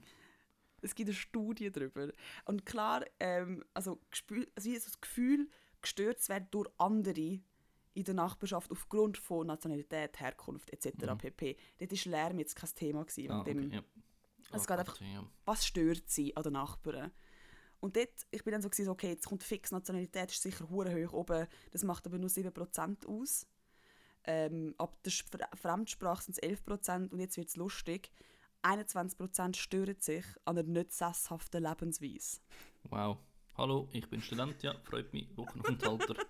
Es 0.82 0.96
gibt 0.96 1.10
eine 1.10 1.16
Studie 1.16 1.72
darüber. 1.72 2.10
Und 2.46 2.66
klar, 2.66 3.04
ähm, 3.20 3.64
also, 3.74 4.00
also 4.56 4.72
das 4.74 5.02
Gefühl, 5.02 5.50
gestört 5.82 6.22
zu 6.22 6.30
werden 6.30 6.48
durch 6.52 6.70
andere 6.78 7.40
in 7.96 8.04
der 8.04 8.14
Nachbarschaft 8.14 8.72
aufgrund 8.72 9.18
von 9.18 9.48
Nationalität, 9.48 10.20
Herkunft 10.20 10.70
etc. 10.72 11.06
Mhm. 11.14 11.18
pp. 11.18 11.58
Dort 11.80 11.92
war 11.92 12.12
Lärm 12.12 12.40
jetzt 12.40 12.56
kein 12.56 12.70
Thema. 12.76 13.04
Gewesen, 13.04 13.32
Ah, 13.32 13.46
wegen 13.46 13.62
dem, 13.62 13.68
okay, 13.68 13.76
ja. 13.78 13.84
Es 14.52 14.64
Oh 14.64 14.66
geht 14.66 14.80
einfach- 14.80 15.00
Gott, 15.00 15.08
ja. 15.08 15.26
was 15.46 15.66
stört 15.66 16.10
sie 16.10 16.36
an 16.36 16.44
den 16.44 16.54
Nachbarn. 16.54 17.12
Und 17.82 17.96
dort, 17.96 18.10
ich 18.32 18.44
bin 18.44 18.52
dann 18.52 18.62
so, 18.62 18.70
gewesen, 18.70 18.90
okay, 18.90 19.10
jetzt 19.10 19.26
kommt 19.26 19.44
fix 19.44 19.72
Nationalität, 19.72 20.32
ist 20.32 20.42
sicher 20.42 20.70
hure 20.70 20.94
hoch 21.08 21.14
oben, 21.14 21.48
das 21.72 21.84
macht 21.84 22.06
aber 22.08 22.18
nur 22.18 22.30
7% 22.30 23.06
aus. 23.06 23.48
Ähm, 24.26 24.76
ab 24.78 25.02
der 25.04 25.12
Spr 25.12 25.48
Fremdsprache 25.56 26.24
sind 26.24 26.38
es 26.38 26.44
11% 26.44 27.12
und 27.14 27.20
jetzt 27.20 27.38
wird 27.38 27.48
es 27.48 27.56
lustig. 27.56 28.12
21% 28.64 29.56
stören 29.56 30.00
sich 30.00 30.26
an 30.46 30.58
einer 30.58 30.68
nicht 30.68 30.92
sesshaften 30.94 31.64
Lebensweise. 31.64 32.40
Wow. 32.84 33.18
Hallo, 33.58 33.90
ich 33.92 34.10
bin 34.10 34.22
Student, 34.22 34.62
ja, 34.64 34.74
freut 34.84 35.12
mich. 35.14 35.36
Wochenaufenthalter. 35.36 36.16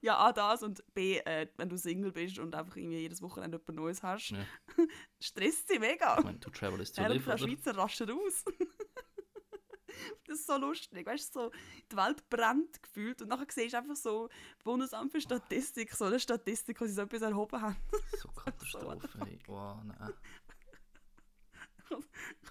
Ja, 0.00 0.18
A, 0.18 0.32
das 0.32 0.62
und 0.62 0.84
B, 0.94 1.18
äh, 1.18 1.48
wenn 1.56 1.68
du 1.68 1.76
Single 1.76 2.12
bist 2.12 2.38
und 2.38 2.54
einfach 2.54 2.76
irgendwie 2.76 2.98
jedes 2.98 3.22
Wochenende 3.22 3.56
etwas 3.56 3.74
Neues 3.74 4.02
hast, 4.02 4.30
ja. 4.30 4.44
stresst 5.20 5.66
sie 5.68 5.78
mega. 5.78 6.18
Ich 6.18 6.24
meine, 6.24 6.38
to 6.40 6.50
travel 6.50 6.80
is 6.80 6.92
to 6.92 7.02
Ja, 7.02 7.08
live, 7.08 7.24
der 7.24 7.34
oder? 7.34 7.48
Schweizer 7.48 7.76
raschen 7.76 8.10
aus. 8.10 8.44
das 10.26 10.40
ist 10.40 10.46
so 10.46 10.56
lustig. 10.58 11.06
Weißt 11.06 11.34
du, 11.34 11.40
so, 11.40 11.52
die 11.90 11.96
Welt 11.96 12.28
brennt 12.28 12.82
gefühlt 12.82 13.22
und 13.22 13.28
nachher 13.28 13.46
siehst 13.48 13.72
du 13.72 13.78
einfach 13.78 13.96
so 13.96 14.28
Bundesamt 14.62 15.10
für 15.10 15.20
Statistik, 15.20 15.92
so 15.92 16.04
eine 16.04 16.20
Statistik, 16.20 16.80
wo 16.80 16.86
sie 16.86 16.92
so 16.92 17.02
etwas 17.02 17.22
erhoben 17.22 17.60
haben. 17.60 17.76
So 18.18 18.28
Katastrophe, 18.28 19.08
hey. 19.24 19.38
Wow, 19.46 19.82
nein. 19.84 20.12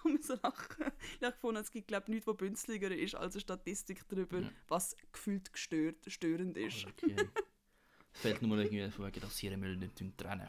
So 0.22 0.36
lachen. 0.42 0.86
Ich 1.18 1.24
habe 1.24 1.34
gefunden, 1.34 1.62
es 1.62 1.72
gibt 1.72 1.88
glaube 1.88 2.04
ich 2.08 2.10
nichts, 2.10 2.28
was 2.28 2.38
bünzliger 2.38 2.92
ist 2.96 3.16
als 3.16 3.36
eine 3.36 3.42
Statistik 3.42 4.08
darüber, 4.10 4.40
Ja. 4.40 4.52
was 4.68 4.96
gefühlt 5.12 5.52
gestört, 5.52 5.98
störend 6.08 6.58
ist. 6.58 6.86
Okay. 6.86 7.16
Es 8.16 8.22
fehlt 8.22 8.44
nur 8.44 8.58
irgendwie 8.60 8.92
von 8.92 9.08
wegen, 9.08 9.22
dass 9.22 9.36
sie 9.38 9.48
ihren 9.48 9.60
Müll 9.60 9.76
nicht 9.76 9.98
trennen. 10.18 10.48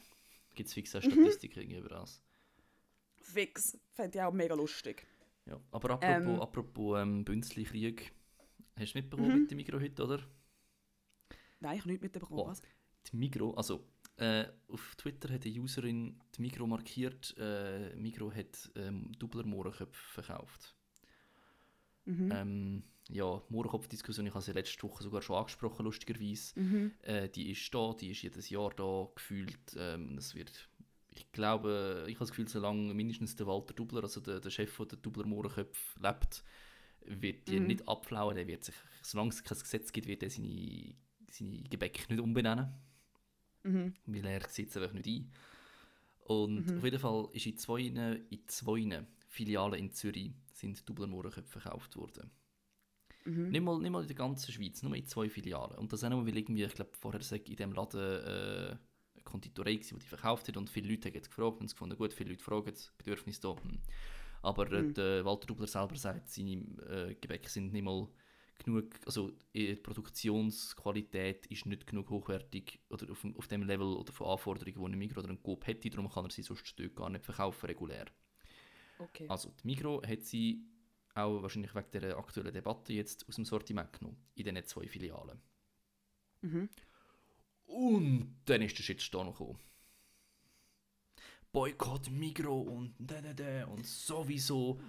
Gibt 0.55 0.69
es 0.69 0.75
fix 0.75 0.95
eine 0.95 1.11
Statistik 1.11 1.57
irgendwie 1.57 1.79
über 1.79 1.88
das? 1.88 2.23
fix. 3.23 3.79
Fände 3.93 4.19
ich 4.19 4.23
auch 4.23 4.33
mega 4.35 4.55
lustig. 4.55 5.07
Ja, 5.47 5.59
aber 5.71 5.90
apropos, 5.93 6.09
Ähm. 6.27 6.40
apropos 6.40 7.01
ähm, 7.01 7.25
Bünzli-Krieg, 7.25 8.12
hast 8.77 8.93
du 8.95 8.99
mitbekommen 8.99 9.33
Mhm. 9.33 9.40
mit 9.40 9.51
dem 9.51 9.57
Migro 9.57 9.81
heute, 9.81 10.05
oder? 10.05 10.21
Nein, 11.61 11.75
ich 11.77 11.81
habe 11.81 11.88
nichts 11.90 12.03
mitbekommen. 12.03 12.40
Oh. 12.40 12.47
Was? 12.49 12.61
Die 13.11 13.17
Migro, 13.17 13.55
also 13.55 13.83
äh, 14.16 14.44
auf 14.68 14.94
Twitter 14.96 15.33
hat 15.33 15.44
eine 15.44 15.61
Userin 15.61 16.20
die 16.37 16.42
Migro 16.42 16.66
markiert, 16.66 17.35
äh, 17.38 17.94
Migro 17.96 18.33
hat 18.33 18.70
ähm, 18.77 19.12
Doubler 19.18 19.44
Mohrenköpfe 19.44 20.22
verkauft. 20.22 20.74
Mhm. 22.05 22.31
Ähm, 22.33 22.83
ja, 23.11 23.42
Mohrenkopf-Diskussion, 23.48 24.27
ich 24.27 24.35
habe 24.35 24.44
sie 24.44 24.53
letzte 24.53 24.83
Woche 24.85 25.03
sogar 25.03 25.20
schon 25.20 25.37
angesprochen, 25.37 25.85
lustigerweise. 25.85 26.59
Mhm. 26.59 26.92
Äh, 27.03 27.29
die 27.29 27.50
ist 27.50 27.74
da, 27.74 27.92
die 27.98 28.11
ist 28.11 28.22
jedes 28.22 28.48
Jahr 28.50 28.70
da, 28.70 29.09
gefühlt. 29.14 29.59
Ähm, 29.77 30.16
das 30.16 30.35
wird, 30.35 30.68
ich 31.11 31.31
glaube, 31.33 32.05
ich 32.09 32.14
habe 32.14 32.20
das 32.20 32.31
Gefühl, 32.31 32.48
solange 32.48 32.94
mindestens 32.94 33.37
der 33.37 33.46
Walter 33.46 33.74
Dubler, 33.74 34.03
also 34.05 34.20
der, 34.20 34.40
der 34.40 34.50
Chef 34.50 34.72
von 34.72 34.88
der 34.88 34.98
Dubler 34.98 35.27
Mohrenköpfe, 35.27 36.00
lebt, 36.00 36.44
wird 37.07 37.48
die 37.48 37.61
Mhm. 37.61 37.66
nicht 37.66 37.88
abflauen. 37.88 38.37
Der 38.37 38.46
wird 38.46 38.64
sich, 38.64 38.74
solange 39.03 39.31
es 39.31 39.42
kein 39.44 39.59
Gesetz 39.59 39.92
gibt, 39.92 40.07
wird 40.07 40.22
er 40.22 40.31
seine, 40.31 40.94
seine 41.31 41.62
Gebäck 41.64 42.09
nicht 42.09 42.20
umbenennen. 42.20 42.72
Mhm. 43.64 43.94
er 44.24 44.48
sieht 44.48 44.70
es 44.70 44.77
einfach 44.77 44.92
nicht 44.92 45.07
ein. 45.07 45.33
Und 46.20 46.70
Mhm. 46.70 46.79
auf 46.79 46.85
jeden 46.85 46.98
Fall 46.98 47.29
ist 47.33 47.46
in 47.46 47.57
zwei, 47.59 47.81
in 47.83 48.48
zwei 48.48 49.05
Filialen 49.29 49.79
in 49.79 49.92
Zürich 49.92 50.33
sind 50.53 50.88
Dubler 50.88 51.07
Mohrenköpfe 51.07 51.61
verkauft 51.61 51.96
worden. 51.96 52.31
Mhm. 53.27 53.48
Nicht, 53.50 53.62
mal, 53.62 53.79
nicht 53.81 53.90
mal 53.90 54.03
in 54.03 54.07
der 54.09 54.16
ganzen 54.16 54.53
Schweiz, 54.53 54.83
nur 54.83 54.94
in 54.94 55.07
zwei 55.07 55.29
Filialen. 55.29 55.79
Und 55.79 55.92
das 55.92 56.05
auch 56.05 56.11
nur, 56.11 56.27
weil 56.27 56.37
irgendwie, 56.37 56.64
ich 56.64 56.74
glaube, 56.74 56.90
vorher 56.98 57.22
sagt, 57.22 57.48
in 57.48 57.57
diesem 57.57 57.72
Laden 57.72 58.00
äh, 58.00 58.70
eine 59.14 59.22
Konditorei 59.24 59.74
war, 59.77 59.79
die 59.81 59.94
die 59.94 60.07
verkauft 60.07 60.48
hat 60.48 60.57
und 60.57 60.70
viele 60.70 60.88
Leute 60.90 61.09
haben 61.09 61.22
gefragt 61.22 61.61
und 61.61 61.68
sie 61.68 61.74
gefunden, 61.74 61.96
gut, 61.96 62.12
viele 62.12 62.31
Leute 62.31 62.44
fragen, 62.44 62.70
das 62.70 62.92
Bedürfnis 62.98 63.40
da. 63.40 63.57
Hm. 63.62 63.79
Aber 64.42 64.70
äh, 64.72 64.83
Mhm. 64.83 64.94
der 64.94 65.24
Walter 65.24 65.46
Dubler 65.46 65.66
selber 65.66 65.96
sagt, 65.96 66.29
seine 66.31 66.53
äh, 66.88 67.14
Gebäcke 67.20 67.48
sind 67.48 67.72
nicht 67.72 67.83
mal 67.85 68.09
genug, 68.59 68.95
also 69.07 69.33
die 69.55 69.75
Produktionsqualität 69.77 71.47
ist 71.47 71.67
nicht 71.67 71.87
genug 71.87 72.11
hochwertig 72.11 72.81
oder 72.88 73.11
auf, 73.11 73.21
dem- 73.21 73.37
auf 73.37 73.49
dem 73.49 73.62
Level 73.62 73.87
oder 73.95 74.12
von 74.12 74.29
Anforderungen, 74.29 74.75
die 74.75 74.93
ein 74.93 74.99
Migro 74.99 75.21
oder 75.21 75.31
ein 75.31 75.43
Coop 75.43 75.67
hätte, 75.67 75.90
darum 75.90 76.11
kann 76.11 76.25
er 76.27 76.31
sie 76.31 76.43
sonst 76.43 76.79
dort 76.79 76.95
gar 76.95 77.11
nicht 77.11 77.25
verkaufen, 77.25 77.67
regulär. 77.67 78.07
Okay. 78.99 79.27
Also, 79.29 79.51
die 79.62 79.67
Migro 79.67 80.03
hat 80.03 80.23
sie 80.23 80.64
auch 81.14 81.43
wahrscheinlich 81.43 81.75
wegen 81.75 81.90
der 81.93 82.17
aktuellen 82.17 82.53
Debatte 82.53 82.93
jetzt 82.93 83.29
aus 83.29 83.37
dem 83.37 83.45
Sortiment 83.45 83.93
genommen, 83.93 84.17
in 84.35 84.45
diesen 84.45 84.64
zwei 84.67 84.87
Filialen. 84.88 85.40
Mhm. 86.43 86.69
Und 87.67 88.37
dann 88.45 88.62
ist 88.62 88.77
der 88.79 88.83
Shitstorm 88.83 89.29
gekommen. 89.33 89.59
Boykott 91.53 92.11
Migro 92.11 92.62
und 92.62 92.95
da, 92.99 93.21
da, 93.21 93.33
da 93.33 93.67
und 93.67 93.87
sowieso. 93.87 94.81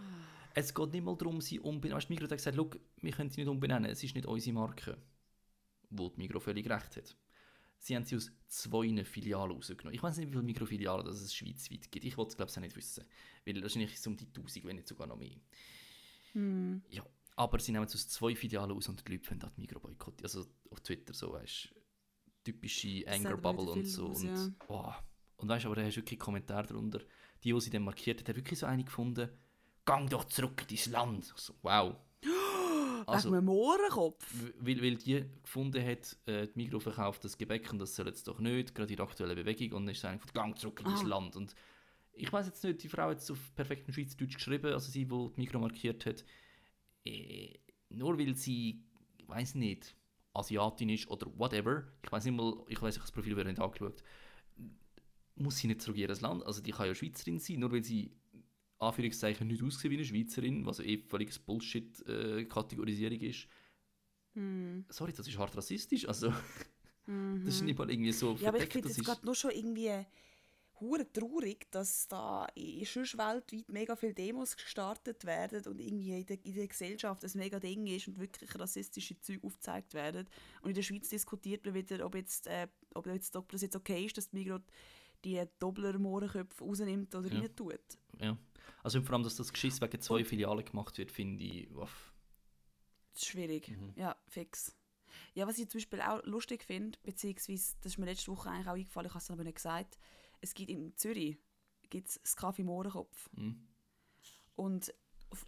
Es 0.57 0.73
geht 0.73 0.91
nicht 0.93 1.03
mal 1.03 1.17
darum, 1.17 1.41
sie 1.41 1.59
umbenennen. 1.59 1.97
Weißt, 1.97 2.09
du, 2.09 2.13
Migro 2.13 2.23
hat 2.23 2.37
gesagt, 2.37 2.55
«Schau, 2.55 2.69
wir 3.01 3.11
können 3.11 3.29
sie 3.29 3.41
nicht 3.41 3.49
umbenennen, 3.49 3.91
es 3.91 4.01
ist 4.01 4.15
nicht 4.15 4.25
unsere 4.25 4.53
Marke. 4.53 4.97
Wo 5.89 6.09
die 6.09 6.17
Migro 6.17 6.39
völlig 6.39 6.67
recht 6.69 6.95
hat. 6.95 7.15
Sie 7.77 7.95
haben 7.95 8.05
sie 8.05 8.15
aus 8.15 8.31
zwei 8.47 9.03
Filialen 9.03 9.51
rausgenommen. 9.51 9.93
Ich 9.93 10.01
weiß 10.01 10.17
nicht, 10.17 10.27
wie 10.27 10.31
viele 10.31 10.43
Mikrofilialen 10.43 11.05
das 11.05 11.21
es 11.21 11.35
schweizweit 11.35 11.91
gibt. 11.91 12.05
Ich 12.05 12.17
wollte 12.17 12.29
es, 12.29 12.37
glaube 12.37 12.49
ich, 12.49 12.57
auch 12.57 12.61
nicht 12.61 12.75
wissen. 12.75 13.05
Weil 13.45 13.61
wahrscheinlich 13.61 13.93
ist 13.93 13.99
es 13.99 14.07
um 14.07 14.17
die 14.17 14.25
1000, 14.25 14.65
wenn 14.65 14.77
nicht 14.77 14.87
sogar 14.87 15.07
noch 15.07 15.17
mehr. 15.17 15.35
Mhm. 16.33 16.81
Ja, 16.89 17.05
aber 17.35 17.59
sie 17.59 17.73
nehmen 17.73 17.85
es 17.85 17.93
aus 17.93 18.07
zwei 18.07 18.35
Filialen 18.35 18.71
aus 18.71 18.87
und 18.87 19.05
die 19.05 19.11
Leute 19.11 19.25
finden 19.25 19.51
die 19.55 19.61
Migro 19.61 19.79
boykott. 19.79 20.23
Also 20.23 20.45
auf 20.71 20.79
Twitter 20.79 21.13
so, 21.13 21.33
weißt 21.33 21.75
typische 22.43 23.03
Das 23.03 23.15
Anger 23.15 23.29
sagt 23.31 23.41
Bubble 23.41 23.65
wieder 23.65 23.73
und 23.73 23.85
so. 23.85 24.07
aus, 24.07 24.21
und, 24.21 24.27
ja. 24.29 24.49
oh. 24.67 24.93
und 25.37 25.49
weißt 25.49 25.65
aber 25.65 25.75
da 25.75 25.83
hast 25.83 25.95
du 25.95 26.01
wirklich 26.01 26.19
Kommentare 26.19 26.67
darunter. 26.67 27.01
Die, 27.43 27.51
die 27.51 27.61
sie 27.61 27.69
dann 27.69 27.83
markiert 27.83 28.21
hat, 28.21 28.29
hat 28.29 28.35
wirklich 28.35 28.57
so 28.57 28.65
eine 28.65 28.83
gefunden, 28.83 29.29
gang 29.85 30.09
doch 30.09 30.25
zurück 30.25 30.65
in 30.69 30.75
dein 30.77 30.91
Land. 30.91 31.33
Ich 31.35 31.41
So, 31.41 31.53
wow. 31.61 31.95
Also, 33.07 33.27
Wegen 33.29 33.35
einem 33.37 33.45
Mohrenkopf. 33.45 34.25
w- 34.33 34.53
weil, 34.59 34.81
weil 34.81 34.95
die 34.95 35.25
gefunden 35.43 35.85
hat, 35.85 36.17
äh, 36.25 36.47
die 36.47 36.53
Migro 36.55 36.79
verkauft 36.79 37.23
das 37.23 37.37
Gebäck 37.37 37.71
und 37.71 37.77
das 37.77 37.95
soll 37.95 38.07
jetzt 38.07 38.27
doch 38.27 38.39
nicht, 38.39 38.73
gerade 38.73 38.91
in 38.91 38.97
der 38.97 39.05
aktuellen 39.05 39.35
Bewegung. 39.35 39.73
Und 39.77 39.85
dann 39.85 39.93
ist 39.93 40.01
sie 40.01 40.07
einfach, 40.09 40.33
gang 40.33 40.57
zurück 40.57 40.79
in 40.79 40.85
dein 40.85 40.95
Ah. 41.05 41.07
Land. 41.07 41.35
Und 41.35 41.53
ich 42.13 42.33
weiß 42.33 42.47
jetzt 42.47 42.63
nicht, 42.63 42.81
die 42.81 42.89
Frau 42.89 43.09
hat 43.09 43.19
es 43.19 43.29
auf 43.29 43.37
perfektem 43.53 43.93
Schweizerdeutsch 43.93 44.33
geschrieben, 44.35 44.73
also 44.73 44.89
sie, 44.89 45.05
die 45.05 45.29
die 45.35 45.39
Migro 45.39 45.59
markiert 45.59 46.05
hat. 46.07 46.25
Äh, 47.05 47.53
nur 47.89 48.17
weil 48.17 48.35
sie, 48.35 48.83
ich 49.17 49.27
weiß 49.27 49.53
nicht, 49.55 49.95
Asiatin 50.33 50.89
ist 50.89 51.07
oder 51.07 51.27
whatever, 51.37 51.83
ich 52.03 52.11
weiß 52.11 52.25
nicht 52.25 52.35
mal, 52.35 52.55
ich 52.67 52.81
weiß, 52.81 52.95
ich 52.95 52.99
habe 53.01 53.07
das 53.07 53.11
Profil 53.11 53.37
wieder 53.37 53.43
nicht 53.49 53.59
angeschaut, 53.61 54.01
muss 55.35 55.57
sie 55.57 55.67
nicht 55.67 55.81
zurück 55.81 55.97
in 55.97 56.09
ihr 56.09 56.15
Land. 56.21 56.43
Also 56.45 56.61
die 56.61 56.71
kann 56.71 56.87
ja 56.87 56.95
Schweizerin 56.95 57.39
sein, 57.39 57.59
nur 57.59 57.71
weil 57.71 57.83
sie 57.83 58.11
Anführungszeichen 58.79 59.47
nicht 59.47 59.63
aussieht 59.63 59.91
wie 59.91 59.95
eine 59.95 60.05
Schweizerin, 60.05 60.65
was 60.65 60.79
eh 60.79 60.97
völliges 60.97 61.39
Bullshit-Kategorisierung 61.39 63.19
ist. 63.21 63.47
Mhm. 64.33 64.85
Sorry, 64.89 65.13
das 65.13 65.27
ist 65.27 65.37
hart 65.37 65.55
rassistisch. 65.55 66.07
Also, 66.07 66.33
Mhm. 67.07 67.43
das 67.45 67.55
ist 67.55 67.61
nicht 67.61 67.77
mal 67.77 67.89
irgendwie 67.89 68.11
so 68.11 68.35
Ja, 68.35 68.49
aber 68.49 68.57
ich 68.57 68.63
verdeckt. 68.63 68.73
finde 68.73 68.87
das 68.87 68.91
es 68.93 68.97
ist, 68.99 69.05
gerade 69.05 69.25
nur 69.25 69.35
schon 69.35 69.51
irgendwie 69.51 70.05
hure 70.81 71.09
traurig, 71.13 71.71
dass 71.71 72.05
da 72.09 72.47
in 72.55 72.83
sonst 72.83 73.17
weltweit 73.17 73.69
mega 73.69 73.95
viele 73.95 74.13
Demos 74.13 74.57
gestartet 74.57 75.23
werden 75.23 75.63
und 75.71 75.79
irgendwie 75.79 76.19
in 76.19 76.25
der, 76.25 76.43
in 76.43 76.53
der 76.55 76.67
Gesellschaft 76.67 77.23
ein 77.23 77.31
mega 77.35 77.59
Ding 77.61 77.87
ist 77.87 78.09
und 78.09 78.19
wirklich 78.19 78.53
rassistische 78.59 79.17
Züge 79.21 79.45
aufgezeigt 79.47 79.93
werden. 79.93 80.27
Und 80.61 80.69
in 80.69 80.75
der 80.75 80.81
Schweiz 80.81 81.07
diskutiert 81.07 81.63
man 81.63 81.75
wieder, 81.75 82.05
ob, 82.05 82.15
jetzt, 82.15 82.47
äh, 82.47 82.67
ob, 82.93 83.07
jetzt, 83.07 83.35
ob 83.37 83.49
das 83.51 83.61
jetzt 83.61 83.75
okay 83.77 84.03
ist, 84.05 84.17
dass 84.17 84.29
die 84.29 84.35
Migros 84.37 84.61
die 85.23 85.41
Doppler-Mohrenköpfe 85.59 86.63
rausnimmt 86.63 87.15
oder 87.15 87.31
Ja. 87.31 87.39
rein 87.39 87.55
tut. 87.55 87.79
ja. 88.19 88.37
Also 88.83 89.01
vor 89.01 89.13
allem, 89.13 89.23
dass 89.23 89.35
das 89.35 89.51
Geschiss 89.53 89.81
wegen 89.81 89.99
zwei 90.01 90.17
Und- 90.19 90.25
Filialen 90.27 90.63
gemacht 90.65 90.97
wird, 90.97 91.11
finde 91.11 91.43
ich, 91.43 91.71
uff. 91.71 92.13
Das 93.13 93.25
schwierig. 93.25 93.69
Mhm. 93.69 93.93
Ja, 93.95 94.15
fix. 94.27 94.75
Ja, 95.33 95.47
was 95.47 95.57
ich 95.57 95.69
zum 95.69 95.79
Beispiel 95.79 96.01
auch 96.01 96.23
lustig 96.25 96.63
finde, 96.63 96.97
beziehungsweise, 97.03 97.75
das 97.81 97.93
ist 97.93 97.97
mir 97.97 98.05
letzte 98.05 98.31
Woche 98.31 98.49
eigentlich 98.49 98.67
auch 98.67 98.73
eingefallen, 98.73 99.07
ich 99.07 99.13
habe 99.13 99.21
es 99.23 99.31
aber 99.31 99.43
nicht 99.43 99.55
gesagt, 99.55 99.97
es 100.41 100.53
gibt 100.53 100.69
in 100.69 100.95
Zürich 100.97 101.37
gibt's 101.89 102.19
das 102.21 102.35
Kaffee 102.35 102.63
Mohrenkopf. 102.63 103.29
Mhm. 103.33 103.67
Und 104.55 104.93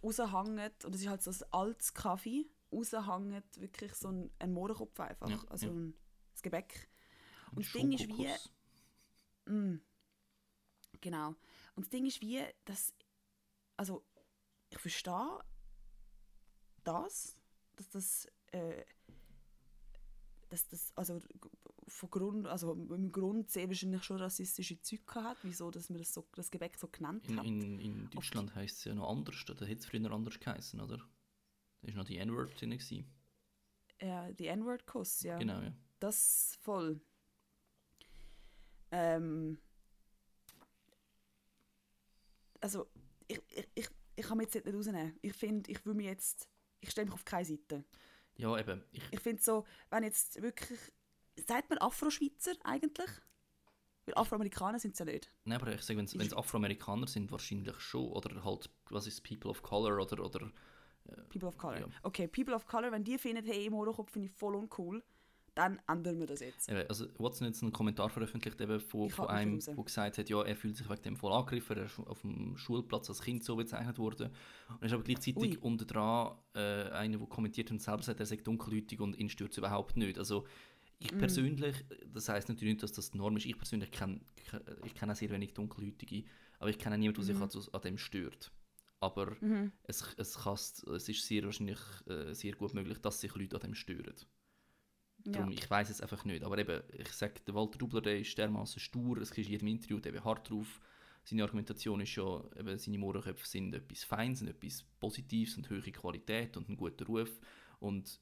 raushängt, 0.02 0.84
und 0.84 0.94
es 0.94 1.02
ist 1.02 1.08
halt 1.08 1.22
so 1.22 1.30
ein 1.30 1.52
altes 1.52 1.92
Kaffee, 1.94 2.46
raushängt 2.72 3.60
wirklich 3.60 3.94
so 3.94 4.08
ein, 4.08 4.30
ein 4.38 4.52
Mohrenkopf 4.52 4.98
einfach, 5.00 5.28
Ja, 5.28 5.40
also 5.48 5.66
ja. 5.66 5.72
ein 5.72 5.94
das 6.32 6.42
Gebäck. 6.42 6.88
Und 7.52 7.64
das 7.66 7.74
Ein 7.74 7.80
Ding 7.90 7.92
ist 7.92 8.08
wie, 8.08 8.12
Schokokuss. 8.28 8.50
Mm. 9.46 9.74
Genau. 11.00 11.28
Und 11.74 11.84
das 11.86 11.88
Ding 11.90 12.06
ist 12.06 12.20
wie, 12.20 12.42
dass, 12.64 12.94
also 13.78 14.04
ich 14.70 14.78
verstehe 14.78 15.40
das, 16.84 17.36
dass 17.76 17.88
das, 17.88 18.28
äh, 18.52 18.84
dass 20.50 20.68
das, 20.68 20.92
also 20.96 21.20
von 21.86 22.10
Grund, 22.10 22.46
also 22.46 22.72
im 22.72 23.12
Grund 23.12 23.50
sehr 23.50 23.68
wahrscheinlich 23.68 24.04
schon 24.04 24.18
rassistische 24.18 24.80
Züge 24.82 25.14
hat, 25.14 25.38
wieso, 25.42 25.70
dass 25.70 25.88
man 25.88 25.98
das, 25.98 26.12
so, 26.12 26.26
das 26.34 26.50
Gebäck 26.50 26.76
so 26.76 26.88
genannt 26.88 27.26
In, 27.28 27.38
hat. 27.38 27.46
in, 27.46 27.78
in 27.78 28.10
Deutschland 28.10 28.54
heisst 28.54 28.78
es 28.78 28.84
ja 28.84 28.94
noch 28.94 29.08
anders, 29.08 29.42
da 29.46 29.54
hätte 29.54 29.80
es 29.80 29.86
früher 29.86 30.10
anders 30.10 30.38
geheißen, 30.38 30.80
oder? 30.80 30.98
Da 31.80 31.88
war 31.88 31.94
noch 31.94 32.04
die 32.04 32.18
N-Word 32.18 32.60
drin. 32.60 32.70
gewesen. 32.70 33.06
Ja, 34.00 34.30
die 34.32 34.46
N-Word-Kuss, 34.48 35.22
ja. 35.22 35.38
Genau, 35.38 35.60
ja. 35.60 35.72
Das 36.00 36.56
voll. 36.60 37.00
Ähm, 38.90 39.58
also, 42.60 42.88
ich, 43.28 43.40
ich, 43.48 43.68
ich, 43.74 43.88
ich 44.16 44.26
kann 44.26 44.38
mich 44.38 44.52
jetzt 44.52 44.64
nicht 44.64 44.76
rausnehmen. 44.76 45.18
Ich 45.22 45.32
finde, 45.34 45.70
ich 45.70 45.84
will 45.86 45.94
mich 45.94 46.06
jetzt, 46.06 46.48
ich 46.80 46.90
stelle 46.90 47.06
mich 47.06 47.14
auf 47.14 47.24
keine 47.24 47.44
Seite. 47.44 47.84
Ja, 48.36 48.58
eben. 48.58 48.82
Ich, 48.92 49.02
Ich 49.12 49.20
finde 49.20 49.42
so, 49.42 49.64
wenn 49.90 50.02
jetzt 50.04 50.40
wirklich, 50.42 50.78
sagt 51.46 51.70
man 51.70 51.78
Afro-Schweizer 51.78 52.52
eigentlich? 52.64 53.10
Weil 54.06 54.14
Afroamerikaner 54.14 54.78
sind 54.78 54.92
es 54.92 54.98
ja 55.00 55.04
nicht. 55.04 55.30
nein, 55.44 55.60
aber 55.60 55.74
ich 55.74 55.82
sage, 55.82 55.98
wenn 55.98 56.06
es 56.06 56.32
Afroamerikaner 56.32 57.06
sind, 57.06 57.30
wahrscheinlich 57.30 57.78
schon. 57.78 58.10
Oder 58.10 58.42
halt, 58.42 58.70
was 58.90 59.06
ist 59.06 59.22
People 59.22 59.50
of 59.50 59.62
Color 59.62 60.00
oder, 60.00 60.24
oder 60.24 60.50
People 61.30 61.48
of 61.48 61.56
Color. 61.58 61.80
Ja. 61.80 61.86
Okay, 62.02 62.28
People 62.28 62.54
of 62.54 62.66
Color, 62.66 62.92
wenn 62.92 63.04
die 63.04 63.18
finden, 63.18 63.44
hey, 63.44 63.66
im 63.66 63.74
Horrorkopf 63.74 64.12
finde 64.12 64.28
ich 64.28 64.34
voll 64.34 64.54
uncool, 64.54 65.02
dann 65.58 65.80
ändern 65.88 66.20
wir 66.20 66.26
das 66.26 66.40
jetzt. 66.40 66.70
Also 66.70 67.06
Watson 67.18 67.46
hat 67.46 67.54
jetzt 67.54 67.62
einen 67.62 67.72
Kommentar 67.72 68.08
veröffentlicht 68.08 68.60
eben 68.60 68.78
von, 68.80 69.10
von 69.10 69.26
einem, 69.28 69.58
der 69.58 69.74
gesagt 69.74 70.18
hat, 70.18 70.28
ja, 70.28 70.42
er 70.42 70.54
fühlt 70.56 70.76
sich 70.76 70.88
wegen 70.88 71.02
dem 71.02 71.16
voll 71.16 71.32
angegriffen, 71.32 71.76
er 71.76 71.86
ist 71.86 71.98
auf 71.98 72.20
dem 72.22 72.56
Schulplatz 72.56 73.08
als 73.08 73.20
Kind 73.22 73.42
so 73.42 73.56
bezeichnet 73.56 73.98
worden. 73.98 74.30
Und 74.68 74.82
er 74.82 74.86
ist 74.86 74.92
aber 74.92 75.02
gleichzeitig 75.02 75.36
Ui. 75.36 75.58
unter 75.58 75.84
dran 75.84 76.38
äh, 76.54 76.90
einer, 76.90 77.18
der 77.18 77.26
kommentiert 77.26 77.70
und 77.72 77.82
selber 77.82 78.02
sagt, 78.02 78.20
er 78.20 78.26
sagt 78.26 78.46
dunkelhäutig 78.46 79.00
und 79.00 79.16
ihn 79.18 79.28
stört 79.28 79.50
es 79.52 79.58
überhaupt 79.58 79.96
nicht. 79.96 80.16
Also 80.18 80.46
ich 81.00 81.12
Mm. 81.12 81.18
persönlich, 81.18 81.84
das 82.12 82.28
heißt 82.28 82.48
natürlich 82.48 82.74
nicht, 82.74 82.82
dass 82.82 82.92
das 82.92 83.10
die 83.10 83.18
Norm 83.18 83.36
ist, 83.36 83.46
ich 83.46 83.56
persönlich 83.56 83.90
kenne 83.90 84.20
ich 84.84 84.94
kenn 84.94 85.10
auch 85.10 85.16
sehr 85.16 85.30
wenig 85.30 85.54
dunkelhäutige, 85.54 86.24
aber 86.58 86.70
ich 86.70 86.78
kenne 86.78 86.94
auch 86.96 86.98
niemanden, 86.98 87.24
der 87.26 87.34
Mhm. 87.36 87.48
sich 87.50 87.68
an, 87.68 87.74
an 87.74 87.80
dem 87.82 87.98
stört. 87.98 88.50
Aber 89.00 89.36
Mhm. 89.40 89.70
es, 89.84 90.04
es, 90.16 90.36
es 90.36 91.08
ist 91.08 91.26
sehr 91.26 91.44
wahrscheinlich 91.44 91.78
äh, 92.06 92.32
sehr 92.34 92.54
gut 92.54 92.74
möglich, 92.74 92.98
dass 92.98 93.20
sich 93.20 93.34
Leute 93.34 93.56
an 93.56 93.62
dem 93.62 93.74
stören. 93.74 94.14
Ja. 95.28 95.40
Darum, 95.40 95.52
ich 95.52 95.68
weiß 95.68 95.90
es 95.90 96.00
einfach 96.00 96.24
nicht. 96.24 96.42
Aber 96.42 96.58
eben, 96.58 96.82
ich 96.92 97.12
sage, 97.12 97.34
der 97.46 97.54
Walter 97.54 97.78
Dubler, 97.78 98.00
der 98.00 98.18
ist 98.18 98.36
dermaßen 98.36 98.80
stur, 98.80 99.18
es 99.18 99.30
ist 99.30 99.38
in 99.38 99.44
jedem 99.44 99.68
Interview, 99.68 100.00
der 100.00 100.24
hart 100.24 100.48
drauf. 100.48 100.80
seine 101.24 101.42
Argumentation 101.42 102.00
ist 102.00 102.14
ja, 102.16 102.42
eben, 102.58 102.78
seine 102.78 102.98
Mohrenköpfe 102.98 103.46
sind 103.46 103.74
etwas 103.74 104.04
Feins, 104.04 104.38
sind 104.38 104.48
etwas 104.48 104.84
Positives 104.98 105.56
und 105.56 105.68
hohe 105.68 105.80
Qualität 105.82 106.56
und 106.56 106.68
einen 106.68 106.76
guten 106.76 107.04
Ruf. 107.04 107.40
Und 107.80 108.20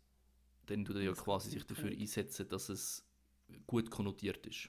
dann 0.67 0.85
tut 0.85 0.97
er 0.97 1.03
ja 1.03 1.13
quasi 1.13 1.51
sich 1.51 1.65
dafür 1.65 1.91
einsetzen, 1.91 2.49
dass 2.49 2.69
es 2.69 3.07
gut 3.67 3.91
konnotiert 3.91 4.45
ist. 4.47 4.69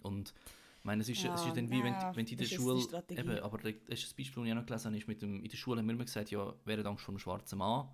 Und 0.00 0.32
ich 0.78 0.84
meine, 0.84 1.02
es 1.02 1.08
ist, 1.08 1.22
Ja, 1.22 1.34
es 1.34 1.44
ist 1.44 1.56
dann 1.56 1.70
wie, 1.70 1.82
wenn, 1.82 1.92
ja, 1.92 2.16
wenn 2.16 2.24
du 2.24 2.32
in 2.32 2.38
der 2.38 2.44
Schule, 2.46 3.04
eben, 3.10 3.38
aber 3.40 3.58
das 3.58 3.74
ist 3.88 4.04
das 4.04 4.14
Beispiel, 4.14 4.42
das 4.42 4.46
ich 4.46 4.52
auch 4.52 4.56
noch 4.56 4.66
gelesen 4.66 4.86
habe, 4.86 4.96
ist 4.96 5.08
mit 5.08 5.20
dem, 5.20 5.42
in 5.42 5.48
der 5.50 5.56
Schule 5.56 5.80
haben 5.80 5.86
wir 5.86 5.92
immer 5.94 6.04
gesagt, 6.04 6.30
ja, 6.30 6.54
hat 6.66 6.86
Angst 6.86 7.04
vor 7.04 7.12
einem 7.12 7.18
schwarzen 7.18 7.58
Mann? 7.58 7.88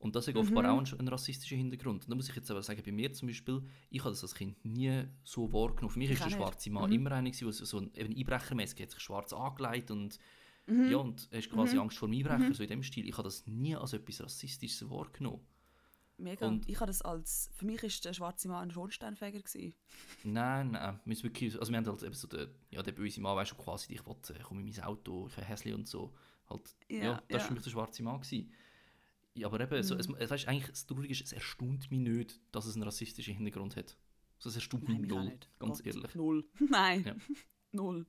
Und 0.00 0.16
das 0.16 0.26
hat 0.26 0.34
offenbar 0.36 0.64
Mhm. 0.64 0.68
auch 0.70 0.78
einen, 0.78 0.98
einen 1.00 1.08
rassistischen 1.08 1.58
Hintergrund. 1.58 2.04
Und 2.04 2.10
da 2.10 2.14
muss 2.16 2.28
ich 2.28 2.34
jetzt 2.34 2.50
aber 2.50 2.62
sagen, 2.62 2.82
bei 2.84 2.90
mir 2.90 3.12
zum 3.12 3.28
Beispiel, 3.28 3.62
ich 3.90 4.00
habe 4.00 4.10
das 4.10 4.22
als 4.22 4.34
Kind 4.34 4.64
nie 4.64 5.04
so 5.24 5.52
wahrgenommen. 5.52 5.90
Für 5.92 5.98
mich 5.98 6.10
Ich 6.10 6.16
ist 6.18 6.24
der 6.24 6.30
schwarze 6.30 6.70
Mann 6.70 6.88
Mhm. 6.88 6.96
immer 6.96 7.12
einer 7.12 7.30
der 7.30 7.52
so 7.52 7.78
ein 7.78 7.90
eben 7.94 8.16
Einbrechermäßig 8.16 8.80
hat 8.80 8.90
sich 8.90 9.00
schwarz 9.00 9.32
angelegt 9.34 9.90
und 9.90 10.18
Mhm. 10.66 10.90
ja, 10.90 10.96
und 10.96 11.28
hast 11.32 11.50
quasi 11.50 11.76
Angst 11.78 11.98
vor 11.98 12.08
dem 12.08 12.16
Einbrecher, 12.18 12.54
so 12.54 12.62
in 12.62 12.68
dem 12.70 12.82
Stil. 12.82 13.06
Ich 13.08 13.12
habe 13.18 13.24
das 13.24 13.46
nie 13.46 13.76
als 13.76 13.92
etwas 13.92 14.22
Rassistisches 14.22 14.88
wahrgenommen. 14.88 15.40
Mega. 16.16 16.46
Und- 16.48 16.68
ich 16.68 16.76
habe 16.76 16.86
das 16.86 17.02
als, 17.02 17.50
für 17.54 17.64
mich 17.66 17.82
ist 17.82 18.04
der 18.04 18.12
schwarze 18.14 18.46
Mann 18.48 18.68
ein 18.68 18.70
Schornsteinfeger 18.70 19.38
gewesen. 19.40 19.74
Nein, 20.24 20.70
nein. 20.72 21.00
Wir, 21.04 21.22
wirklich, 21.22 21.58
also 21.58 21.72
wir 21.72 21.78
haben 21.78 21.86
halt 21.86 22.02
eben 22.02 22.14
so 22.14 22.28
den, 22.28 22.48
ja, 22.70 22.82
der 22.82 22.92
böse 22.92 23.20
Mann, 23.20 23.36
weißt 23.36 23.52
du, 23.52 23.56
quasi, 23.56 23.92
ich 23.94 24.06
will, 24.06 24.16
äh, 24.30 24.40
komm 24.42 24.60
in 24.60 24.64
mein 24.66 24.84
Auto, 24.84 25.26
ich 25.28 25.36
habe 25.36 25.46
Häsli 25.46 25.72
und 25.72 25.88
so. 25.88 26.14
Halt, 26.48 26.74
ja, 26.88 26.96
Ja, 27.04 27.14
das 27.28 27.30
war 27.30 27.38
ja. 27.40 27.46
für 27.46 27.54
mich 27.54 27.62
der 27.62 27.70
schwarze 27.70 28.02
Mann. 28.02 28.20
Gewesen. 28.20 28.50
Ja, 29.34 29.46
aber 29.46 29.60
eben, 29.60 29.82
so, 29.82 29.94
es, 29.96 30.08
Mhm. 30.08 30.16
weißt, 30.18 30.48
eigentlich, 30.48 30.68
das 30.68 30.86
Traurige 30.86 31.12
ist, 31.12 31.22
es 31.22 31.32
erstaunt 31.32 31.90
mich 31.90 32.00
nicht, 32.00 32.40
dass 32.52 32.66
es 32.66 32.74
einen 32.74 32.82
rassistischen 32.82 33.34
Hintergrund 33.34 33.76
hat. 33.76 33.96
Also, 34.38 34.48
es 34.50 34.56
erstaunt 34.56 34.88
mich 34.88 34.98
null, 34.98 35.24
nicht. 35.24 35.48
ganz 35.58 35.78
Gott, 35.82 35.86
ehrlich. 35.94 36.14
Null. 36.14 36.44
Nein. 36.70 37.04
Ja. 37.04 37.14
Null. 37.72 38.06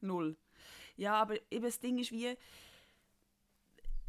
Null. 0.00 0.36
Ja, 0.96 1.14
aber 1.20 1.36
eben 1.52 1.64
das 1.64 1.78
Ding 1.80 1.98
ist 1.98 2.10
wie, 2.12 2.34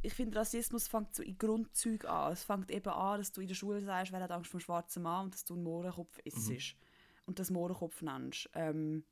ich 0.02 0.14
finde, 0.14 0.38
Rassismus 0.38 0.88
fängt 0.88 1.14
so 1.14 1.22
in 1.24 1.38
Grundzügen 1.38 2.08
an. 2.10 2.32
Es 2.32 2.44
fängt 2.44 2.72
eben 2.72 2.88
an, 2.90 3.20
dass 3.20 3.32
du 3.34 3.42
in 3.42 3.48
der 3.48 3.56
Schule 3.56 3.84
sagst, 3.84 4.12
wer 4.14 4.22
hat 4.22 4.32
Angst 4.32 4.50
vor 4.50 4.60
dem 4.60 4.64
schwarzen 4.64 5.04
Mann 5.04 5.26
und 5.26 5.34
dass 5.34 5.44
du 5.44 5.56
einen 5.56 5.64
Mohrenkopf 5.64 6.20
isst 6.24 6.50
Mhm. 6.50 6.58
und 7.26 7.40
das 7.40 7.50
Mohrenkopf 7.52 8.02
nennst. 8.02 8.50
Ähm, 8.54 9.04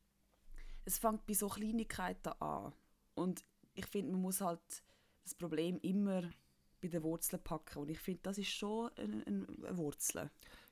es 0.85 0.97
fängt 0.97 1.25
bei 1.25 1.33
so 1.33 1.49
Kleinigkeiten 1.49 2.29
an. 2.41 2.71
Und 3.15 3.43
ich 3.73 3.85
finde, 3.87 4.13
man 4.13 4.21
muss 4.21 4.39
halt 4.39 4.61
das 5.23 5.35
Problem 5.35 5.77
immer 5.81 6.23
bei 6.81 6.87
den 6.87 7.03
Wurzeln 7.03 7.43
packen. 7.43 7.79
Und 7.79 7.89
ich 7.89 7.99
finde, 7.99 8.21
das 8.23 8.37
ist 8.37 8.49
schon 8.49 8.89
eine, 8.97 9.25
eine 9.25 9.77
Wurzel. 9.77 10.29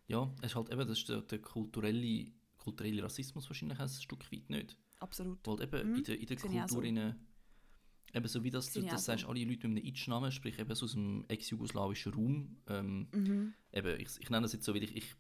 Ja, 0.08 0.32
es 0.42 0.52
ist 0.52 0.56
halt 0.56 0.72
eben, 0.72 0.88
das 0.88 1.00
ist 1.00 1.10
der, 1.10 1.22
der 1.22 1.40
kulturelle, 1.40 2.32
kulturelle 2.58 3.04
Rassismus 3.04 3.50
wahrscheinlich 3.50 3.80
ein 3.80 3.90
Stück 3.90 4.32
weit 4.32 4.50
nicht. 4.50 4.78
Absolut. 5.00 5.40
Weil 5.48 5.62
eben 5.64 5.90
Mhm, 5.92 5.98
in 5.98 6.04
der, 6.04 6.20
in 6.20 6.26
der 6.28 6.36
ich 6.36 6.42
Kultur, 6.42 6.68
so. 6.68 6.82
eben 6.84 8.28
so 8.28 8.44
wie 8.44 8.52
das, 8.52 8.72
du 8.72 8.80
ich 8.80 8.86
das 8.86 9.02
auch 9.02 9.06
sagst, 9.06 9.24
so. 9.24 9.30
alle 9.30 9.44
Leute 9.44 9.68
mit 9.68 9.78
einem 9.78 9.86
Itch-Namen, 9.86 10.32
sprich 10.32 10.60
eben 10.60 10.76
so 10.76 10.86
aus 10.86 10.94
dem 10.94 11.26
ex-jugoslawischen 11.28 12.14
Raum, 12.14 12.58
ähm, 12.68 13.08
Mhm. 13.12 13.54
eben, 13.74 14.00
ich, 14.00 14.10
ich 14.20 14.30
nenne 14.30 14.44
das 14.44 14.54
jetzt 14.54 14.66
so, 14.66 14.74
weil 14.74 14.84
ich, 14.84 14.96
ich 14.96 15.16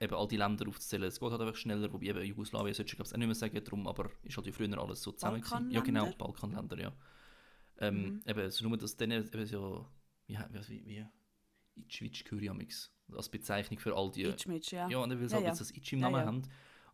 eben 0.00 0.14
all 0.14 0.28
die 0.28 0.36
Länder 0.36 0.66
aufzählen, 0.68 1.04
es 1.04 1.20
geht 1.20 1.30
halt 1.30 1.40
einfach 1.40 1.56
schneller, 1.56 1.92
wobei 1.92 2.06
eben 2.06 2.24
Jugoslawien 2.24 2.74
sollte 2.74 2.90
ich 2.90 2.96
glaube 2.96 3.10
auch 3.10 3.16
nicht 3.16 3.26
mehr 3.26 3.34
sagen, 3.34 3.62
darum, 3.62 3.86
aber 3.86 4.10
ist 4.22 4.36
halt 4.36 4.46
ja 4.46 4.52
früher 4.52 4.78
alles 4.78 5.02
so 5.02 5.12
zusammen. 5.12 5.42
Ja 5.70 5.80
genau, 5.80 6.06
Balkanländer? 6.06 6.18
Balkanländer, 6.18 6.80
ja. 6.80 6.92
Ähm, 7.78 8.04
Mhm. 8.04 8.22
Eben, 8.26 8.50
so 8.50 8.68
nur, 8.68 8.78
dass 8.78 8.96
dann 8.96 9.10
eben 9.10 9.46
so, 9.46 9.86
wie, 10.26 10.36
wie, 10.38 10.68
wie, 10.68 10.86
wie 10.86 11.06
Itchwitsch 11.82 12.24
Kyriamix, 12.24 12.90
als 13.14 13.28
Bezeichnung 13.28 13.78
für 13.78 13.96
all 13.96 14.10
die, 14.10 14.24
Itchmitch, 14.24 14.72
ja. 14.72 14.88
ja, 14.88 14.98
und 14.98 15.08
dann 15.10 15.20
will 15.20 15.28
sie 15.28 15.34
Ja, 15.36 15.38
halt 15.42 15.46
ja. 15.54 15.58
das 15.58 15.70
Itch 15.70 15.92
im 15.92 16.00
Ja, 16.00 16.10
Namen 16.10 16.20
ja. 16.20 16.26
haben 16.26 16.42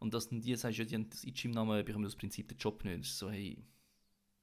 und 0.00 0.14
dass 0.14 0.28
dann 0.28 0.40
die 0.40 0.54
sagst, 0.54 0.78
ja, 0.78 0.84
die 0.84 0.94
haben 0.94 1.10
das 1.10 1.24
Itch 1.24 1.44
im 1.44 1.50
Namen, 1.52 1.84
bekommen 1.84 2.04
das 2.04 2.16
Prinzip 2.16 2.48
den 2.48 2.58
Job 2.58 2.84
nicht. 2.84 3.12
So, 3.12 3.30
hey, 3.30 3.64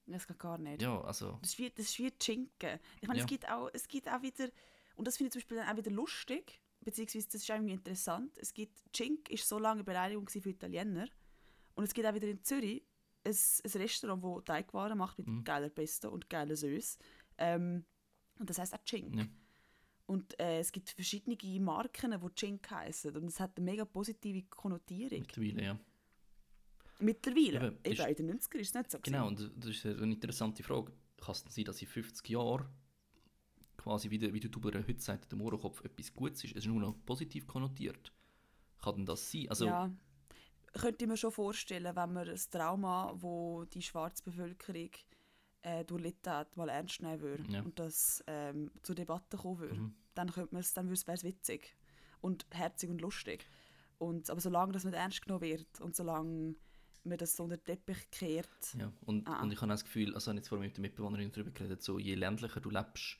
Das 0.07 0.27
geht 0.27 0.37
gar 0.39 0.57
nicht. 0.57 0.81
ja, 0.81 1.01
also, 1.01 1.37
Das 1.41 1.51
ist 1.51 1.59
wie, 1.59 1.69
das 1.69 1.85
ist 1.85 1.99
wie 1.99 2.11
Schinken. 2.21 2.79
Ich 3.01 3.07
meine, 3.07 3.19
Ja. 3.19 3.23
es, 3.25 3.29
gibt 3.29 3.49
auch, 3.49 3.69
es 3.73 3.87
gibt 3.87 4.07
auch 4.09 4.21
wieder, 4.21 4.49
und 4.95 5.07
das 5.07 5.17
finde 5.17 5.27
ich 5.29 5.33
zum 5.33 5.39
Beispiel 5.39 5.57
dann 5.57 5.69
auch 5.69 5.77
wieder 5.77 5.91
lustig, 5.91 6.61
beziehungsweise 6.81 7.25
das 7.27 7.35
ist 7.41 7.49
irgendwie 7.49 7.73
interessant, 7.73 8.37
es 8.37 8.53
gibt, 8.53 8.77
Chink 8.93 9.29
ist 9.29 9.47
so 9.47 9.57
lange 9.57 9.75
eine 9.79 9.83
Beleidigung 9.85 10.27
für 10.29 10.49
Italiener 10.49 11.07
und 11.75 11.83
es 11.85 11.93
gibt 11.93 12.07
auch 12.07 12.13
wieder 12.13 12.27
in 12.27 12.43
Zürich 12.43 12.83
ein, 13.23 13.33
ein 13.33 13.71
Restaurant, 13.81 14.23
das 14.23 14.43
Teigwaren 14.45 14.97
macht 14.97 15.17
mit 15.17 15.27
Mhm. 15.27 15.43
geiler 15.43 15.69
Pesto 15.69 16.09
und 16.09 16.29
geiler 16.29 16.55
Süß. 16.55 16.99
Ähm, 17.39 17.85
und 18.39 18.49
das 18.49 18.57
heißt 18.59 18.73
auch 18.73 18.83
Chink. 18.83 19.15
Ja. 19.15 19.27
Und 20.07 20.39
äh, 20.39 20.59
es 20.59 20.71
gibt 20.71 20.89
verschiedene 20.89 21.35
Marken, 21.59 22.11
die 22.19 22.35
Chink 22.35 22.69
heißen 22.69 23.15
und 23.17 23.25
es 23.25 23.39
hat 23.39 23.57
eine 23.57 23.65
mega 23.65 23.85
positive 23.85 24.43
Konnotierung. 24.43 25.19
mittlerweile, 25.21 25.63
ja. 25.63 25.79
Mittlerweile. 26.99 27.57
Eben, 27.67 27.77
Eben, 27.83 27.93
ist- 27.93 28.19
in 28.19 28.27
den 28.27 28.39
90ern 28.39 28.57
ist 28.59 28.67
es 28.69 28.73
nicht 28.73 28.91
so. 28.91 28.99
Genau, 29.01 29.29
gewesen. 29.29 29.51
und 29.51 29.63
das 29.63 29.69
ist 29.71 29.85
eine 29.85 30.13
interessante 30.13 30.63
Frage. 30.63 30.91
Kann 31.17 31.31
es 31.31 31.43
denn 31.43 31.51
sein, 31.51 31.65
dass 31.65 31.81
in 31.81 31.87
50 31.87 32.29
Jahren 32.29 32.67
quasi, 33.77 34.09
wie 34.09 34.17
der, 34.19 34.33
wie 34.33 34.39
der 34.39 34.49
YouTuber 34.49 34.71
heute 34.77 34.99
sagt, 35.01 35.31
der 35.31 35.37
Mohrenkopf 35.37 35.83
etwas 35.83 36.13
Gutes 36.13 36.43
ist, 36.43 36.51
es 36.51 36.57
ist 36.57 36.67
nur 36.67 36.79
noch 36.79 36.95
positiv 37.05 37.47
konnotiert? 37.47 38.11
Kann 38.81 38.95
denn 38.97 39.05
das 39.05 39.31
sein? 39.31 39.49
Also, 39.49 39.65
ja, 39.65 39.91
könnte 40.73 41.05
ich 41.05 41.09
mir 41.09 41.17
schon 41.17 41.31
vorstellen, 41.31 41.95
wenn 41.95 42.13
man 42.13 42.25
das 42.27 42.49
Trauma, 42.49 43.13
wo 43.17 43.65
die 43.65 43.81
schwarze 43.81 44.23
Bevölkerung 44.23 44.89
äh, 45.65 45.83
durchlitten 45.83 46.31
hat, 46.31 46.55
mal 46.57 46.69
ernst 46.69 47.01
nehmen 47.01 47.21
würde 47.21 47.43
Ja. 47.51 47.61
und 47.61 47.77
das 47.79 48.23
ähm, 48.27 48.71
zur 48.83 48.95
Debatte 48.95 49.37
kommen 49.37 49.59
würde, 49.59 49.75
Mhm. 49.81 49.95
dann 50.13 50.31
könnte 50.31 50.55
dann 50.75 50.87
wäre 50.89 51.13
es 51.13 51.23
witzig 51.23 51.75
und 52.21 52.45
herzig 52.51 52.89
und 52.89 53.01
lustig. 53.01 53.45
Und, 53.97 54.29
aber 54.29 54.41
solange 54.41 54.73
das 54.73 54.83
nicht 54.83 54.93
ernst 54.95 55.21
genommen 55.23 55.41
wird 55.41 55.81
und 55.81 55.95
solange 55.95 56.55
man 57.03 57.17
das 57.17 57.35
so 57.35 57.43
unter 57.43 57.57
den 57.57 57.65
Teppich 57.65 58.09
kehrt, 58.11 58.73
Ja, 58.77 58.91
und, 59.05 59.27
Ah. 59.27 59.41
und 59.41 59.51
ich 59.53 59.61
habe 59.61 59.71
auch 59.71 59.75
das 59.75 59.83
Gefühl, 59.85 60.13
also 60.13 60.25
ich 60.25 60.27
habe 60.29 60.37
jetzt 60.37 60.49
vorhin 60.49 60.67
mit 60.67 60.75
der 60.77 60.81
Mitbewohnerin 60.81 61.31
darüber 61.31 61.51
geredet, 61.51 61.81
so 61.81 61.97
je 61.99 62.15
ländlicher 62.15 62.59
du 62.61 62.69
lebst, 62.69 63.17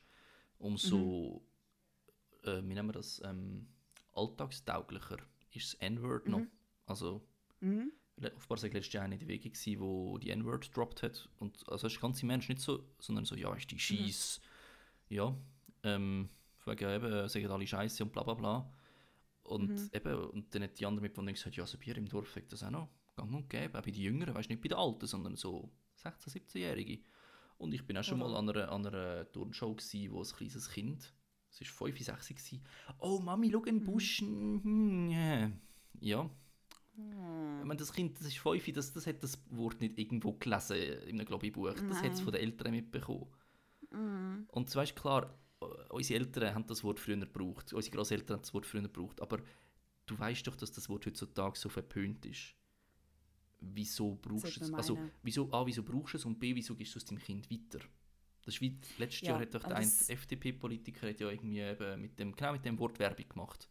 umso, 0.57 1.45
Mhm. 2.43 2.49
äh, 2.49 2.61
wie 2.63 2.73
nennen 2.73 2.87
wir 2.89 2.93
das, 2.93 3.21
ähm, 3.23 3.67
alltagstauglicher 4.13 5.17
ist 5.51 5.73
das 5.73 5.79
N-Word 5.81 6.27
noch. 6.27 6.39
Mhm. 6.39 6.51
Also, 6.85 7.27
mhm. 7.61 7.91
Offenbar 8.18 8.61
war 8.61 8.70
letztes 8.70 8.93
Jahr 8.93 9.03
eine 9.03 9.16
in 9.16 9.20
der 9.20 9.28
Wege, 9.28 9.49
gewesen, 9.49 9.80
wo 9.80 10.18
die 10.18 10.30
N-Word 10.30 10.68
gedroppt 10.68 11.03
hat. 11.03 11.30
Und 11.39 11.57
also 11.70 11.88
das 11.88 11.93
ist 11.93 12.01
ganze 12.01 12.26
Mensch 12.26 12.47
nicht 12.49 12.61
so, 12.61 12.84
sondern 12.99 13.26
so, 13.26 13.36
ja, 13.36 13.53
ist 13.53 13.70
die 13.72 13.80
Scheiß. 13.80 14.39
Ja, 15.09 15.36
ähm, 15.84 16.30
wegen 16.66 16.89
eben, 16.89 17.30
sagen 17.30 17.51
alle 17.51 17.68
Scheiße 17.68 18.03
und 18.03 18.11
bla 18.11 18.24
bla 18.24 18.34
bla. 18.34 18.72
Und 19.43 19.70
Mhm. 19.70 19.89
eben, 19.93 20.16
und 20.30 20.55
dann 20.55 20.63
hat 20.63 20.80
die 20.80 20.86
andere 20.86 21.01
Mitbewohnerin 21.03 21.36
gesagt, 21.36 21.55
ja, 21.55 21.66
bei 21.66 21.86
ihr 21.86 21.97
im 21.97 22.07
Dorf 22.07 22.36
hat 22.36 22.51
das 22.51 22.63
auch 22.63 22.72
noch 22.72 22.89
gang 23.16 23.34
und 23.34 23.49
gäbe, 23.49 23.78
auch 23.78 23.84
bei 23.84 23.91
den 23.91 24.01
Jüngeren, 24.01 24.34
weißt 24.34 24.49
nicht 24.49 24.61
bei 24.61 24.70
den 24.70 24.78
Alten, 24.78 25.05
sondern 25.05 25.36
so 25.36 25.70
16-, 26.03 26.30
17-Jährige. 26.30 26.99
Und 27.57 27.74
ich 27.74 27.86
bin 27.86 27.97
auch 27.97 28.03
schon 28.03 28.22
Aha. 28.22 28.30
mal 28.30 28.38
an 28.38 28.49
einer, 28.49 28.72
an 28.72 28.86
einer 28.86 29.32
Turnshow 29.32 29.76
gsi, 29.76 30.09
wo 30.11 30.22
ein 30.22 30.28
kleines 30.28 30.70
Kind, 30.70 31.13
es 31.51 31.61
war 31.61 31.88
5, 31.88 32.03
6 32.03 32.28
gsi, 32.36 32.61
oh 32.99 33.20
Mami, 33.20 33.51
schau 33.51 33.63
einen 33.63 33.84
Busch, 33.84 34.22
mhm, 34.22 35.09
ja. 36.01 36.30
Hm. 36.95 37.59
Ich 37.59 37.65
meine, 37.65 37.79
das 37.79 37.91
Kind, 37.91 38.19
das 38.19 38.27
ist 38.27 38.37
5, 38.37 38.71
das, 38.73 38.93
das 38.93 39.07
hat 39.07 39.23
das 39.23 39.39
Wort 39.49 39.81
nicht 39.81 39.97
irgendwo 39.97 40.33
gelesen 40.33 40.77
in 40.77 41.19
einem 41.19 41.25
Globi-Buch, 41.25 41.73
das 41.73 42.01
hat 42.01 42.13
es 42.13 42.21
von 42.21 42.31
den 42.31 42.41
Eltern 42.41 42.71
mitbekommen. 42.71 43.27
Mhm. 43.91 44.45
Und 44.51 44.73
du 44.73 44.77
weißt 44.77 44.95
klar, 44.95 45.33
unsere 45.89 46.19
Eltern 46.19 46.53
haben 46.53 46.67
das 46.67 46.83
Wort 46.83 46.99
früher 46.99 47.17
gebraucht, 47.17 47.73
unsere 47.73 47.95
Großeltern 47.95 48.37
haben 48.37 48.43
das 48.43 48.53
Wort 48.53 48.65
früher 48.65 48.81
gebraucht, 48.81 49.21
aber 49.21 49.39
du 50.05 50.17
weißt 50.17 50.45
doch, 50.47 50.55
dass 50.55 50.71
das 50.71 50.89
Wort 50.89 51.05
heutzutage 51.05 51.57
so 51.57 51.69
verpönt 51.69 52.25
ist. 52.25 52.55
Wieso 53.59 54.15
brauchst 54.21 54.57
du 54.57 54.63
es? 54.63 54.73
Also, 54.73 54.99
wieso, 55.23 55.51
A, 55.51 55.65
wieso 55.65 55.81
brauchst 55.83 56.13
du 56.13 56.17
es 56.17 56.25
und 56.25 56.39
B, 56.39 56.53
wieso 56.55 56.75
gibst 56.75 56.93
du 56.93 56.99
es 56.99 57.05
deinem 57.05 57.19
Kind 57.19 57.49
weiter? 57.49 57.83
Das 58.43 58.53
ist 58.53 58.61
wie, 58.61 58.77
letztes 58.97 59.21
Ja, 59.21 59.31
Jahr 59.31 59.39
hat 59.39 59.55
doch 59.55 59.63
der 59.63 59.79
FDP-Politiker 59.79 61.09
ja 61.09 61.31
irgendwie 61.31 61.61
eben 61.61 62.01
mit 62.01 62.19
dem, 62.19 62.35
genau 62.35 62.51
mit 62.51 62.63
dem 62.63 62.77
Wort 62.77 62.99
Werbung 62.99 63.27
gemacht. 63.27 63.67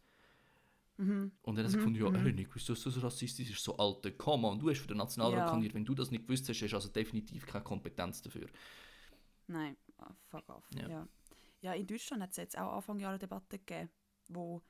Mhm. 0.97 1.31
Und 1.41 1.55
dann 1.57 1.65
hat 1.65 1.73
er 1.73 1.77
Mhm, 1.79 1.93
gefunden, 1.95 2.15
ja, 2.15 2.21
mhm. 2.21 2.35
nicht 2.35 2.49
gewusst, 2.49 2.69
dass 2.69 2.83
das 2.83 3.03
rassistisch 3.03 3.49
ist, 3.51 3.63
so 3.63 3.75
alte, 3.77 4.11
komm 4.13 4.45
on, 4.45 4.57
du 4.59 4.69
hast 4.69 4.79
für 4.79 4.87
den 4.87 4.97
Nationalrat 4.97 5.39
Ja. 5.39 5.45
kandidiert, 5.49 5.73
wenn 5.75 5.85
du 5.85 5.93
das 5.93 6.09
nicht 6.11 6.25
gewusst 6.27 6.47
hast, 6.47 6.61
hast 6.61 6.71
du 6.71 6.75
also 6.75 6.89
definitiv 6.89 7.45
keine 7.45 7.63
Kompetenz 7.63 8.21
dafür. 8.21 8.47
Nein, 9.47 9.75
ah, 9.97 10.13
fuck 10.27 10.47
off. 10.49 10.63
Ja. 10.79 10.87
Ja. 10.89 11.07
Ja. 11.61 11.73
in 11.73 11.85
Deutschland 11.87 12.21
hat 12.23 12.31
es 12.31 12.37
jetzt 12.37 12.57
auch 12.57 12.73
Anfang 12.73 12.99
Jahre 12.99 13.19
Debatte 13.19 13.59
gegeben, 13.59 13.89
wo 14.29 14.61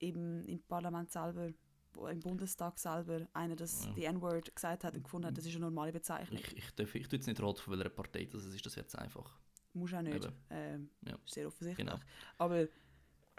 eben 0.00 0.44
im 0.46 0.60
Parlament 0.62 1.10
selber, 1.12 1.52
wo 1.92 2.06
im 2.08 2.20
Bundestag 2.20 2.78
selber 2.78 3.28
einer 3.32 3.56
das 3.56 3.86
Ja. 3.86 3.92
die 3.92 4.04
N-Word 4.04 4.54
gesagt 4.54 4.84
hat 4.84 4.94
und 4.96 5.02
gefunden 5.04 5.26
hat, 5.28 5.36
das 5.38 5.44
ist 5.46 5.54
eine 5.56 5.64
normale 5.66 5.92
Bezeichnung. 5.92 6.38
Ich, 6.40 6.56
ich, 6.56 6.70
darf, 6.74 6.94
ich 6.94 7.08
tue 7.08 7.18
jetzt 7.18 7.26
nicht 7.26 7.40
raten, 7.42 7.58
von 7.60 7.74
welcher 7.78 7.90
Partei 7.90 8.24
das 8.26 8.44
ist, 8.44 8.64
das 8.66 8.74
jetzt 8.74 8.96
einfach. 8.98 9.38
Muss 9.72 9.92
auch 9.94 10.02
nicht. 10.02 10.28
Ähm, 10.50 10.90
Ja. 11.02 11.16
Sehr 11.26 11.46
offensichtlich. 11.46 11.86
Genau. 11.86 11.98
Aber 12.38 12.66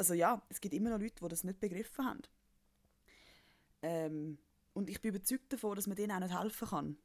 also 0.01 0.15
ja, 0.15 0.41
es 0.49 0.59
gibt 0.59 0.73
immer 0.73 0.89
noch 0.89 0.97
Leute, 0.99 1.21
die 1.21 1.27
das 1.27 1.43
nicht 1.43 1.59
begriffen 1.59 2.03
haben. 2.03 2.21
Ähm, 3.83 4.39
und 4.73 4.89
ich 4.89 4.99
bin 4.99 5.09
überzeugt 5.13 5.53
davon, 5.53 5.75
dass 5.75 5.85
man 5.85 5.95
denen 5.95 6.11
auch 6.11 6.19
nicht 6.19 6.35
helfen 6.39 6.67
kann. 6.69 6.97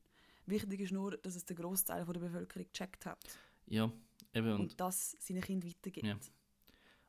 Wichtig 0.46 0.80
ist 0.80 0.92
nur, 0.92 1.16
dass 1.18 1.34
es 1.36 1.44
der 1.44 1.56
Großteil 1.56 2.06
der 2.06 2.12
Bevölkerung 2.20 2.66
gecheckt 2.72 3.04
hat 3.04 3.18
Ja, 3.66 3.92
eben, 4.32 4.50
und, 4.52 4.60
und, 4.60 4.80
das 4.80 5.14
seinen 5.20 5.42
Kindern 5.42 5.68
weitergibt. 5.68 6.06
Ja. 6.06 6.16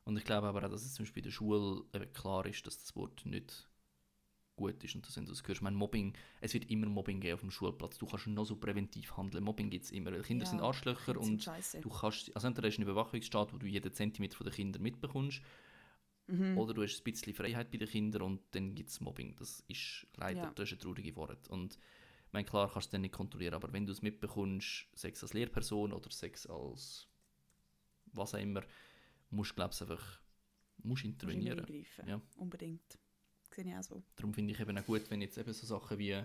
und 0.04 0.16
ich 0.18 0.24
glaube 0.24 0.46
aber 0.48 0.62
auch, 0.66 0.70
dass 0.70 0.84
es 0.84 0.92
zum 0.92 1.04
Beispiel 1.04 1.22
in 1.22 1.28
der 1.28 1.30
Schule 1.30 1.86
klar 2.12 2.44
ist, 2.44 2.66
dass 2.66 2.78
das 2.80 2.94
Wort 2.94 3.24
nicht 3.24 3.66
gut 4.56 4.82
ist 4.84 4.94
und 4.94 5.06
das, 5.06 5.16
wenn 5.16 5.24
du 5.24 5.30
das 5.30 5.40
hörst. 5.42 5.58
Ich 5.58 5.62
meine, 5.62 5.76
Mobbing, 5.76 6.12
es 6.42 6.52
wird 6.52 6.68
immer 6.70 6.86
Mobbing 6.88 7.20
geben 7.20 7.34
auf 7.34 7.40
dem 7.40 7.50
Schulplatz. 7.50 7.96
Du 7.96 8.06
kannst 8.06 8.26
noch 8.26 8.44
so 8.44 8.56
präventiv 8.56 9.16
handeln. 9.16 9.44
Mobbing 9.44 9.70
gibt 9.70 9.84
es 9.86 9.92
immer. 9.92 10.10
Weil 10.12 10.22
Kinder 10.22 10.44
Ja, 10.44 10.50
sind 10.50 10.60
Arschlöcher 10.60 11.14
sind 11.14 11.18
und 11.18 11.42
scheisse. 11.44 11.80
du 11.80 11.88
kannst, 11.88 12.34
also 12.34 12.46
entweder 12.48 12.66
hast 12.68 12.76
du 12.76 12.82
einen 12.82 12.90
Überwachungsstaat, 12.90 13.54
wo 13.54 13.58
du 13.58 13.66
jeden 13.66 13.92
Zentimeter 13.92 14.42
der 14.42 14.52
Kinder 14.52 14.80
mitbekommst, 14.80 15.40
Mhm. 16.28 16.58
oder 16.58 16.74
du 16.74 16.82
hast 16.82 17.00
ein 17.00 17.04
bisschen 17.04 17.34
Freiheit 17.34 17.70
bei 17.70 17.78
den 17.78 17.88
Kindern 17.88 18.22
und 18.22 18.40
dann 18.52 18.74
gibt 18.74 18.90
es 18.90 19.00
Mobbing. 19.00 19.34
Das 19.36 19.60
ist 19.68 20.06
leider 20.16 20.40
Ja. 20.42 20.52
das 20.54 20.68
ist 20.68 20.72
eine 20.74 20.80
traurige 20.82 21.16
Wort. 21.16 21.48
Und 21.48 21.74
ich 21.74 22.32
meine, 22.32 22.44
klar 22.46 22.70
kannst 22.70 22.92
du 22.92 22.96
es 22.96 23.00
nicht 23.00 23.12
kontrollieren, 23.14 23.54
aber 23.54 23.72
wenn 23.72 23.86
du 23.86 23.92
es 23.92 24.02
mitbekommst, 24.02 24.86
Sex 24.94 25.22
als 25.22 25.32
Lehrperson 25.32 25.92
oder 25.92 26.10
Sex 26.10 26.46
als 26.46 27.08
was 28.12 28.34
auch 28.34 28.38
immer, 28.38 28.62
musst 29.30 29.50
du, 29.52 29.54
glaube 29.56 29.72
ich, 29.74 29.80
einfach 29.82 30.20
musst 30.78 30.84
Musst 30.84 31.04
intervenieren. 31.04 31.60
eingreifen. 31.60 32.08
Ja. 32.08 32.20
Unbedingt. 32.36 32.98
Sehe 33.50 33.64
ich 33.66 33.74
auch 33.74 33.82
so. 33.82 34.02
Darum 34.16 34.32
finde 34.34 34.52
ich 34.52 34.60
eben 34.60 34.76
auch 34.78 34.84
gut, 34.84 35.10
wenn 35.10 35.20
jetzt 35.20 35.38
eben 35.38 35.52
so 35.52 35.66
Sachen 35.66 35.98
wie 35.98 36.22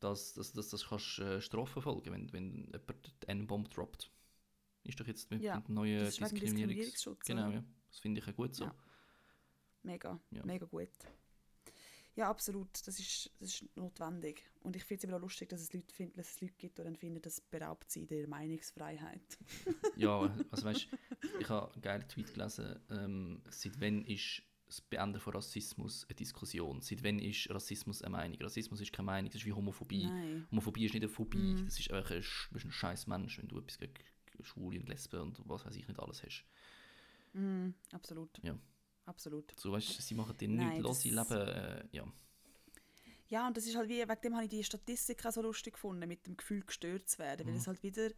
dass 0.00 0.34
das, 0.34 0.52
das, 0.52 0.68
das 0.68 0.86
kannst 0.86 1.18
äh, 1.18 1.40
strafverfolgen, 1.40 2.12
wenn, 2.12 2.32
wenn 2.32 2.64
jemand 2.66 3.14
die 3.22 3.28
N-Bomb 3.28 3.68
droppt. 3.70 4.08
Ist 4.84 5.00
doch 5.00 5.06
jetzt 5.08 5.28
mit, 5.30 5.42
Ja, 5.42 5.56
mit 5.56 5.68
neuen 5.70 6.04
das 6.04 6.16
Diskriminierungs... 6.18 7.08
Genau, 7.26 7.50
ja. 7.50 7.64
Das 7.88 7.98
finde 7.98 8.20
ich 8.20 8.28
auch 8.28 8.34
gut 8.36 8.54
so. 8.54 8.64
Ja. 8.64 8.74
Mega, 9.88 10.20
Ja. 10.30 10.44
mega 10.44 10.66
gut. 10.66 10.90
Ja, 12.14 12.28
absolut. 12.28 12.68
Das 12.86 12.98
ist, 12.98 13.30
das 13.38 13.48
ist 13.60 13.76
notwendig. 13.76 14.42
Und 14.62 14.74
ich 14.76 14.82
finde 14.84 14.98
es 14.98 15.04
immer 15.04 15.16
auch 15.16 15.20
lustig, 15.20 15.48
dass 15.48 15.60
es 15.60 15.72
Leute, 15.72 15.94
finden, 15.94 16.16
dass 16.16 16.30
es 16.32 16.40
Leute 16.40 16.54
gibt, 16.58 16.76
die 16.78 16.82
dann 16.82 16.96
finden, 16.96 17.22
das 17.22 17.40
beraubt 17.40 17.90
sie 17.90 18.06
der 18.06 18.26
Meinungsfreiheit. 18.28 19.38
Ja, 19.96 20.32
also 20.50 20.64
weißt 20.64 20.88
ich 21.40 21.48
habe 21.48 21.72
einen 21.72 21.82
geilen 21.82 22.08
Tweet 22.08 22.34
gelesen. 22.34 22.78
Ähm, 22.90 23.40
seit 23.50 23.80
wann 23.80 24.04
ist 24.04 24.42
das 24.66 24.80
Beenden 24.80 25.18
von 25.20 25.32
Rassismus 25.32 26.04
eine 26.08 26.14
Diskussion? 26.16 26.80
Seit 26.82 27.02
wann 27.04 27.18
ist 27.20 27.48
Rassismus 27.50 28.02
eine 28.02 28.10
Meinung? 28.16 28.40
Rassismus 28.42 28.80
ist 28.80 28.92
keine 28.92 29.06
Meinung, 29.06 29.30
das 29.30 29.40
ist 29.40 29.46
wie 29.46 29.52
Homophobie. 29.52 30.06
Nein. 30.06 30.46
Homophobie 30.50 30.84
ist 30.86 30.94
nicht 30.94 31.02
eine 31.04 31.08
Phobie, 31.12 31.38
Mhm. 31.54 31.64
das 31.64 31.78
ist 31.80 31.90
einfach 31.92 32.10
ein, 32.10 32.24
du 32.52 32.58
ein 32.68 32.72
scheiß 32.72 33.06
Mensch, 33.06 33.38
wenn 33.38 33.48
du 33.48 33.58
etwas 33.58 33.78
gegen 33.78 33.94
Schwule 34.42 34.78
und 34.80 34.88
Lesben 34.88 35.20
und 35.20 35.40
was 35.48 35.64
weiß 35.64 35.74
ich 35.76 35.86
nicht 35.88 35.98
alles 36.00 36.22
hast. 36.22 36.44
Mm, 37.32 37.70
absolut. 37.92 38.30
Ja. 38.42 38.56
Absolut. 39.08 39.54
So, 39.56 39.72
weißt 39.72 40.02
sie 40.02 40.14
machen 40.14 40.36
dir 40.36 40.48
nichts 40.48 40.78
los, 40.80 41.00
sie 41.00 41.10
leben, 41.10 41.32
äh, 41.32 41.82
ja. 41.92 42.04
Ja, 43.28 43.46
und 43.46 43.56
das 43.56 43.66
ist 43.66 43.74
halt 43.76 43.88
wie, 43.88 44.00
wegen 44.06 44.20
dem 44.22 44.34
habe 44.34 44.44
ich 44.44 44.50
die 44.50 44.64
Statistik 44.64 45.24
auch 45.24 45.32
so 45.32 45.42
lustig 45.42 45.74
gefunden, 45.74 46.06
mit 46.08 46.26
dem 46.26 46.36
Gefühl 46.36 46.62
gestört 46.64 47.08
zu 47.08 47.18
werden, 47.18 47.46
weil 47.46 47.54
Mhm. 47.54 47.58
es 47.58 47.66
halt 47.66 47.82
wieder, 47.82 48.10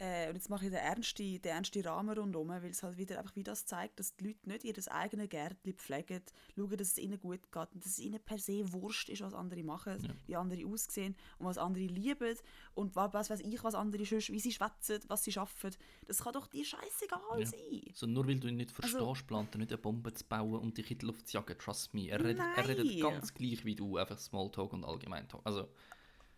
äh, 0.00 0.28
und 0.28 0.34
jetzt 0.34 0.48
mache 0.50 0.64
ich 0.66 0.70
den 0.70 0.80
ernsten, 0.80 1.40
den 1.42 1.52
ernsten 1.52 1.82
Rahmen 1.86 2.16
rundherum, 2.16 2.48
weil 2.48 2.64
es 2.66 2.82
halt 2.82 2.96
wieder 2.98 3.18
einfach 3.18 3.34
wie 3.36 3.42
das 3.42 3.66
zeigt, 3.66 3.98
dass 3.98 4.14
die 4.16 4.24
Leute 4.28 4.48
nicht 4.48 4.64
ihr 4.64 4.92
eigenes 4.92 5.28
Gärtchen 5.28 5.74
pflegen, 5.74 6.22
schauen, 6.56 6.76
dass 6.76 6.88
es 6.88 6.98
ihnen 6.98 7.18
gut 7.20 7.50
geht 7.52 7.68
und 7.74 7.84
dass 7.84 7.92
es 7.92 7.98
ihnen 7.98 8.20
per 8.20 8.38
se 8.38 8.72
wurscht 8.72 9.08
ist, 9.08 9.22
was 9.22 9.34
andere 9.34 9.62
machen, 9.62 10.02
Ja. 10.02 10.10
wie 10.26 10.36
andere 10.36 10.66
aussehen 10.66 11.16
und 11.38 11.46
was 11.46 11.58
andere 11.58 11.84
lieben 11.86 12.36
und 12.74 12.94
wa- 12.96 13.12
was 13.12 13.30
weiß 13.30 13.40
ich, 13.40 13.62
was 13.64 13.74
andere 13.74 14.04
sonst, 14.04 14.30
wie 14.30 14.40
sie 14.40 14.52
schwätzen, 14.52 15.00
was 15.08 15.24
sie 15.24 15.32
schaffen. 15.32 15.70
Das 16.06 16.18
kann 16.22 16.32
doch 16.32 16.46
dir 16.46 16.64
scheißegal 16.64 17.40
Ja. 17.40 17.46
sein. 17.46 17.82
So, 17.94 18.06
nur 18.06 18.26
weil 18.26 18.38
du 18.40 18.48
ihn 18.48 18.56
nicht 18.56 18.70
Also- 18.80 18.98
verstehst, 18.98 19.26
plant 19.26 19.54
er 19.54 19.58
nicht 19.58 19.72
eine 19.72 19.78
Bombe 19.78 20.12
zu 20.12 20.24
bauen 20.24 20.60
und 20.60 20.76
dich 20.78 20.90
in 20.90 20.98
die 20.98 21.06
Luft 21.06 21.28
zu 21.28 21.36
jagen. 21.36 21.58
Trust 21.58 21.94
me. 21.94 22.08
Er 22.08 22.20
redet, 22.24 22.38
er 22.56 22.68
redet 22.68 23.00
ganz 23.00 23.32
gleich 23.34 23.64
wie 23.64 23.74
du, 23.74 23.96
einfach 23.96 24.18
Smalltalk 24.18 24.72
und 24.72 24.84
Allgemeintalk. 24.84 25.42
Also, 25.46 25.68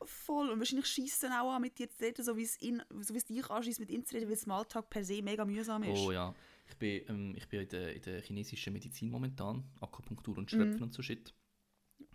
Voll. 0.05 0.49
Und 0.51 0.59
wahrscheinlich 0.59 0.87
schießen 0.87 1.31
auch 1.33 1.53
an, 1.53 1.63
mit 1.63 1.79
dir 1.79 1.91
zu 1.91 2.03
reden, 2.03 2.25
so 2.25 2.37
wie 2.37 2.43
es, 2.43 2.61
ihn, 2.63 2.83
so 3.01 3.13
wie 3.15 3.19
es 3.19 3.25
dich 3.25 3.51
anschießt, 3.51 3.81
mit 3.81 3.91
ihm 3.91 4.05
zu 4.05 4.15
reden, 4.15 4.29
weil 4.29 4.37
Smalltalk 4.37 4.89
per 4.89 5.05
se 5.05 5.23
mega 5.23 5.45
mühsam 5.45 5.83
ist. 5.83 5.99
oh 6.01 6.13
ja. 6.13 6.35
Ich 6.69 6.77
bin, 6.77 7.03
ähm, 7.09 7.35
ich 7.37 7.49
bin 7.49 7.61
in, 7.63 7.69
der, 7.69 7.95
in 7.97 8.03
der 8.03 8.23
chinesischen 8.23 8.73
Medizin 8.73 9.11
momentan. 9.11 9.65
Akupunktur 9.81 10.39
und 10.39 10.51
Mhm. 10.53 10.57
Schröpfen 10.57 10.83
und 10.85 10.95
so 10.95 11.03
Shit. 11.03 11.35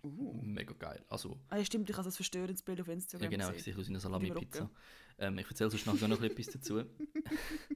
Uh. 0.02 0.40
Mega 0.42 0.72
geil. 0.74 1.04
Also, 1.08 1.38
Ah, 1.48 1.56
ja, 1.58 1.64
stimmt, 1.64 1.88
ich 1.90 1.96
habe 1.96 2.04
das 2.04 2.16
verstörendes 2.16 2.62
Bild 2.62 2.80
auf 2.80 2.88
Instagram 2.88 3.24
ja 3.24 3.30
genau, 3.38 3.50
ich 3.52 3.62
sehe 3.62 3.74
aus 3.74 3.80
wie 3.86 3.90
eine 3.90 3.98
Über 3.98 4.00
Salami-Pizza. 4.00 4.70
Ähm, 5.18 5.38
ich 5.38 5.46
erzähle 5.48 5.70
sonst 5.70 5.86
nachher 5.86 6.08
noch 6.08 6.22
etwas 6.22 6.46
dazu. 6.46 6.84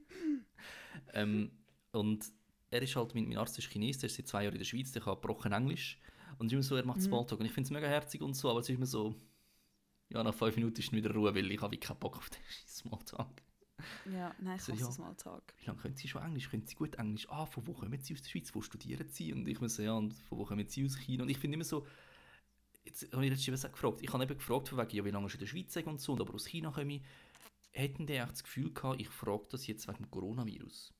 ähm, 1.14 1.50
und 1.92 2.24
er 2.70 2.82
ist 2.82 2.94
halt, 2.96 3.14
mein, 3.14 3.28
mein 3.28 3.38
Arzt 3.38 3.58
ist 3.58 3.68
Chines, 3.70 3.98
der 3.98 4.08
ist 4.08 4.16
seit 4.16 4.28
zwei 4.28 4.44
Jahren 4.44 4.54
in 4.54 4.58
der 4.61 4.64
Schweiz, 4.66 4.92
der 4.92 5.02
kann 5.02 5.14
gebrochen 5.14 5.52
Englisch. 5.52 5.98
Und 6.38 6.46
es 6.46 6.52
ist 6.52 6.54
immer 6.54 6.62
so, 6.62 6.76
er 6.76 6.84
macht 6.86 6.98
Mhm. 6.98 7.02
Smalltalk. 7.04 7.40
Und 7.40 7.46
ich 7.46 7.52
finde 7.52 7.66
es 7.66 7.70
mega 7.70 7.86
herzig 7.88 8.22
und 8.22 8.34
so, 8.34 8.50
aber 8.50 8.61
es 8.61 8.68
ist 8.68 8.76
immer 8.76 8.86
so, 8.86 9.14
ja, 10.12 10.22
nach 10.22 10.34
fünf 10.34 10.56
Minuten 10.56 10.78
ist 10.80 10.92
wieder 10.92 11.12
Ruhe, 11.14 11.34
weil 11.34 11.50
ich 11.50 11.61
habe 11.61 11.76
keinen 11.78 11.98
Bock 11.98 12.16
auf 12.16 12.30
den 12.30 12.40
Smalltalk. 12.66 13.42
Ja, 14.04 14.34
nein, 14.40 14.56
ich 14.56 14.62
So, 14.62 14.72
hasse 14.72 14.82
ja. 14.84 14.90
Smalltalk. 14.92 15.54
Wie 15.58 15.66
lange 15.66 15.78
können 15.80 15.96
Sie 15.96 16.08
schon 16.08 16.22
Englisch? 16.22 16.50
Können 16.50 16.66
Sie 16.66 16.74
gut 16.74 16.96
Englisch? 16.96 17.28
Ah, 17.30 17.46
von 17.46 17.66
wo 17.66 17.72
kommen 17.72 17.98
Sie 18.00 18.12
aus 18.14 18.22
der 18.22 18.28
Schweiz? 18.28 18.54
Wo 18.54 18.61
studieren 18.61 19.08
Sie? 19.08 19.32
Und 19.32 19.48
ich 19.48 19.61
muss 19.61 19.76
so, 19.76 19.82
ja, 19.82 19.92
und 19.94 20.12
von 20.14 20.38
wo 20.38 20.44
kommen 20.44 20.68
Sie 20.68 20.84
aus 20.84 20.96
China? 20.98 21.22
Und 21.22 21.30
ich 21.30 21.38
finde 21.38 21.54
immer 21.54 21.64
so, 21.64 21.86
jetzt 22.84 23.12
habe 23.12 23.24
ich 23.24 23.30
letztens 23.30 23.62
gefragt, 23.72 24.02
ich 24.02 24.12
habe 24.12 24.22
eben 24.24 24.36
gefragt, 24.36 24.68
von 24.68 24.78
wegen, 24.78 24.96
ja, 24.96 25.04
wie 25.04 25.11
lange 25.11 25.26
ich 25.28 25.34
in 25.34 25.40
der 25.40 25.46
Schweiz 25.46 25.72
sei 25.72 25.84
und 25.84 26.00
so, 26.00 26.12
und 26.12 26.20
aber 26.20 26.34
aus 26.34 26.46
China 26.46 26.70
komme 26.72 26.96
ich, 26.96 27.02
hätten 27.72 28.06
die 28.06 28.14
echt 28.14 28.32
das 28.32 28.42
Gefühl 28.44 28.72
gehabt, 28.72 29.00
ich 29.00 29.08
frage 29.08 29.46
das 29.50 29.66
jetzt 29.66 29.86
wegen 29.88 29.98
dem 29.98 30.11
Coronavirus? 30.11 30.92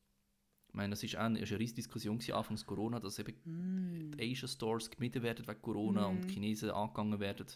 Ich 0.69 0.75
meine, 0.75 0.91
das 0.91 1.03
ist 1.03 1.17
auch 1.17 1.23
eine, 1.23 1.39
eine 1.39 1.59
riesige 1.59 1.77
Diskussion 1.77 2.21
anfangs 2.33 2.65
Corona, 2.65 3.01
dass 3.01 3.19
eben 3.19 3.35
Mm. 3.45 4.13
die 4.13 4.31
Asian 4.33 4.49
Stores 4.49 4.89
gemieden 4.91 5.23
werden 5.23 5.47
wegen 5.49 5.63
Corona 5.63 6.07
und 6.07 6.25
Mm. 6.25 6.29
die 6.29 6.35
Chinesen 6.35 6.71
angegangen 6.71 7.19
werden, 7.19 7.47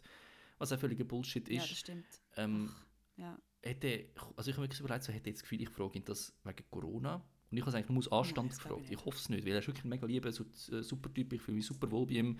was 0.58 0.72
auch 0.72 0.78
völliger 0.78 1.04
Bullshit 1.04 1.48
Ja, 1.48 1.60
das 1.60 1.70
ist. 1.70 1.78
stimmt. 1.78 2.06
ähm, 2.36 2.70
Ja. 3.16 3.38
hätte, 3.62 4.08
also 4.36 4.50
ich 4.50 4.56
habe 4.56 4.66
mir 4.68 4.74
überlegt, 4.78 5.04
so 5.04 5.12
hätte 5.12 5.30
ich 5.30 5.36
das 5.36 5.42
Gefühl, 5.42 5.60
ich 5.62 5.68
frage 5.68 5.98
ihn 5.98 6.04
das 6.04 6.32
wegen 6.44 6.64
Corona. 6.70 7.16
Und 7.50 7.58
ich 7.58 7.60
habe 7.62 7.70
es 7.70 7.74
eigentlich 7.76 7.88
nur 7.90 7.98
aus 7.98 8.10
Anstand 8.12 8.50
glaub 8.50 8.62
gefragt. 8.62 8.84
ich 8.86 8.98
Ich, 8.98 9.04
hoffe 9.04 9.18
es 9.18 9.28
nicht, 9.28 9.44
weil 9.44 9.52
er 9.52 9.58
ist 9.60 9.66
wirklich 9.68 9.84
ein 9.84 9.88
mega 9.88 10.06
lieber, 10.06 10.32
so, 10.32 10.44
äh, 10.72 10.82
super 10.82 11.12
Typ, 11.12 11.32
ich 11.32 11.40
fühle 11.42 11.56
mich 11.56 11.66
super 11.66 11.90
wohl 11.90 12.06
bei 12.06 12.14
ihm. 12.14 12.38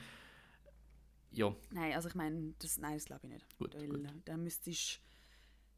Ja, 1.30 1.54
Nein, 1.70 1.92
also 1.94 2.08
ich 2.08 2.14
meine, 2.14 2.54
das, 2.60 2.78
nein, 2.78 2.94
das 2.94 3.04
glaube 3.04 3.26
ich 3.26 3.32
nicht. 3.32 3.58
gut, 3.58 3.74
Weil 3.74 3.88
gut. 3.88 4.06
dann 4.24 4.42
müsstest 4.44 5.00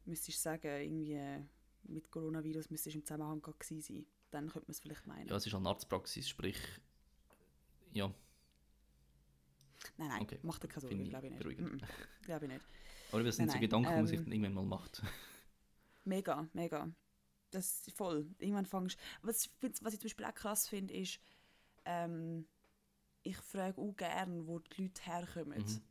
du 0.05 0.31
sagen, 0.31 0.67
irgendwie 0.67 1.45
mit 1.83 2.11
Coronavirus 2.11 2.69
müsstest 2.69 2.95
du 2.95 2.99
im 2.99 3.05
Zusammenhang 3.05 3.41
gewesen 3.41 3.81
sein. 3.81 4.05
Dann 4.31 4.49
könnte 4.49 4.67
man 4.67 4.71
es 4.71 4.79
vielleicht 4.79 5.07
meinen. 5.07 5.27
Ja, 5.27 5.35
es 5.35 5.45
ist 5.47 5.53
eine 5.55 5.67
Arztpraxis, 5.69 6.29
sprich, 6.29 6.57
ja, 7.93 8.13
nein, 9.97 10.07
nein, 10.09 10.21
okay. 10.21 10.39
macht 10.43 10.63
dir 10.63 10.67
keine 10.67 10.81
Sorgen, 10.81 11.01
ich 11.01 11.09
glaube 11.09 11.27
ich 11.27 11.31
nicht. 11.31 11.39
beruhigend. 11.39 11.83
Glaube 12.23 12.45
ich 12.45 12.51
nicht. 12.51 12.65
aber 13.11 13.23
das 13.23 13.35
sind 13.35 13.45
Nein, 13.47 13.55
so 13.55 13.59
Gedanken, 13.59 13.89
die 13.89 13.95
man 13.95 14.07
sich 14.07 14.19
ähm, 14.19 14.25
dann 14.25 14.33
irgendwann 14.33 14.53
mal 14.53 14.77
macht. 14.77 15.01
Mega, 16.05 16.47
mega. 16.53 16.89
Das 17.51 17.87
ist 17.87 17.91
voll. 17.91 18.27
Irgendwann 18.39 18.65
fangst 18.65 18.97
was, 19.21 19.49
was 19.81 19.93
ich 19.93 19.99
zum 19.99 20.05
Beispiel 20.07 20.25
auch 20.25 20.33
krass 20.33 20.69
finde, 20.69 20.93
ist, 20.93 21.19
ähm, 21.83 22.47
ich 23.23 23.37
frage 23.37 23.81
auch 23.81 23.95
gerne, 23.95 24.47
wo 24.47 24.59
die 24.59 24.83
Leute 24.83 25.01
herkommen. 25.03 25.59
Mhm. 25.59 25.81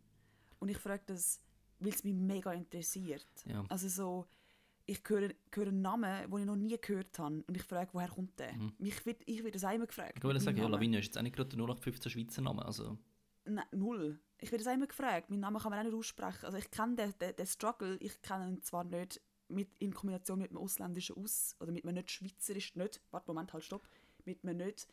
Und 0.59 0.68
ich 0.70 0.78
frage 0.78 1.03
das, 1.07 1.42
weil 1.80 1.90
es 1.90 2.03
mich 2.03 2.14
mega 2.14 2.53
interessiert. 2.53 3.26
Ja. 3.44 3.64
Also 3.68 3.88
so, 3.88 4.26
ich 4.86 5.03
höre, 5.07 5.30
höre 5.53 5.68
einen 5.68 5.82
Namen, 5.82 6.30
den 6.30 6.38
ich 6.38 6.47
noch 6.47 6.57
nie 6.57 6.78
gehört 6.80 7.18
habe 7.18 7.42
und 7.47 7.57
ich 7.57 7.62
frage, 7.62 7.90
woher 7.92 8.09
kommt 8.09 8.38
der? 8.38 8.55
Mhm. 8.55 8.72
Mich 8.78 9.05
wird, 9.05 9.22
ich 9.26 9.42
werde 9.42 9.59
das 9.59 9.74
immer 9.74 9.86
gefragt. 9.86 10.12
Ich 10.16 10.24
mit 10.24 10.40
sagen, 10.40 10.57
ja. 10.57 10.68
Lavinia 10.68 11.01
ist 11.01 11.07
jetzt 11.07 11.18
auch 11.18 11.22
nicht 11.22 11.36
gerade 11.36 11.51
der 11.51 11.59
0815 11.59 12.11
Schweizer 12.11 12.42
Name, 12.42 12.64
also, 12.64 12.97
Nein, 13.47 13.64
null. 13.72 14.20
Ich 14.38 14.51
werde 14.53 14.64
das 14.64 14.74
immer 14.74 14.86
gefragt. 14.86 15.30
Meinen 15.30 15.40
Namen 15.40 15.59
kann 15.61 15.70
man 15.70 15.80
auch 15.80 15.84
nicht 15.84 15.94
aussprechen. 15.94 16.44
Also 16.44 16.59
ich 16.59 16.70
kenne 16.70 16.94
den, 16.97 17.14
den, 17.18 17.34
den 17.36 17.47
Struggle, 17.47 17.97
ich 18.01 18.20
kenne 18.22 18.49
ihn 18.49 18.62
zwar 18.62 18.84
nicht 18.84 19.20
mit, 19.49 19.68
in 19.78 19.94
Kombination 19.94 20.38
mit 20.40 20.51
einem 20.51 20.59
ausländischen 20.59 21.16
Aus 21.16 21.55
oder 21.61 21.72
mit 21.72 21.84
einem 21.84 21.94
nicht 21.94 22.11
schweizerischen, 22.11 22.82
nicht, 22.82 23.01
warte, 23.11 23.28
Moment, 23.28 23.53
halt, 23.53 23.64
stopp, 23.64 23.86
mit 24.24 24.42
einem 24.44 24.57
nicht 24.59 24.86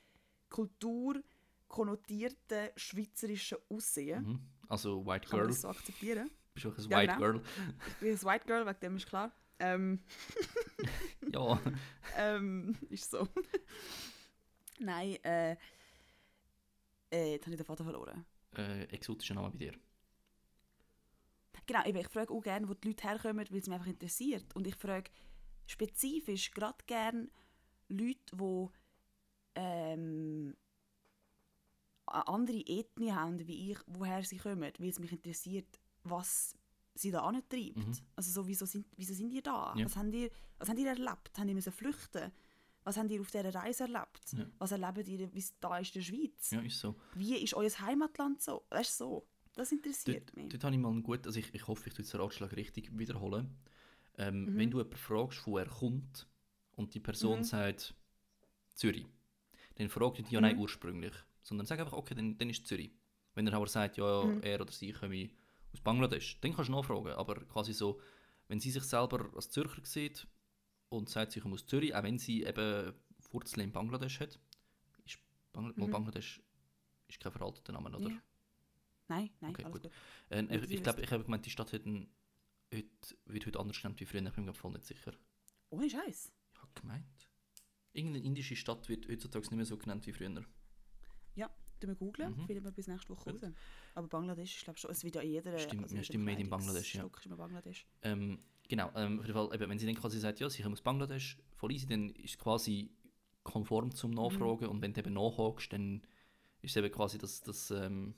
kulturkonnotierten 0.49 2.69
schweizerischen 2.75 3.57
Aussehen. 3.69 4.23
mhm. 4.25 4.39
also 4.69 5.03
White 5.05 5.27
Kann 5.27 5.39
man 5.39 5.47
Girl, 5.47 5.53
das 5.53 5.61
so 5.61 5.69
akzeptieren? 5.69 6.29
bist 6.53 6.65
du 6.65 6.69
auch 6.71 6.77
ein 6.77 6.89
Ja, 6.89 6.97
White 6.99 7.13
genau. 7.15 7.31
Girl? 7.31 7.41
Ich 7.87 7.93
bin 7.95 8.11
ein 8.11 8.21
White 8.23 8.45
Girl, 8.45 8.65
wegen 8.67 8.79
dem 8.79 8.95
ist 8.97 9.07
klar. 9.07 9.31
Ähm, 9.59 10.03
Ja, 11.33 11.59
ähm, 12.17 12.77
ist 12.89 13.09
so. 13.09 13.27
Nein, 14.79 15.15
äh, 15.23 15.55
äh, 17.11 17.31
jetzt 17.33 17.45
habe 17.45 17.51
ich 17.55 17.57
den 17.57 17.65
Vater 17.65 17.83
verloren. 17.83 18.23
Äh, 18.57 18.83
exotischer 18.85 19.35
Name 19.35 19.51
bei 19.51 19.57
dir. 19.57 19.73
Genau, 21.65 21.85
eben, 21.85 21.97
ich 21.97 22.09
frage 22.09 22.33
auch 22.33 22.41
gerne, 22.41 22.67
wo 22.67 22.73
die 22.73 22.89
Leute 22.89 23.07
herkommen, 23.07 23.45
weil 23.49 23.59
es 23.59 23.67
mich 23.67 23.73
einfach 23.73 23.87
interessiert. 23.87 24.53
Und 24.55 24.67
ich 24.67 24.75
frage 24.75 25.09
spezifisch 25.65 26.51
gerade 26.51 26.83
gerne 26.85 27.29
Leute, 27.87 28.35
die 28.35 28.67
ähm, 29.55 30.55
eine 32.05 32.27
andere 32.27 32.57
Ethnie 32.65 33.11
haben 33.11 33.47
wie 33.47 33.71
ich, 33.71 33.77
woher 33.87 34.23
sie 34.23 34.37
kommen, 34.37 34.71
weil 34.77 34.89
es 34.89 34.99
mich 34.99 35.11
interessiert, 35.11 35.79
was 36.03 36.55
sie 36.95 37.11
da 37.11 37.21
antreibt. 37.21 37.77
Mhm. 37.77 37.93
Also 38.15 38.31
so, 38.31 38.47
wieso 38.47 38.65
sind, 38.65 38.85
wieso 38.97 39.13
sind 39.13 39.31
ihr 39.31 39.41
da? 39.41 39.73
Ja. 39.75 39.85
Was, 39.85 39.95
habt 39.95 40.13
ihr, 40.13 40.29
was 40.59 40.69
habt 40.69 40.79
ihr 40.79 40.87
erlebt? 40.87 41.37
Haben 41.37 41.47
ihr 41.47 41.55
müssen 41.55 41.71
flüchten? 41.71 42.31
Was 42.83 42.97
habt 42.97 43.09
ihr 43.11 43.21
auf 43.21 43.31
dieser 43.31 43.53
Reise 43.53 43.83
erlebt? 43.83 44.33
Ja. 44.37 44.45
Was 44.59 44.71
erlebt 44.71 45.07
ihr, 45.07 45.33
wie 45.33 45.39
es 45.39 45.57
da 45.59 45.77
ist 45.77 45.95
in 45.95 46.01
der 46.01 46.05
Schweiz? 46.07 46.51
Ja, 46.51 46.61
ist 46.61 46.79
so. 46.79 46.95
Wie 47.15 47.35
ist 47.37 47.53
euer 47.53 47.69
Heimatland 47.79 48.41
so? 48.41 48.65
Weißt 48.69 48.99
du, 48.99 49.05
so. 49.05 49.27
Das 49.55 49.71
interessiert 49.71 50.29
Dort, 50.29 50.35
mich. 50.37 50.49
dort 50.49 50.63
habe 50.63 50.75
ich 50.75 50.81
mal 50.81 50.89
einen 50.89 51.03
guten, 51.03 51.27
also 51.27 51.39
ich, 51.39 51.53
ich 51.53 51.67
hoffe, 51.67 51.87
ich 51.87 51.93
tue 51.93 52.03
den 52.03 52.19
Ratschlag 52.21 52.55
richtig 52.55 52.97
wiederholen. 52.97 53.55
Ähm, 54.17 54.45
Mhm. 54.45 54.57
Wenn 54.57 54.71
du 54.71 54.77
jemanden 54.79 54.97
fragst, 54.97 55.45
wo 55.45 55.57
er 55.59 55.67
kommt 55.67 56.27
und 56.75 56.93
die 56.93 56.99
Person 56.99 57.39
Mhm. 57.39 57.43
sagt 57.43 57.93
Zürich, 58.73 59.05
dann 59.75 59.89
frag 59.89 60.17
nicht 60.17 60.31
ja 60.31 60.39
Mhm. 60.39 60.43
nein 60.47 60.57
ursprünglich, 60.57 61.13
sondern 61.43 61.67
sag 61.67 61.79
einfach, 61.79 61.93
okay, 61.93 62.15
dann, 62.15 62.37
dann 62.37 62.49
ist 62.49 62.65
Zürich. 62.65 62.91
Wenn 63.35 63.45
er 63.47 63.53
aber 63.53 63.67
sagt, 63.67 63.97
ja, 63.97 64.31
er 64.41 64.61
oder 64.61 64.71
sie 64.71 64.91
komme 64.91 65.29
aus 65.71 65.81
Bangladesch, 65.81 66.39
dann 66.41 66.53
kannst 66.55 66.69
du 66.69 66.73
nachfragen. 66.73 67.07
Aber 67.13 67.35
quasi 67.45 67.73
so, 67.73 67.99
wenn 68.47 68.59
sie 68.59 68.71
sich 68.71 68.83
selber 68.83 69.29
als 69.35 69.49
Zürcher 69.49 69.83
sieht 69.85 70.27
und 70.97 71.09
sagt, 71.09 71.31
sie 71.31 71.39
kommt 71.39 71.53
aus 71.53 71.65
Zürich, 71.65 71.93
auch 71.95 72.03
wenn 72.03 72.17
sie 72.19 72.43
eben 72.43 72.93
Wurzeln 73.31 73.63
in 73.63 73.71
Bangladesch 73.71 74.19
hat, 74.19 74.39
ist 75.05 75.17
Bangl 75.51 75.73
mal 75.75 75.87
Bangladesch 75.89 76.41
ist 77.07 77.19
kein 77.19 77.31
veralteter 77.31 77.73
Name, 77.73 77.89
oder? 77.95 78.09
Ja. 78.09 78.21
Nein, 79.09 79.29
nein, 79.41 79.51
Okay, 79.51 79.63
gut. 79.63 79.83
gut. 79.83 79.91
Äh, 80.29 80.43
ich 80.63 80.71
ich 80.71 80.83
glaube, 80.83 81.01
ich 81.01 81.11
habe 81.11 81.23
gemeint, 81.23 81.45
die 81.45 81.49
Stadt 81.49 81.73
hat 81.73 81.85
einen, 81.85 82.09
heute, 82.73 82.87
wird 83.25 83.45
heute 83.45 83.59
anders 83.59 83.81
genannt 83.81 83.99
wie 83.99 84.05
früher, 84.05 84.25
ich 84.25 84.33
bin 84.33 84.45
mir 84.45 84.53
voll 84.53 84.71
nicht 84.71 84.85
sicher. 84.85 85.13
Ohne 85.69 85.89
Scheiß. 85.89 86.31
Ich 86.53 86.61
habe 86.61 86.71
gemeint. 86.73 87.29
Irgendeine 87.91 88.25
indische 88.25 88.55
Stadt 88.55 88.89
wird 88.89 89.07
heutzutage 89.09 89.43
nicht 89.45 89.55
mehr 89.55 89.65
so 89.65 89.77
genannt 89.77 90.07
wie 90.07 90.13
früher. 90.13 90.43
Ja, 91.35 91.47
tun 91.79 91.89
wir 91.89 91.95
googeln, 91.95 92.31
Mhm. 92.37 92.45
finden 92.45 92.63
wir 92.63 92.71
bis 92.71 92.87
nächste 92.87 93.09
Woche 93.09 93.31
Gut. 93.31 93.43
raus. 93.43 93.51
Aber 93.93 94.07
Bangladesch, 94.07 94.57
ich 94.57 94.63
glaube 94.63 94.79
schon, 94.79 94.89
es 94.91 95.03
wird 95.03 95.15
ja 95.15 95.21
jeder... 95.21 95.57
Stimmt, 95.59 95.83
also 95.83 95.95
ja, 95.95 96.03
stimmt, 96.03 96.25
made 96.25 96.41
in 96.41 96.49
Bangladesch, 96.49 96.95
ja. 96.95 97.01
Kleidungsstück 97.01 97.31
ist 97.31 97.37
Bangladesch. 97.37 97.85
Ähm, 98.01 98.39
genau, 98.67 98.91
ähm, 98.95 99.19
auf 99.19 99.25
jeden 99.25 99.37
Fall, 99.37 99.53
eben, 99.53 99.69
wenn 99.69 99.79
sie 99.79 99.85
dann 99.85 99.95
quasi 99.95 100.19
sagt, 100.19 100.39
ja, 100.39 100.49
sie 100.49 100.63
kommt 100.63 100.73
aus 100.73 100.81
Bangladesch, 100.81 101.37
voll 101.55 101.71
easy, 101.71 101.87
dann 101.87 102.09
ist 102.11 102.31
es 102.31 102.37
quasi 102.37 102.91
konform 103.43 103.93
zum 103.93 104.11
Nachfragen 104.11 104.67
und 104.67 104.81
wenn 104.81 104.93
du 104.93 105.01
eben 105.01 105.13
nachhakst, 105.13 105.73
dann 105.73 106.01
ist 106.61 106.71
es 106.71 106.77
eben 106.77 106.91
quasi 106.91 107.17
das, 107.17 107.41
das 107.41 107.71
ähm, 107.71 108.15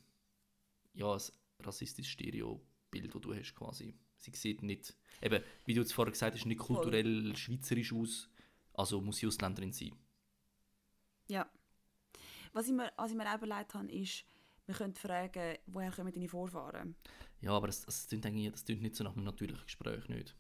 ja, 0.94 1.14
ein 1.14 1.22
rassistisches 1.62 2.12
Stereobild, 2.12 3.14
das 3.14 3.22
du 3.22 3.34
hast 3.34 3.56
quasi. 3.56 3.96
Sie 4.18 4.32
sieht 4.34 4.64
nicht, 4.64 4.96
eben, 5.22 5.44
wie 5.66 5.74
du 5.74 5.82
jetzt 5.82 5.94
vorher 5.94 6.12
gesagt 6.12 6.36
hast, 6.36 6.46
nicht 6.46 6.62
Voll. 6.62 6.78
kulturell 6.78 7.36
schweizerisch 7.36 7.94
aus, 7.94 8.30
also 8.74 9.02
muss 9.02 9.18
sie 9.18 9.28
Ausländerin 9.28 9.74
sein. 9.74 9.94
Ja. 11.28 11.50
Was 12.54 12.68
ich 12.68 12.74
mir, 12.74 12.92
was 12.96 13.12
ich 13.12 13.18
mir 13.18 13.30
auch 13.30 13.38
überlegt 13.38 13.74
habe, 13.74 13.92
ist, 13.92 14.26
wir 14.66 14.76
könnten 14.76 14.96
fragen, 14.96 15.58
woher 15.68 15.92
kommen 15.92 16.14
deine 16.14 16.30
Vorfahren? 16.30 16.96
Ja, 17.46 17.52
aber 17.52 17.68
das, 17.68 17.86
das, 17.86 18.08
klingt 18.08 18.26
eigentlich, 18.26 18.52
das 18.52 18.66
klingt 18.66 18.82
nicht 18.82 18.96
so 18.96 19.04
nach 19.04 19.16
einem 19.16 19.24
natürlichen 19.24 19.64
Gespräch, 19.64 20.10
nicht? 20.10 20.36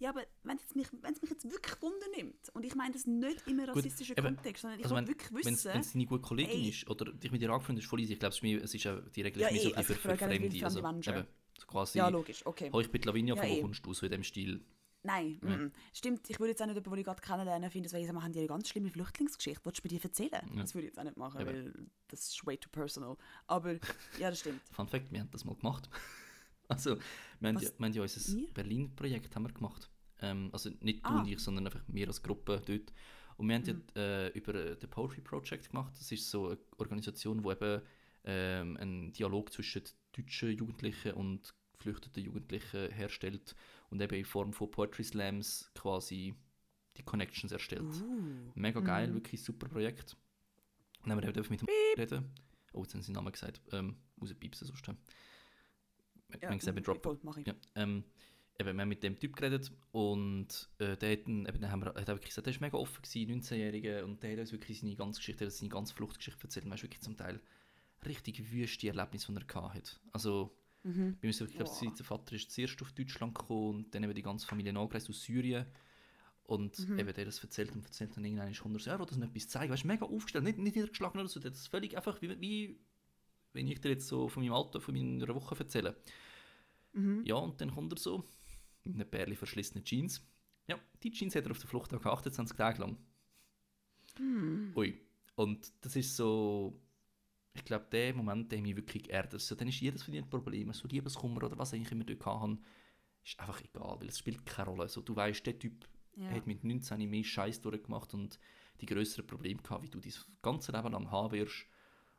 Ja, 0.00 0.10
aber 0.10 0.24
wenn 0.42 0.56
es 0.56 0.74
mich, 0.74 0.88
wenn's 1.02 1.22
mich 1.22 1.30
jetzt 1.30 1.44
wirklich 1.44 1.80
Wunder 1.80 2.06
nimmt, 2.16 2.48
und 2.52 2.64
ich 2.64 2.74
meine 2.74 2.94
das 2.94 3.06
nicht 3.06 3.46
im 3.46 3.60
rassistischen 3.60 4.18
eben, 4.18 4.34
Kontext, 4.34 4.62
sondern 4.62 4.80
ich 4.80 4.86
Also 4.86 4.96
will 4.96 5.02
wenn 5.02 5.08
wirklich 5.08 5.32
wissen... 5.32 5.72
wenn's 5.72 5.92
deine 5.92 6.06
gute 6.06 6.22
Kollegin 6.22 6.62
ey. 6.62 6.68
ist 6.70 6.90
oder 6.90 7.12
dich 7.12 7.30
mit 7.30 7.40
ihr 7.40 7.50
angefreundet 7.50 7.84
ist, 7.84 7.88
voll 7.88 8.00
easy. 8.00 8.14
Ich 8.14 8.18
glaube, 8.18 8.34
es 8.34 8.42
ist 8.42 8.74
es 8.74 8.82
ja 8.82 9.00
die 9.00 9.22
Regel 9.22 9.42
Ja, 9.42 9.52
mir 9.52 9.60
so 9.60 9.72
also 9.72 9.94
für, 9.94 10.00
für 10.00 10.16
Fremde. 10.16 10.64
Also, 10.64 10.80
eben, 10.80 11.26
so 11.56 11.66
quasi, 11.68 11.98
ja, 11.98 12.08
logisch, 12.08 12.44
okay. 12.44 12.70
«Hoi, 12.72 12.82
ich 12.82 12.90
bin 12.90 13.02
Lavinia, 13.02 13.36
Ja, 13.36 13.42
von 13.42 13.50
wo 13.50 13.60
kommst 13.60 13.86
du?» 13.86 13.94
So 13.94 14.06
in 14.06 14.10
dem 14.10 14.24
Stil. 14.24 14.64
Nein, 15.08 15.38
mm, 15.42 15.72
stimmt. 15.94 16.28
Ich 16.28 16.38
würde 16.38 16.50
jetzt 16.50 16.60
auch 16.60 16.66
nicht 16.66 16.74
jemanden, 16.74 16.90
den 16.90 16.98
ich 17.00 17.04
gerade 17.06 17.22
kennenlernen 17.22 17.70
finde, 17.70 17.90
weil 17.92 18.02
wir 18.06 18.22
haben 18.22 18.32
die 18.32 18.38
eine 18.40 18.48
ganz 18.48 18.68
schlimme 18.68 18.90
Flüchtlingsgeschichte. 18.90 19.64
Wolltest 19.64 19.82
du 19.84 19.88
mir 19.88 19.98
die 19.98 20.04
erzählen? 20.04 20.50
Das 20.56 20.74
würde 20.74 20.86
ich 20.86 20.90
jetzt 20.92 20.98
auch 20.98 21.04
nicht 21.04 21.16
machen, 21.16 21.40
Eben. 21.40 21.48
weil 21.50 21.86
das 22.08 22.28
ist 22.28 22.46
way 22.46 22.58
too 22.58 22.68
personal. 22.70 23.16
Aber 23.46 23.72
ja, 24.18 24.28
das 24.30 24.40
stimmt. 24.40 24.60
Fun 24.70 24.86
Fact, 24.86 25.10
wir 25.10 25.20
haben 25.20 25.30
das 25.30 25.44
mal 25.46 25.54
gemacht. 25.56 25.88
also, 26.68 26.98
wir 27.40 27.48
haben, 27.48 27.58
ja, 27.58 27.70
wir 27.78 27.86
haben 27.86 27.92
ja 27.94 28.02
unser? 28.02 28.36
Berlin-Projekt 28.52 29.34
gemacht. 29.34 29.90
Ähm, 30.20 30.50
also 30.52 30.70
nicht 30.80 31.04
du 31.04 31.08
Ah. 31.10 31.20
und 31.20 31.28
ich, 31.28 31.38
sondern 31.38 31.66
einfach 31.66 31.82
wir 31.86 32.06
als 32.06 32.22
Gruppe 32.22 32.60
dort. 32.66 32.92
Und 33.38 33.48
wir 33.48 33.54
haben 33.54 33.62
Mhm. 33.64 33.82
ja 33.94 34.02
äh, 34.02 34.28
über 34.36 34.54
äh, 34.54 34.76
The 34.80 34.86
Poetry 34.88 35.20
Project 35.22 35.70
gemacht. 35.70 35.94
Das 35.98 36.10
ist 36.12 36.28
so 36.28 36.48
eine 36.48 36.58
Organisation, 36.76 37.42
die 37.42 37.48
eben 37.48 37.82
ähm, 38.24 38.76
einen 38.76 39.12
Dialog 39.12 39.52
zwischen 39.52 39.84
deutschen 40.12 40.50
Jugendlichen 40.56 41.12
und 41.14 41.54
geflüchteten 41.78 42.24
Jugendlichen 42.24 42.90
herstellt 42.90 43.54
und 43.90 44.00
eben 44.00 44.14
in 44.14 44.24
Form 44.24 44.52
von 44.52 44.70
Poetry 44.70 45.04
Slams 45.04 45.70
quasi 45.74 46.34
die 46.96 47.02
Connections 47.02 47.52
erstellt. 47.52 48.02
Uh, 48.02 48.52
Mega 48.54 48.80
geil, 48.80 49.14
wirklich 49.14 49.42
super 49.42 49.68
Projekt. 49.68 50.16
Dann 51.02 51.12
haben 51.12 51.22
wir 51.22 51.50
mit 51.50 51.60
dem 51.62 51.68
reden. 51.96 52.30
Oh, 52.72 52.82
jetzt 52.82 52.94
haben 52.94 53.02
sie 53.02 53.12
den 53.12 53.14
Namen 53.14 53.32
gesagt. 53.32 53.60
Ähm, 53.72 53.96
rauspiepsen 54.20 54.66
sonst. 54.66 54.86
Ja. 54.86 56.50
Man 56.50 56.60
sieht 56.60 56.68
eben 56.68 56.80
mm, 56.80 56.82
droppen. 56.82 57.18
Ja, 57.46 57.54
ähm, 57.76 58.04
eben, 58.58 58.76
wir 58.76 58.82
haben 58.82 58.88
mit 58.88 59.02
dem 59.02 59.18
Typ 59.18 59.36
geredet 59.36 59.72
und 59.92 60.68
äh, 60.78 60.96
der 60.96 61.12
hat, 61.12 61.20
eben, 61.20 61.44
dann 61.44 61.70
haben 61.70 61.80
wir, 61.80 61.94
hat 61.94 62.08
wirklich 62.08 62.30
gesagt, 62.30 62.46
der 62.46 62.54
war 62.54 62.66
mega 62.66 62.76
offen, 62.76 63.02
gewesen, 63.02 63.40
19-Jährige, 63.40 64.04
und 64.04 64.22
der 64.22 64.32
hat 64.32 64.40
uns 64.40 64.52
wirklich 64.52 64.80
seine 64.80 64.96
ganze 64.96 65.20
Geschichte, 65.20 65.50
seine 65.50 65.70
ganze 65.70 65.94
Fluchtgeschichte 65.94 66.42
erzählt. 66.42 66.64
Und 66.64 66.70
man 66.70 66.76
ist 66.76 66.82
wirklich 66.82 67.00
zum 67.00 67.16
Teil 67.16 67.40
richtig 68.04 68.50
wüste 68.50 68.88
Erlebnisse, 68.88 69.32
die 69.32 69.38
er 69.38 69.44
gehabt 69.44 69.74
hat. 69.74 70.00
Also, 70.12 70.54
Mhm. 70.88 71.12
bei 71.20 71.26
mir 71.26 71.30
ist, 71.30 71.40
ich 71.40 71.52
glaube, 71.56 71.70
der 71.96 72.04
Vater 72.04 72.34
ist 72.34 72.50
zuerst 72.50 72.80
auf 72.82 72.92
Deutschland 72.92 73.34
gekommen 73.34 73.76
und 73.76 73.94
dann 73.94 74.04
eben 74.04 74.14
die 74.14 74.22
ganze 74.22 74.46
Familie 74.46 74.76
angereist 74.78 75.08
aus 75.10 75.22
Syrien. 75.22 75.66
Und 76.44 76.78
Mhm. 76.78 76.98
eben 76.98 77.12
der 77.12 77.26
das 77.26 77.42
erzählt 77.44 77.72
und 77.72 77.84
erzählt 77.84 78.16
dann 78.16 78.24
irgendwann 78.24 78.54
kommt 78.54 78.76
er 78.76 78.80
so, 78.80 78.90
ja, 78.90 78.96
das 78.96 79.16
nicht 79.18 79.28
etwas 79.30 79.48
zeigen. 79.48 79.70
Weißt 79.72 79.84
du, 79.84 79.86
mega 79.88 80.06
aufgestellt, 80.06 80.44
nicht, 80.44 80.58
nicht 80.58 80.76
niedergeschlagen 80.76 81.20
oder 81.20 81.28
so. 81.28 81.40
Das 81.40 81.58
ist 81.58 81.66
völlig 81.68 81.94
einfach, 81.96 82.22
wie, 82.22 82.40
wie 82.40 82.80
wenn 83.52 83.66
ich 83.68 83.80
dir 83.80 83.90
jetzt 83.90 84.06
so 84.08 84.28
von 84.28 84.42
meinem 84.42 84.54
Alter, 84.54 84.80
von 84.80 84.94
meiner 84.94 85.34
Woche 85.34 85.58
erzähle. 85.58 85.96
Mhm. 86.94 87.22
Ja, 87.26 87.34
und 87.34 87.60
dann 87.60 87.74
kommt 87.74 87.92
er 87.92 87.98
so, 87.98 88.24
mit 88.84 88.94
einer 88.94 89.04
Perle 89.04 89.36
verschlissenen 89.36 89.84
Jeans. 89.84 90.26
Ja, 90.68 90.78
die 91.02 91.10
Jeans 91.10 91.34
hat 91.34 91.44
er 91.44 91.50
auf 91.50 91.58
der 91.58 91.68
Flucht 91.68 91.92
auch 91.92 92.04
28 92.04 92.56
Tage 92.56 92.80
lang. 92.80 92.96
Hm. 94.16 94.72
Ui. 94.74 95.00
Und 95.34 95.70
das 95.82 95.96
ist 95.96 96.16
so, 96.16 96.80
ich 97.54 97.64
glaube, 97.64 97.86
der 97.90 98.14
Moment, 98.14 98.52
der 98.52 98.60
mich 98.62 98.76
wirklich 98.76 99.04
geerdet 99.04 99.40
so, 99.40 99.54
Dann 99.54 99.68
ist 99.68 99.80
jedes 99.80 100.02
von 100.02 100.12
diesen 100.12 100.28
Problemen, 100.30 100.72
so 100.72 100.86
Liebeskummer 100.88 101.42
oder 101.44 101.58
was 101.58 101.72
ich 101.72 101.90
immer 101.90 102.04
dort 102.04 102.24
hatte, 102.26 102.58
ist 103.24 103.38
einfach 103.40 103.60
egal, 103.62 103.96
weil 104.00 104.08
es 104.08 104.18
spielt 104.18 104.46
keine 104.46 104.70
Rolle. 104.70 104.88
So, 104.88 105.00
du 105.02 105.14
weißt, 105.16 105.44
der 105.46 105.58
Typ 105.58 105.86
Ja. 106.16 106.30
hat 106.30 106.46
mit 106.46 106.64
19 106.64 107.08
mehr 107.10 107.24
Scheiß 107.24 107.60
durchgemacht 107.60 108.14
und 108.14 108.38
die 108.80 108.86
größeren 108.86 109.26
Probleme 109.26 109.60
gehabt, 109.62 109.82
wie 109.84 109.90
du 109.90 109.98
dein 110.00 110.12
ganze 110.42 110.72
Leben 110.72 110.92
lang 110.92 111.10
haben 111.10 111.32
wirst. 111.32 111.66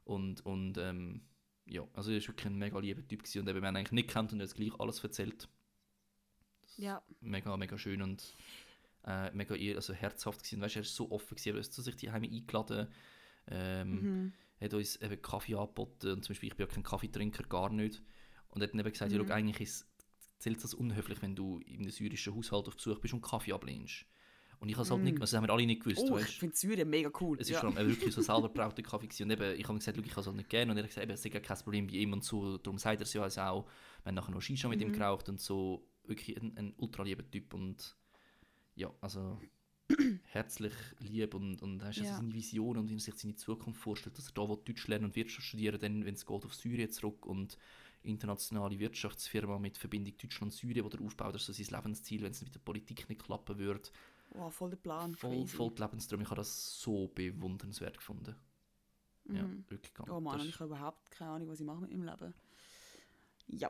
Und, 0.03 0.45
und 0.45 0.77
ähm, 0.77 1.21
ja, 1.65 1.87
also 1.93 2.11
er 2.11 2.19
war 2.21 2.27
wirklich 2.27 2.47
ein 2.47 2.57
mega 2.57 2.79
lieber 2.79 3.07
Typ 3.07 3.23
gewesen. 3.23 3.41
und 3.41 3.47
eben, 3.47 3.61
wir 3.61 3.67
haben 3.67 3.75
eigentlich 3.75 3.91
nicht 3.91 4.09
kennt 4.09 4.33
und 4.33 4.39
er 4.41 4.47
hat 4.47 4.55
gleich 4.55 4.77
alles 4.79 5.03
erzählt. 5.03 5.47
ja. 6.77 7.01
Mega, 7.21 7.55
mega 7.57 7.77
schön 7.77 8.01
und 8.01 8.35
äh, 9.05 9.31
mega 9.31 9.55
also 9.75 9.93
herzhaft 9.93 10.39
gewesen. 10.43 10.61
Weißt, 10.61 10.75
er 10.75 10.81
ist 10.81 10.95
so 10.95 11.09
offen 11.11 11.35
gewesen, 11.35 11.55
er 11.55 11.63
hat 11.63 11.71
zu 11.71 11.81
sich 11.81 11.95
die 11.95 12.11
Heime 12.11 12.27
eingeladen. 12.27 12.87
Ähm, 13.47 14.01
Mhm. 14.01 14.33
Hat 14.61 14.73
uns 14.73 14.95
eben 14.97 15.21
Kaffee 15.21 15.55
angeboten 15.55 16.11
und 16.13 16.23
zum 16.25 16.33
Beispiel, 16.33 16.49
ich 16.49 16.55
bin 16.55 16.67
ja 16.67 16.73
kein 16.73 16.83
Kaffeetrinker, 16.83 17.43
gar 17.43 17.69
nicht. 17.71 18.01
Und 18.49 18.61
hat 18.63 18.71
dann 18.73 18.79
eben 18.79 18.91
gesagt, 18.91 19.11
ja, 19.11 19.19
Mhm. 19.21 19.27
schau, 19.27 19.33
eigentlich 19.33 19.61
ist, 19.61 19.87
zählt 20.39 20.63
das 20.63 20.73
unhöflich, 20.73 21.21
wenn 21.21 21.35
du 21.35 21.59
in 21.59 21.81
einem 21.81 21.91
syrischen 21.91 22.33
Haushalt 22.35 22.67
auf 22.67 22.75
Besuch 22.75 22.99
bist 22.99 23.13
und 23.13 23.21
Kaffee 23.21 23.53
ablehnst. 23.53 24.05
Und 24.59 24.67
ich 24.67 24.75
habe 24.75 24.83
es 24.83 24.91
halt 24.91 25.01
nicht, 25.03 25.13
also 25.13 25.21
das 25.21 25.33
haben 25.35 25.47
wir 25.47 25.53
alle 25.53 25.65
nicht 25.65 25.83
gewusst, 25.83 26.01
Oh, 26.01 26.15
weißt 26.15 26.27
ich 26.29 26.39
finde 26.39 26.55
Syrien 26.55 26.89
mega 26.89 27.09
cool. 27.21 27.37
es 27.39 27.47
ist 27.47 27.53
ja. 27.53 27.59
vor 27.61 27.69
allem 27.69 27.77
eben 27.77 27.89
wirklich 27.95 28.13
so 28.13 28.21
selber 28.21 28.49
gebrauchter 28.49 28.81
Kaffee 28.83 29.07
gewesen. 29.07 29.23
Und 29.23 29.31
eben, 29.31 29.57
ich 29.57 29.65
habe 29.67 29.77
gesagt, 29.77 29.97
ich 29.97 30.03
kann 30.11 30.19
es 30.21 30.27
halt 30.27 30.35
nicht 30.35 30.49
gerne. 30.49 30.71
Und 30.71 30.77
er 30.77 30.83
hat 30.83 30.89
gesagt, 30.89 31.03
eben, 31.05 31.13
es 31.13 31.23
ist 31.23 31.33
ja 31.33 31.39
kein 31.39 31.57
Problem 31.59 31.87
bei 31.87 31.93
ihm 31.93 32.11
und 32.11 32.25
so. 32.25 32.57
Darum 32.57 32.77
sagt 32.77 32.99
er 32.99 33.03
es 33.03 33.13
ja 33.13 33.21
also 33.21 33.39
auch. 33.41 33.65
Wir 34.03 34.09
haben 34.09 34.15
nachher 34.15 34.31
noch 34.31 34.41
Shisha 34.41 34.67
mit 34.67 34.79
Mhm. 34.81 34.87
ihm 34.87 34.91
geraucht 34.93 35.29
und 35.29 35.39
so. 35.39 35.87
Wirklich 36.03 36.35
ein, 36.41 36.57
ein 36.57 36.73
ultra 36.77 37.03
lieber 37.03 37.29
Typ 37.29 37.53
und 37.53 37.95
ja, 38.75 38.91
also 38.99 39.39
herzlich 40.25 40.73
lieb 40.99 41.33
und, 41.33 41.61
und 41.61 41.83
hat 41.83 41.95
Ja. 41.97 42.03
also 42.03 42.15
seine 42.21 42.33
Vision 42.33 42.77
und 42.77 42.89
wie 42.89 42.95
er 42.95 42.99
sich 42.99 43.15
seine 43.15 43.35
Zukunft 43.35 43.81
vorstellt, 43.81 44.17
dass 44.17 44.27
er 44.29 44.33
da 44.33 44.45
Deutsch 44.55 44.87
lernen 44.87 45.05
und 45.05 45.15
Wirtschaft 45.15 45.47
studieren 45.47 45.79
dann, 45.79 46.05
wenn 46.05 46.13
es 46.13 46.25
geht, 46.25 46.45
auf 46.45 46.53
Syrien 46.53 46.91
zurück 46.91 47.25
und 47.25 47.57
internationale 48.03 48.79
Wirtschaftsfirma 48.79 49.59
mit 49.59 49.77
Verbindung 49.77 50.15
Deutschland-Syrien, 50.17 50.89
die 50.89 50.97
er 50.97 51.01
aufbaut, 51.05 51.35
das 51.35 51.49
ist 51.49 51.57
so 51.57 51.63
sein 51.63 51.75
Lebensziel, 51.83 52.21
wenn 52.21 52.31
es 52.31 52.41
mit 52.41 52.55
der 52.55 52.59
Politik 52.59 53.09
nicht 53.09 53.23
klappen 53.23 53.57
würde. 53.57 53.89
Wow, 54.31 54.53
voll 54.53 54.69
der 54.69 54.77
Plan. 54.77 55.15
Voll, 55.15 55.31
crazy. 55.41 55.47
voll 55.57 55.71
die 55.71 55.81
Lebensträume. 55.81 56.23
Ich 56.23 56.29
habe 56.29 56.39
das 56.39 56.79
so 56.81 57.07
bewundernswert 57.07 57.97
gefunden. 57.97 58.35
Ja, 59.25 59.43
Mhm. 59.43 59.65
wirklich 59.67 59.93
ganz. 59.93 60.09
Oh 60.09 60.19
Mann, 60.19 60.39
ich 60.47 60.53
habe 60.59 60.65
überhaupt 60.73 61.11
keine 61.11 61.31
Ahnung, 61.31 61.49
was 61.49 61.59
ich 61.59 61.65
mache 61.65 61.81
mit 61.81 61.91
meinem 61.91 62.03
Leben. 62.03 62.33
Ja. 63.47 63.69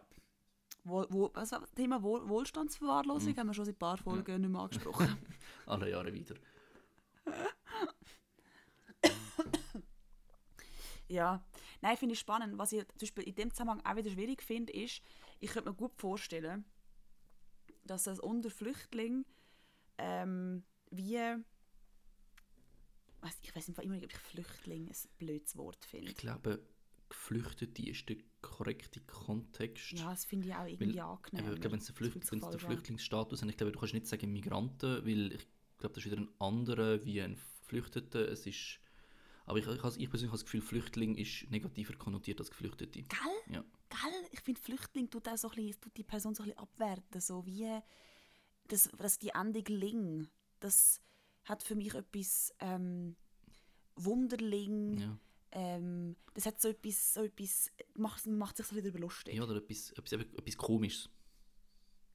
Wo, 0.83 1.05
wo, 1.09 1.27
das 1.29 1.51
Thema 1.75 2.01
Wohl, 2.03 2.27
Wohlstandsverwahrlosung 2.29 3.35
haben 3.35 3.47
wir 3.47 3.53
schon 3.53 3.65
seit 3.65 3.75
ein 3.75 3.79
paar 3.79 3.97
Folgen 3.97 4.41
nicht 4.41 4.49
mehr 4.51 4.61
angesprochen. 4.61 5.07
alle 5.65 5.89
Jahre 5.89 6.13
wieder. 6.13 6.35
ja. 11.07 11.43
Nein, 11.81 11.97
finde 11.97 12.13
ich 12.13 12.19
spannend. 12.19 12.57
Was 12.57 12.73
ich 12.73 12.85
zum 12.87 12.99
Beispiel 12.99 13.23
in 13.23 13.35
dem 13.35 13.51
Zusammenhang 13.51 13.85
auch 13.85 13.95
wieder 13.95 14.09
schwierig 14.09 14.41
finde, 14.43 14.73
ist, 14.73 15.01
ich 15.39 15.51
könnte 15.51 15.69
mir 15.69 15.75
gut 15.75 15.93
vorstellen, 15.95 16.65
dass 17.83 18.03
das 18.03 18.19
unter 18.19 18.49
Flüchtlingen 18.49 19.25
ähm, 19.97 20.63
wie 20.91 21.17
ich 23.41 23.55
weiß 23.55 23.67
immer 23.67 23.95
nicht, 23.95 24.05
ob 24.05 24.11
ich 24.11 24.17
Flüchtling 24.17 24.87
ein 24.87 24.95
blödes 25.17 25.57
Wort 25.57 25.83
finde. 25.85 26.11
Ich 26.11 26.17
glaube, 26.17 26.65
Geflüchtete 27.09 27.89
ist 27.89 28.07
der 28.07 28.17
korrekte 28.41 28.99
Kontext. 29.01 29.91
Ja, 29.91 30.09
das 30.09 30.25
finde 30.25 30.47
ich 30.47 30.55
auch 30.55 30.65
irgendwie 30.65 30.97
Weil, 30.97 31.01
angenehm. 31.01 31.53
Ich 31.53 31.61
glaube, 31.61 31.73
wenn 31.73 31.79
es 31.79 31.89
an. 31.89 32.59
Flüchtlingsstatus 32.59 33.41
hat, 33.41 33.49
ich 33.49 33.57
glaube, 33.57 33.71
du 33.71 33.79
kannst 33.79 33.93
nicht 33.93 34.07
sagen 34.07 34.31
Migranten, 34.31 35.05
weil 35.05 35.33
ich 35.33 35.47
glaube, 35.77 35.95
das 35.95 36.05
ist 36.05 36.11
wieder 36.11 36.21
ein 36.21 36.29
anderer 36.39 37.03
wie 37.05 37.21
ein 37.21 37.37
Geflüchteter. 37.61 38.27
Es 38.29 38.45
ist, 38.45 38.79
aber 39.45 39.59
ich, 39.59 39.67
ich, 39.67 39.75
ich 39.75 40.09
persönlich 40.09 40.31
habe 40.31 40.31
das 40.31 40.45
Gefühl, 40.45 40.61
Flüchtling 40.61 41.15
ist 41.15 41.49
negativer 41.49 41.93
konnotiert 41.95 42.39
als 42.39 42.49
Geflüchtete. 42.49 43.03
Gell? 43.03 43.53
Ja. 43.53 43.63
Gell? 43.89 44.27
Ich 44.31 44.41
finde, 44.41 44.61
Flüchtling 44.61 45.09
tut, 45.09 45.27
auch 45.27 45.37
so 45.37 45.49
ein 45.49 45.55
bisschen, 45.55 45.81
tut 45.81 45.97
die 45.97 46.03
Person 46.03 46.35
so 46.35 46.43
ein 46.43 46.49
bisschen 46.49 46.61
abwerten. 46.61 47.21
So 47.21 47.45
wie 47.45 47.79
das, 48.67 48.89
das 48.97 49.19
die 49.19 49.29
Endung 49.29 49.65
Ling. 49.65 50.27
Das, 50.59 51.01
hat 51.49 51.63
für 51.63 51.75
mich 51.75 51.93
etwas 51.93 52.53
ähm, 52.59 53.15
Wunderling. 53.95 54.97
Ja. 54.99 55.17
Ähm, 55.51 56.15
das 56.33 56.45
hat 56.45 56.61
so 56.61 56.69
etwas, 56.69 57.13
so 57.15 57.23
etwas 57.23 57.71
macht, 57.95 58.25
macht 58.27 58.57
sich 58.57 58.67
so 58.67 58.75
wieder 58.75 58.91
lustig. 58.99 59.33
ja, 59.35 59.43
oder 59.43 59.55
etwas, 59.55 59.91
etwas, 59.91 60.11
etwas 60.11 60.57
Komisches. 60.57 61.09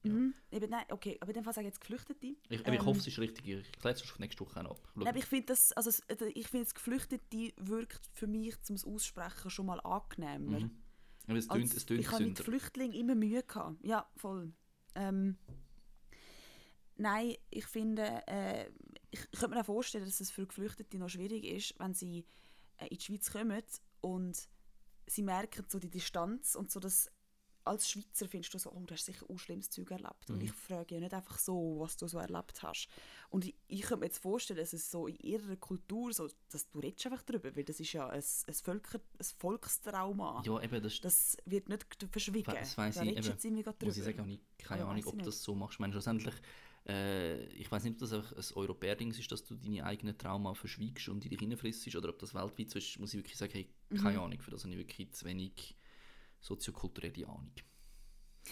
Mhm. 0.03 0.33
Eben, 0.51 0.69
nein, 0.69 0.85
okay, 0.89 1.17
aber 1.19 1.31
in 1.31 1.35
dem 1.35 1.43
Fall 1.43 1.53
sage 1.53 1.67
ich 1.67 1.73
jetzt 1.73 1.81
Geflüchtete. 1.81 2.27
Ich, 2.27 2.37
ich 2.49 2.67
Ähm, 2.67 2.85
hoffe, 2.85 2.99
es 2.99 3.07
ist 3.07 3.17
richtig. 3.19 3.47
Ich 3.47 3.71
kläre 3.73 3.95
es 3.95 4.19
nächste 4.19 4.45
Woche 4.45 4.59
auch 4.65 4.71
ab. 4.77 4.91
Nein, 4.95 5.15
ich 5.15 5.25
finde 5.25 5.47
das, 5.47 5.71
also 5.73 5.89
äh, 6.07 6.25
ich 6.29 6.47
finde 6.47 6.65
das 6.65 6.75
Geflüchtete 6.75 7.53
wirkt 7.57 8.07
für 8.13 8.27
mich 8.27 8.61
zum 8.61 8.77
Aussprechen 8.85 9.49
schon 9.49 9.65
mal 9.65 9.79
angenehmer. 9.81 10.59
Mhm. 10.59 10.71
Aber 11.27 11.37
es 11.37 11.47
tönt, 11.47 11.73
es 11.73 11.85
tönt 11.85 11.99
ich 12.01 12.11
habe 12.11 12.25
mit. 12.25 12.39
Flüchtlingen 12.39 12.95
immer 12.95 13.15
Mühe 13.15 13.41
gehabt. 13.41 13.83
Ja, 13.83 14.07
voll. 14.15 14.53
Ähm, 14.93 15.37
nein, 16.97 17.35
ich 17.49 17.65
finde, 17.65 18.21
äh, 18.27 18.69
ich, 19.09 19.21
ich 19.31 19.39
könnte 19.39 19.55
mir 19.55 19.61
auch 19.61 19.65
vorstellen, 19.65 20.05
dass 20.05 20.19
es 20.19 20.29
für 20.29 20.45
Geflüchtete 20.45 20.99
noch 20.99 21.09
schwierig 21.09 21.43
ist, 21.45 21.73
wenn 21.79 21.93
sie 21.93 22.25
in 22.81 22.97
die 22.97 23.01
Schweiz 23.01 23.31
kommen 23.31 23.61
und 24.01 24.47
sie 25.07 25.21
merken 25.23 25.65
so 25.67 25.79
die 25.79 25.89
Distanz 25.89 26.55
und 26.55 26.71
so 26.71 26.79
das 26.79 27.11
als 27.67 27.89
Schweizer 27.89 28.27
findest 28.27 28.53
du 28.53 28.59
so, 28.59 28.71
oh, 28.71 28.83
du 28.85 28.93
hast 28.93 29.05
sicher 29.05 29.25
auch 29.27 29.39
schlimmes 29.39 29.71
Zeug 29.71 29.89
erlebt. 29.89 30.29
Und 30.29 30.35
Mhm. 30.37 30.43
ich 30.43 30.51
frage 30.51 30.93
ja 30.93 31.01
nicht 31.01 31.15
einfach 31.15 31.39
so, 31.39 31.77
was 31.79 31.97
du 31.97 32.07
so 32.07 32.19
erlebt 32.19 32.61
hast. 32.61 32.87
Und 33.31 33.43
ich, 33.43 33.55
ich 33.67 33.81
könnte 33.81 34.01
mir 34.01 34.05
jetzt 34.05 34.19
vorstellen, 34.19 34.59
dass 34.59 34.71
es 34.71 34.91
so 34.91 35.07
in 35.07 35.15
ihrer 35.15 35.55
Kultur 35.55 36.13
so, 36.13 36.29
dass 36.51 36.69
du 36.69 36.77
redest 36.79 37.07
einfach 37.07 37.23
darüber, 37.23 37.55
weil 37.55 37.63
das 37.63 37.79
ist 37.79 37.91
ja 37.93 38.07
ein, 38.07 38.21
ein, 38.47 38.53
Völker, 38.53 38.99
ein 39.17 39.25
Volkstrauma. 39.39 40.43
Ja, 40.45 40.61
eben, 40.61 40.83
das, 40.83 40.99
Das 41.01 41.37
wird 41.45 41.67
nicht 41.69 41.87
verschwiegen. 42.11 42.51
Das 42.53 42.77
weiss 42.77 42.95
da 42.95 43.01
ich, 43.01 43.15
du 43.15 43.31
eben. 43.49 43.75
muss 43.83 43.97
ich 43.97 44.03
sagen, 44.03 44.29
ich 44.29 44.41
keine 44.59 44.83
Aber 44.83 44.91
Ahnung, 44.91 45.05
ob 45.07 45.15
nicht. 45.15 45.25
das 45.27 45.41
so 45.41 45.55
machst. 45.55 45.73
Ich 45.75 45.79
meine, 45.79 45.93
schlussendlich, 45.93 46.35
äh, 46.87 47.45
ich 47.47 47.71
weiß 47.71 47.83
nicht, 47.83 47.93
ob 47.93 47.99
das 47.99 48.13
einfach 48.13 48.31
ein 48.33 48.57
Europäer-Ding 48.57 49.11
ist, 49.11 49.31
dass 49.31 49.43
du 49.43 49.55
deine 49.55 49.83
eigenen 49.85 50.17
Trauma 50.17 50.53
verschwiegst 50.53 51.09
und 51.09 51.23
in 51.25 51.31
dich 51.31 51.41
reinfrissst, 51.41 51.95
oder 51.95 52.09
ob 52.09 52.19
das 52.19 52.33
weltweit 52.33 52.69
so 52.69 52.77
ist, 52.79 52.99
muss 52.99 53.13
ich 53.13 53.19
wirklich 53.19 53.37
sagen, 53.37 53.53
hey, 53.53 53.69
Mhm. 53.89 53.97
keine 53.97 54.19
Ahnung. 54.21 54.39
Für 54.41 54.51
das 54.51 54.63
habe 54.63 54.73
ich 54.73 54.79
wirklich 54.79 55.11
zu 55.13 55.25
wenig 55.25 55.75
soziokulturelle 56.39 57.27
Ahnung. 57.27 57.51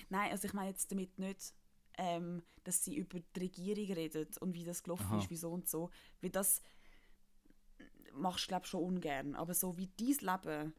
Nein, 0.09 0.31
also 0.31 0.47
ich 0.47 0.53
meine 0.53 0.69
jetzt 0.69 0.91
damit 0.91 1.17
nicht, 1.19 1.53
ähm, 1.97 2.41
dass 2.63 2.83
sie 2.83 2.95
über 2.97 3.19
die 3.19 3.39
Regierung 3.39 3.93
reden 3.95 4.27
und 4.39 4.53
wie 4.53 4.63
das 4.63 4.81
gelaufen 4.83 5.03
Aha. 5.03 5.17
ist, 5.17 5.29
wieso 5.29 5.51
und 5.51 5.67
so. 5.69 5.91
Weil 6.21 6.31
das 6.31 6.61
machst 8.13 8.45
du, 8.45 8.47
glaube 8.49 8.65
schon 8.65 8.83
ungern. 8.83 9.35
Aber 9.35 9.53
so 9.53 9.77
wie 9.77 9.89
dein 9.97 10.07
Leben 10.35 10.73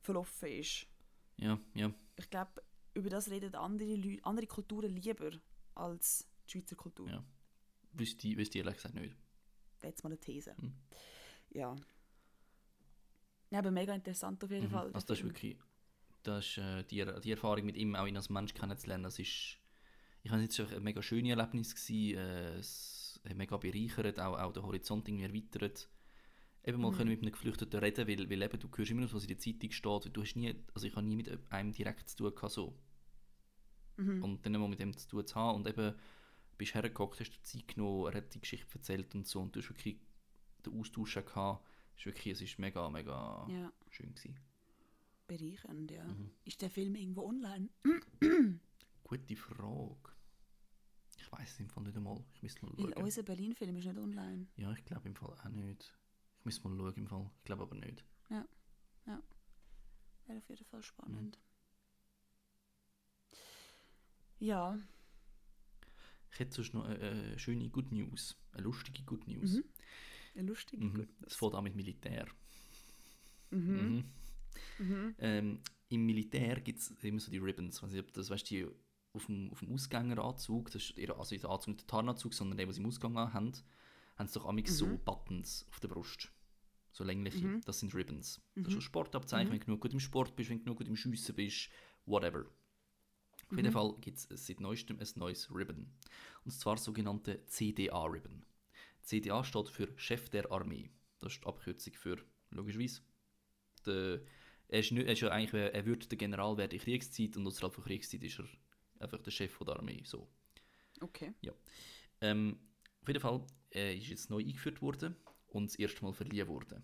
verlaufen 0.00 0.48
ist, 0.48 0.86
Ja, 1.36 1.58
ja. 1.74 1.92
ich 2.16 2.30
glaube, 2.30 2.62
über 2.94 3.10
das 3.10 3.30
reden 3.30 3.54
andere, 3.54 3.94
Leu 3.96 4.18
andere 4.22 4.46
Kulturen 4.46 4.90
lieber 4.90 5.30
als 5.74 6.26
die 6.46 6.52
Schweizer 6.52 6.76
Kultur. 6.76 7.08
Ja. 7.08 7.24
Wüsste 7.92 8.28
ich, 8.28 8.36
wüsste 8.36 8.58
ich 8.58 8.64
ehrlich 8.64 8.76
gesagt 8.76 8.94
nicht. 8.94 9.14
Jetzt 9.82 10.02
mal 10.02 10.10
eine 10.10 10.18
These. 10.20 10.54
Mhm. 10.60 10.74
Ja. 11.50 11.76
Ja, 13.50 13.58
aber 13.58 13.70
mega 13.70 13.94
interessant 13.94 14.42
auf 14.42 14.50
jeden 14.50 14.66
Mhm. 14.66 14.70
Fall. 14.70 14.86
Also 14.92 15.06
das 15.06 15.18
ist 15.18 15.24
wirklich, 15.24 15.58
das 16.22 16.46
ist, 16.46 16.58
äh, 16.58 16.84
die, 16.84 17.04
die 17.22 17.30
Erfahrung 17.32 17.66
mit 17.66 17.76
ihm 17.76 17.94
auch 17.94 18.06
ihn 18.06 18.16
als 18.16 18.30
Mensch 18.30 18.54
kennenzulernen, 18.54 19.04
das 19.04 19.18
ist, 19.18 19.58
ich 20.22 20.30
weiß 20.30 20.40
nicht, 20.40 20.58
es 20.58 20.72
ein 20.72 20.82
mega 20.82 21.02
schönes 21.02 21.30
Erlebnis, 21.30 21.74
gewesen, 21.74 22.16
äh, 22.18 22.54
es 22.56 23.20
hat 23.28 23.36
mega 23.36 23.56
bereichert, 23.56 24.18
auch, 24.20 24.38
auch 24.38 24.52
den 24.52 24.62
Horizont 24.62 25.06
irgendwie 25.08 25.24
erweitert. 25.26 25.88
Eben 26.64 26.80
mal 26.80 26.92
Mhm. 26.92 26.96
können 26.96 27.10
mit 27.10 27.20
einem 27.22 27.32
Geflüchteten 27.32 27.80
reden, 27.80 28.06
weil, 28.06 28.30
weil 28.30 28.42
eben, 28.42 28.58
du 28.60 28.68
hörst 28.74 28.90
immer 28.90 29.00
noch, 29.02 29.12
was 29.12 29.22
in 29.24 29.28
der 29.28 29.38
Zeitung 29.38 29.70
steht, 29.72 30.16
du 30.16 30.22
hast 30.22 30.36
nie, 30.36 30.54
also 30.74 30.86
ich 30.86 30.94
habe 30.94 31.04
nie 31.04 31.16
mit 31.16 31.28
einem 31.52 31.72
direkt 31.72 32.08
zu 32.08 32.16
tun 32.16 32.34
gehabt, 32.34 32.52
so. 32.52 32.78
Mhm. 33.96 34.22
Und 34.22 34.46
dann 34.46 34.52
mal 34.52 34.68
mit 34.68 34.78
dem 34.80 34.96
zu 34.96 35.08
tun 35.08 35.26
zu 35.26 35.34
haben 35.34 35.56
und 35.56 35.66
eben, 35.68 35.94
bist 36.62 36.74
hergeguckt, 36.74 37.20
hast 37.20 37.30
dir 37.30 37.42
Zeit 37.42 37.68
genommen, 37.68 38.06
er 38.12 38.18
hat 38.18 38.34
die 38.34 38.40
Geschichte 38.40 38.66
erzählt 38.74 39.14
und 39.14 39.26
so 39.26 39.40
und 39.40 39.54
du 39.54 39.60
hast 39.60 39.68
wirklich 39.70 39.98
den 40.64 40.78
Austausch 40.78 41.14
gehabt, 41.14 41.66
ist 41.96 42.06
wirklich, 42.06 42.34
es 42.34 42.40
ist 42.42 42.58
mega, 42.58 42.88
mega 42.90 43.46
Ja, 43.50 43.72
schön 43.90 44.14
gewesen. 44.14 44.38
bereichernd, 45.26 45.90
ja. 45.90 46.04
Mhm. 46.04 46.30
Ist 46.44 46.60
der 46.62 46.70
Film 46.70 46.94
irgendwo 46.94 47.26
online? 47.26 47.68
Gute 49.04 49.36
Frage. 49.36 49.96
Ich 51.18 51.30
weiß 51.32 51.50
es 51.52 51.60
im 51.60 51.68
Fall 51.68 51.84
nicht 51.84 51.96
einmal. 51.96 52.22
Ich 52.34 52.42
muss 52.42 52.60
mal 52.62 52.72
Weil 52.76 52.92
schauen. 52.92 53.02
unser 53.04 53.22
Berlin-Film 53.22 53.76
ist 53.76 53.84
nicht 53.86 53.98
online. 53.98 54.46
Ja, 54.56 54.72
ich 54.72 54.84
glaube 54.84 55.08
im 55.08 55.14
Fall 55.16 55.30
auch 55.32 55.44
nicht. 55.48 55.94
Ich 56.40 56.44
muss 56.44 56.62
mal 56.64 56.76
schauen 56.76 56.94
im 56.96 57.06
Fall. 57.06 57.30
Ich 57.38 57.44
glaube 57.44 57.62
aber 57.62 57.74
nicht. 57.76 58.04
Wäre 60.26 60.38
auf 60.38 60.48
jeden 60.48 60.64
Fall 60.64 60.80
Mhm. 60.80 60.84
spannend. 60.84 61.38
Ja. 64.38 64.78
Ich 66.32 66.38
hätte 66.40 66.54
sonst 66.54 66.74
noch 66.74 66.84
eine, 66.84 66.98
eine 66.98 67.38
schöne 67.38 67.68
Good 67.68 67.92
News. 67.92 68.36
Eine 68.52 68.62
lustige 68.62 69.02
Good 69.04 69.26
News. 69.28 69.54
Mhm. 69.54 69.64
Eine 70.34 70.48
lustige 70.48 70.84
Mhm. 70.84 70.94
Gut. 70.94 71.08
Es 71.26 71.36
fängt 71.36 71.54
an 71.54 71.64
mit 71.64 71.76
Militär. 71.76 72.26
Mhm. 73.50 74.04
Mhm. 74.78 74.86
Mhm. 74.86 75.14
Ähm, 75.18 75.60
Im 75.88 76.06
Militär 76.06 76.60
gibt 76.60 76.78
es 76.78 76.90
immer 77.02 77.20
so 77.20 77.30
die 77.30 77.38
Ribbons. 77.38 77.82
Ob 77.82 78.12
das 78.14 78.30
weißt, 78.30 78.48
die 78.50 78.66
auf 79.12 79.26
dem, 79.26 79.50
auf 79.50 79.60
dem 79.60 79.72
Ausgängeranzug, 79.72 80.70
das 80.70 80.82
ist 80.84 80.98
eher, 80.98 81.18
also 81.18 81.34
nicht 81.34 81.42
der 81.44 81.50
Anzug, 81.50 81.68
nicht 81.68 81.80
der 81.82 81.86
Tarnanzug, 81.86 82.32
sondern 82.32 82.56
der, 82.56 82.66
was 82.66 82.76
sie 82.76 82.80
im 82.80 82.86
Ausgang 82.88 83.14
haben, 83.16 83.52
haben 84.16 84.26
sie 84.26 84.34
doch 84.38 84.46
amix 84.46 84.76
so 84.78 84.86
Mhm. 84.86 85.00
Buttons 85.04 85.66
auf 85.68 85.80
der 85.80 85.88
Brust. 85.88 86.32
So 86.92 87.04
längliche. 87.04 87.60
Das 87.64 87.80
sind 87.80 87.94
Ribbons. 87.94 88.40
Das 88.54 88.68
ist 88.68 88.74
ein 88.74 88.80
Sportabzeichen, 88.82 89.50
wenn 89.50 89.58
du 89.60 89.64
genug 89.66 89.80
gut 89.80 89.92
im 89.92 90.00
Sport 90.00 90.34
bist, 90.36 90.48
wenn 90.50 90.58
du 90.58 90.64
genug 90.64 90.78
gut 90.78 90.88
im 90.88 90.96
Schiessen 90.96 91.34
bist, 91.34 91.70
whatever. 92.06 92.46
Auf 93.50 93.56
jeden 93.56 93.68
Mhm. 93.68 93.72
Fall 93.72 93.94
gibt 94.00 94.18
es 94.18 94.46
seit 94.46 94.60
neuestem 94.60 94.98
ein 94.98 95.08
neues 95.16 95.54
Ribbon. 95.54 95.86
Und 96.44 96.50
zwar 96.52 96.76
sogenannte 96.78 97.44
CDA-Ribbon. 97.46 98.44
CDA 99.02 99.44
steht 99.44 99.68
für 99.68 99.88
Chef 99.96 100.28
der 100.30 100.50
Armee. 100.50 100.90
Das 101.18 101.32
ist 101.34 101.42
die 101.42 101.46
Abkürzung 101.46 101.94
für, 101.94 102.16
logischerweise, 102.50 103.02
der, 103.86 104.20
er, 104.68 104.80
ist 104.80 104.92
nicht, 104.92 105.06
er, 105.06 105.12
ist 105.12 105.20
ja 105.20 105.28
eigentlich, 105.30 105.54
er 105.54 105.86
würde 105.86 106.06
der 106.06 106.18
General 106.18 106.56
werden 106.56 106.72
in 106.72 106.80
Kriegszeit 106.80 107.36
und 107.36 107.46
außerhalb 107.46 107.74
von 107.74 107.84
Kriegszeit 107.84 108.22
ist 108.22 108.38
er 108.38 108.46
einfach 109.00 109.18
der 109.20 109.30
Chef 109.30 109.58
der 109.58 109.76
Armee. 109.76 110.02
So. 110.04 110.28
Okay. 111.00 111.34
Ähm, 112.20 112.58
auf 113.00 113.08
jeden 113.08 113.20
Fall 113.20 113.44
äh, 113.74 113.96
ist 113.98 114.08
jetzt 114.08 114.30
neu 114.30 114.38
eingeführt 114.40 114.80
worden 114.82 115.16
und 115.48 115.66
das 115.70 115.76
erste 115.76 116.04
Mal 116.04 116.12
verliehen 116.12 116.48
worden. 116.48 116.82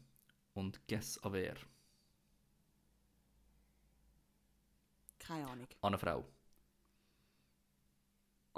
Und 0.55 0.87
guess 0.89 1.19
an 1.19 1.33
wer? 1.33 1.57
Keine 5.19 5.47
Ahnung. 5.49 5.69
An 5.83 5.89
eine 5.95 5.99
Frau. 5.99 6.25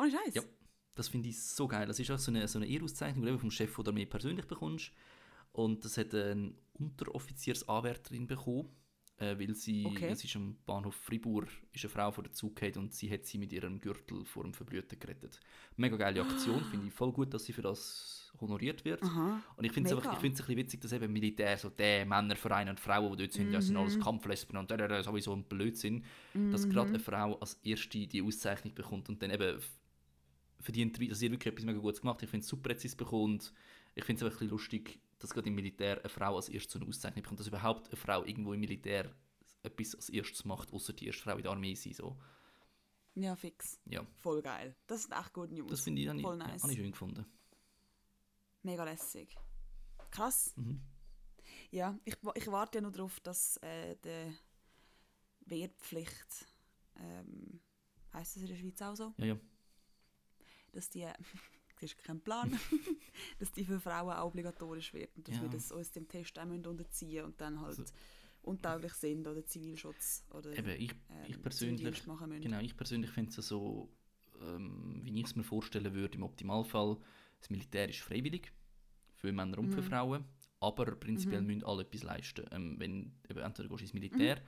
Ohne 0.00 0.10
Scheiß. 0.10 0.34
Ja. 0.34 0.42
Das 0.94 1.08
finde 1.08 1.28
ich 1.28 1.40
so 1.42 1.68
geil. 1.68 1.86
Das 1.86 1.98
ist 1.98 2.10
auch 2.10 2.18
so 2.18 2.30
eine, 2.30 2.46
so 2.48 2.58
eine 2.58 2.66
Ehrauszeichnung, 2.66 3.24
die 3.24 3.30
du 3.32 3.38
vom 3.38 3.50
Chef 3.50 3.70
von 3.70 3.84
der 3.84 3.92
Armee 3.92 4.06
persönlich 4.06 4.46
bekommst. 4.46 4.92
Und 5.52 5.84
das 5.84 5.96
hat 5.96 6.14
eine 6.14 6.52
Unteroffiziersanwärterin 6.74 8.26
bekommen, 8.26 8.68
äh, 9.18 9.38
weil 9.38 9.54
sie, 9.54 9.84
Okay. 9.86 10.08
es 10.08 10.24
ist 10.24 10.36
am 10.36 10.56
Bahnhof 10.66 10.94
Fribourg, 10.94 11.48
ist 11.72 11.84
eine 11.84 11.90
Frau 11.90 12.10
vor 12.12 12.24
der 12.24 12.32
Zug 12.32 12.60
und 12.76 12.92
sie 12.94 13.10
hat 13.10 13.24
sie 13.26 13.38
mit 13.38 13.52
ihrem 13.52 13.80
Gürtel 13.80 14.24
vor 14.24 14.44
dem 14.44 14.54
Verblühten 14.54 14.98
gerettet. 14.98 15.40
Mega 15.76 15.96
geile 15.96 16.22
Aktion, 16.22 16.62
finde 16.64 16.86
ich 16.86 16.92
voll 16.92 17.12
gut, 17.12 17.32
dass 17.34 17.44
sie 17.44 17.52
für 17.52 17.62
das 17.62 18.32
honoriert 18.40 18.84
wird. 18.84 19.02
Aha. 19.02 19.42
Und 19.56 19.64
ich 19.64 19.72
finde 19.72 19.90
es 19.90 19.94
Mega. 19.96 20.04
einfach, 20.08 20.16
ich 20.18 20.20
find's 20.22 20.40
ein 20.40 20.46
bisschen 20.46 20.58
witzig, 20.58 20.80
dass 20.80 20.92
eben 20.92 21.12
Militär 21.12 21.58
so 21.58 21.68
der 21.68 22.06
Männerverein 22.06 22.68
und 22.68 22.80
Frauen, 22.80 23.10
die 23.12 23.18
dort 23.24 23.32
sind, 23.32 23.52
das 23.52 23.66
sind 23.66 23.76
alles 23.76 23.96
Mhm. 23.96 24.02
Kampflesben 24.02 24.56
und 24.56 24.70
da 24.70 25.02
sowieso 25.02 25.34
ein 25.34 25.44
Blödsinn, 25.44 26.04
dass 26.50 26.68
gerade 26.68 26.90
eine 26.90 27.00
Frau 27.00 27.34
als 27.38 27.54
erste 27.62 28.06
die 28.06 28.22
Auszeichnung 28.22 28.74
bekommt 28.74 29.08
und 29.08 29.20
dann 29.22 29.30
eben 29.30 29.60
verdient, 30.60 30.98
dass 31.10 31.18
sie 31.18 31.30
wirklich 31.30 31.52
etwas 31.52 31.64
mega 31.64 31.78
Gutes 31.78 32.00
gemacht. 32.00 32.22
Ich 32.22 32.28
finde 32.30 32.44
es 32.44 32.48
super, 32.48 32.70
dass 32.72 32.82
sie 32.82 32.88
es 32.88 32.96
bekommt. 32.96 33.52
Ich 33.94 34.04
finde 34.04 34.18
es 34.20 34.22
einfach 34.24 34.40
ein 34.40 34.48
bisschen 34.48 34.50
lustig, 34.50 35.00
dass 35.18 35.30
gerade 35.30 35.48
im 35.48 35.54
Militär 35.54 35.98
eine 35.98 36.08
Frau 36.08 36.36
als 36.36 36.48
erstes 36.48 36.72
so 36.72 36.78
eine 36.78 36.88
Auszeichnung 36.88 37.22
bekommt, 37.22 37.40
dass 37.40 37.46
überhaupt 37.48 37.88
eine 37.88 37.96
Frau 37.96 38.24
irgendwo 38.24 38.52
im 38.52 38.60
Militär 38.60 39.14
etwas 39.62 39.94
als 39.94 40.08
erstes 40.08 40.44
macht, 40.44 40.72
außer 40.72 40.92
die 40.92 41.06
erste 41.06 41.22
Frau 41.22 41.36
in 41.36 41.42
der 41.42 41.52
Armee 41.52 41.74
sein. 41.74 41.92
So. 41.92 42.16
Ja, 43.14 43.34
fix. 43.36 43.80
Ja, 43.86 44.06
Voll 44.20 44.40
geil. 44.42 44.74
Das 44.86 45.00
ist 45.00 45.12
echt 45.12 45.32
gut 45.32 45.50
News. 45.50 45.70
das 45.70 45.80
finde 45.82 46.02
ich, 46.02 46.08
ich, 46.08 46.22
Voll 46.22 46.38
ja, 46.38 46.46
nice. 46.46 46.62
habe 46.62 46.72
ich 46.72 46.78
schön 46.78 46.90
gefunden. 46.92 47.26
Mega 48.62 48.84
lässig. 48.84 49.34
Krass. 50.10 50.54
Mhm. 50.56 50.80
Ja, 51.70 51.98
ich, 52.04 52.16
ich 52.34 52.46
warte 52.48 52.78
ja 52.78 52.82
noch 52.82 52.92
darauf, 52.92 53.20
dass 53.20 53.56
äh, 53.58 53.96
die 54.04 54.32
Wehrpflicht, 55.46 56.46
ähm, 56.96 57.60
heisst 58.12 58.36
das 58.36 58.42
in 58.42 58.48
der 58.48 58.56
Schweiz 58.56 58.82
auch 58.82 58.94
so, 58.94 59.14
Ja, 59.18 59.26
ja. 59.26 59.40
Dass 60.72 60.88
die, 60.90 61.02
das 61.80 61.92
ist 61.92 61.98
kein 62.04 62.20
Plan, 62.20 62.50
dass 63.38 63.52
die 63.52 63.64
für 63.64 63.80
Frauen 63.80 64.12
auch 64.12 64.26
obligatorisch 64.26 64.92
wird 64.92 65.16
und 65.16 65.28
dass 65.28 65.36
Ja. 65.36 65.42
wir 65.42 65.48
das 65.50 65.72
uns 65.72 65.90
dem 65.92 66.08
Test 66.08 66.38
auch 66.38 66.44
unterziehen 66.46 67.24
und 67.24 67.40
dann 67.40 67.60
halt 67.60 67.78
Also- 67.78 67.92
untauglich 68.42 68.94
sind 68.94 69.26
oder 69.26 69.44
Zivilschutz 69.44 70.24
oder 70.30 70.56
Eben, 70.56 70.70
ich, 70.80 70.92
ähm, 71.10 71.24
ich 71.28 71.42
persönlich 71.42 71.78
Zivildienst 71.80 72.06
machen 72.06 72.28
müssen. 72.30 72.40
Genau, 72.42 72.60
ich 72.60 72.74
persönlich 72.74 73.10
finde 73.10 73.30
es 73.38 73.46
so, 73.46 73.90
ähm, 74.40 75.00
wie 75.04 75.20
ich 75.20 75.26
es 75.26 75.36
mir 75.36 75.42
vorstellen 75.44 75.92
würde, 75.92 76.16
im 76.16 76.22
Optimalfall, 76.22 76.96
das 77.38 77.50
Militär 77.50 77.88
ist 77.90 77.98
freiwillig, 78.00 78.50
für 79.14 79.30
Männer 79.30 79.58
und 79.58 79.68
für 79.68 79.82
Mhm. 79.82 79.86
Frauen, 79.86 80.24
aber 80.60 80.86
prinzipiell 80.96 81.42
Mhm. 81.42 81.46
müssen 81.48 81.64
alle 81.64 81.82
etwas 81.82 82.02
leisten. 82.02 82.46
Ähm, 82.50 82.76
wenn, 82.78 83.12
eben, 83.28 83.40
entweder 83.40 83.68
gehst 83.68 83.80
du 83.80 83.84
ins 83.84 83.92
Militär, 83.92 84.42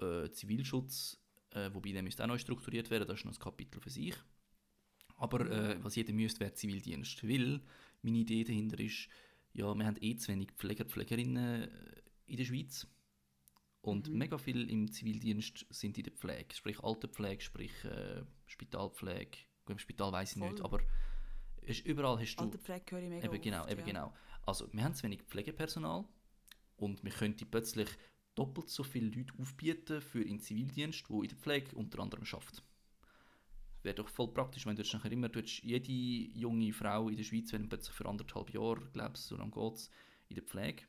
Mhm. 0.00 0.04
äh, 0.04 0.30
Zivilschutz, 0.30 1.18
äh, 1.52 1.70
wobei 1.72 1.92
der 1.92 2.02
müsste 2.02 2.22
auch 2.24 2.28
neu 2.28 2.36
strukturiert 2.38 2.90
werden, 2.90 3.08
das 3.08 3.20
ist 3.20 3.24
noch 3.24 3.32
ein 3.32 3.38
Kapitel 3.38 3.80
für 3.80 3.88
sich. 3.90 4.14
Aber 5.18 5.40
äh, 5.50 5.76
was 5.84 5.96
jeder 5.96 6.12
müsste, 6.12 6.40
wäre 6.40 6.54
Zivildienst. 6.54 7.22
Weil 7.28 7.60
meine 8.02 8.18
Idee 8.18 8.44
dahinter 8.44 8.78
ist, 8.80 9.08
ja, 9.52 9.74
wir 9.74 9.84
haben 9.86 9.96
eh 10.00 10.16
zu 10.16 10.32
wenig 10.32 10.52
Pfleger, 10.52 10.84
Pflegerinnen 10.84 11.62
äh, 11.64 11.68
in 12.26 12.36
der 12.36 12.44
Schweiz. 12.44 12.86
Und 13.80 14.08
Mhm. 14.08 14.18
mega 14.18 14.38
viel 14.38 14.68
im 14.70 14.90
Zivildienst 14.90 15.66
sind 15.70 15.98
in 15.98 16.04
der 16.04 16.12
Pflege. 16.12 16.54
Sprich 16.54 16.80
Alterpflege, 16.80 17.42
sprich 17.42 17.72
äh, 17.84 18.22
Spitalpflege. 18.46 19.38
Gut, 19.64 19.74
Im 19.74 19.78
Spital 19.78 20.12
weiß 20.12 20.32
ich 20.32 20.38
Voll. 20.38 20.50
nicht, 20.50 20.64
aber 20.64 20.80
ist, 21.62 21.84
überall 21.86 22.18
hast 22.18 22.36
du... 22.36 22.44
Alterpflege 22.44 22.96
höre 22.96 23.02
ich 23.02 23.08
mega 23.08 23.26
Eben 23.26 23.40
genau, 23.42 23.62
oft, 23.62 23.70
eben 23.70 23.80
ja. 23.80 23.86
genau. 23.86 24.14
Also 24.46 24.68
wir 24.72 24.82
haben 24.82 24.94
zu 24.94 25.02
wenig 25.02 25.22
Pflegepersonal 25.22 26.04
und 26.76 27.04
wir 27.04 27.10
könnten 27.12 27.50
plötzlich 27.50 27.88
doppelt 28.34 28.68
so 28.70 28.82
viele 28.82 29.10
Leute 29.10 29.32
aufbieten 29.38 30.00
für 30.00 30.24
den 30.24 30.40
Zivildienst, 30.40 31.10
wo 31.10 31.22
in 31.22 31.28
der 31.28 31.38
Pflege 31.38 31.74
unter 31.76 31.98
anderem 32.00 32.24
schafft. 32.24 32.62
Wäre 33.88 33.94
doch 33.94 34.08
voll 34.10 34.28
praktisch, 34.28 34.66
wenn 34.66 34.76
du 34.76 34.82
jetzt 34.82 34.92
nachher 34.92 35.10
immer 35.10 35.30
du 35.30 35.40
jede 35.40 35.90
junge 36.38 36.74
Frau 36.74 37.08
in 37.08 37.16
der 37.16 37.24
Schweiz, 37.24 37.50
wenn 37.54 37.70
plötzlich 37.70 37.96
für 37.96 38.04
anderthalb 38.04 38.52
Jahre, 38.52 38.86
glaubst 38.92 39.26
so 39.28 39.34
lange 39.38 39.50
geht's, 39.50 39.90
in 40.28 40.34
der 40.34 40.44
Pflege, 40.44 40.82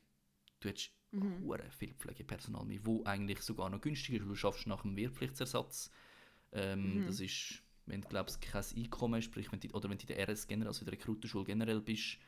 du 0.60 0.68
hättest 0.68 0.90
Mhm. 1.12 1.54
viel 1.70 1.94
Pflegepersonal 1.94 2.66
mehr, 2.66 2.84
wo 2.84 3.02
eigentlich 3.04 3.40
sogar 3.40 3.70
noch 3.70 3.80
günstiger 3.80 4.18
ist, 4.18 4.24
weil 4.24 4.28
du 4.28 4.36
schaffst 4.36 4.66
nach 4.66 4.82
dem 4.82 4.96
Wehrpflichtsersatz. 4.96 5.90
Ähm, 6.52 7.00
Mhm. 7.00 7.06
Das 7.06 7.20
ist, 7.20 7.62
wenn 7.86 8.02
du 8.02 8.08
glaubst, 8.08 8.42
kein 8.42 8.64
Einkommen 8.76 9.14
hast, 9.14 9.24
sprich, 9.24 9.50
wenn 9.50 9.60
du, 9.60 9.68
oder 9.70 9.88
wenn 9.88 9.96
du 9.96 10.02
in 10.02 10.08
der 10.08 10.28
RS 10.28 10.46
generell, 10.46 10.68
also 10.68 10.80
in 10.80 10.84
der 10.84 10.92
Rekrutenschule 10.92 11.46
generell 11.46 11.80
bist, 11.80 12.18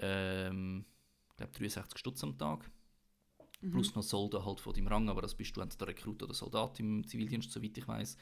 ähm, 0.00 0.84
ich 1.30 1.36
glaube 1.38 1.52
63 1.54 1.98
Stutz 1.98 2.22
am 2.22 2.36
Tag. 2.36 2.70
Mhm. 3.62 3.70
Plus 3.70 3.94
noch 3.94 4.02
Soldaten 4.02 4.44
halt 4.44 4.60
von 4.60 4.74
deinem 4.74 4.88
Rang, 4.88 5.08
aber 5.08 5.22
das 5.22 5.34
bist 5.34 5.56
du 5.56 5.62
entweder 5.62 5.88
Rekrut 5.88 6.22
oder 6.22 6.34
Soldat 6.34 6.78
im 6.78 7.06
Zivildienst, 7.06 7.50
soweit 7.50 7.78
ich 7.78 7.88
weiß. 7.88 8.18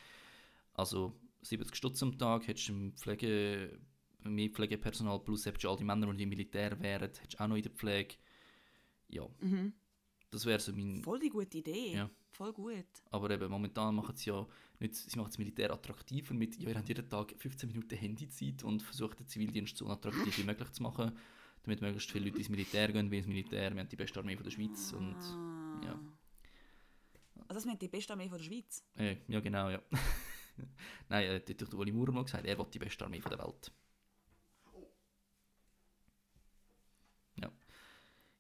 Also 0.75 1.21
70 1.43 1.75
Stutz 1.77 2.03
am 2.03 2.17
Tag, 2.19 2.47
hättest 2.47 2.69
du 2.69 2.91
Pflege, 2.93 3.79
mehr 4.25 4.49
Pflegepersonal, 4.51 5.21
plus 5.21 5.45
hättest 5.47 5.65
du 5.65 5.71
all 5.71 5.77
die 5.77 5.85
Männer, 5.85 6.13
die 6.15 6.23
im 6.23 6.29
Militär 6.29 6.79
wären, 6.81 7.03
hättest 7.03 7.35
du 7.35 7.41
auch 7.43 7.49
noch 7.49 7.57
in 7.57 7.63
der 7.63 7.73
Pflege. 7.73 8.15
Ja, 9.09 9.27
Mhm. 9.41 9.73
das 10.31 10.47
wäre 10.47 10.61
so 10.61 10.73
mein... 10.73 11.03
Voll 11.03 11.19
die 11.19 11.29
gute 11.29 11.59
Idee. 11.59 11.95
Ja. 11.95 12.11
Voll 12.31 12.53
gut. 12.53 12.87
Aber 13.11 13.29
eben, 13.31 13.51
momentan 13.51 13.95
machen 13.95 14.17
sie 14.17 14.31
ja 14.31 14.47
nicht, 14.81 14.95
sie 14.95 15.19
machen 15.19 15.29
das 15.29 15.39
Militär 15.39 15.71
attraktiver 15.71 16.33
mit, 16.33 16.57
ja, 16.59 16.71
ihr 16.71 16.75
habt 16.77 16.89
jeden 16.89 17.09
Tag 17.11 17.35
15 17.37 17.69
Minuten 17.69 17.95
Handyzeit 17.95 18.65
und 18.65 18.83
versucht 18.83 19.19
den 19.21 19.27
Zivildienst 19.27 19.77
so 19.77 19.85
unattraktiv 19.85 20.39
wie 20.39 20.45
möglich 20.45 20.71
zu 20.71 20.83
machen, 20.83 21.13
damit 21.65 21.81
möglichst 21.83 22.11
viele 22.11 22.25
Leute 22.27 22.39
ins 22.39 22.49
Militär 22.49 22.91
gehen, 22.91 23.11
weil 23.11 23.19
ins 23.19 23.27
Militär, 23.27 23.73
wir 23.75 23.81
haben 23.81 23.89
die 23.89 23.97
beste 23.97 24.19
Armee 24.21 24.35
von 24.37 24.45
der 24.45 24.51
Schweiz 24.51 24.93
und 24.93 25.15
Ah. 25.17 25.81
ja. 25.85 26.01
Also 27.49 27.55
das 27.55 27.65
meint 27.67 27.83
die 27.83 27.89
beste 27.89 28.13
Armee 28.15 28.29
von 28.31 28.39
der 28.39 28.45
Schweiz. 28.45 28.83
Äh, 28.97 29.17
ja, 29.29 29.41
genau, 29.41 29.69
ja. 29.69 29.83
Nein, 31.09 31.25
äh, 31.25 31.41
das 31.41 31.67
hat 31.67 31.73
der 31.73 31.79
Uli 31.79 31.93
Maurer 31.93 32.13
mal 32.13 32.25
gesagt, 32.25 32.47
er 32.47 32.59
will 32.59 32.67
die 32.73 32.79
beste 32.79 33.05
Armee 33.05 33.21
von 33.21 33.31
der 33.31 33.39
Welt. 33.45 33.73
Ja. 37.37 37.51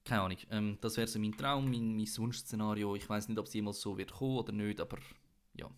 Keine 0.04 0.22
Ahnung. 0.22 0.38
Ähm, 0.50 0.78
das 0.80 0.96
wäre 0.96 1.06
so 1.06 1.18
mein 1.18 1.32
Traum, 1.36 1.70
mein, 1.70 1.96
mein 1.96 2.06
Wunschszenario. 2.16 2.94
Ich 2.96 3.08
weiß 3.08 3.28
nicht, 3.28 3.38
ob 3.38 3.46
es 3.46 3.54
jemals 3.54 3.80
so 3.80 3.96
wird 3.96 4.12
kommen 4.12 4.38
oder 4.38 4.52
nicht, 4.52 4.80
aber 4.80 4.98
ja, 5.54 5.66
Ja, 5.66 5.72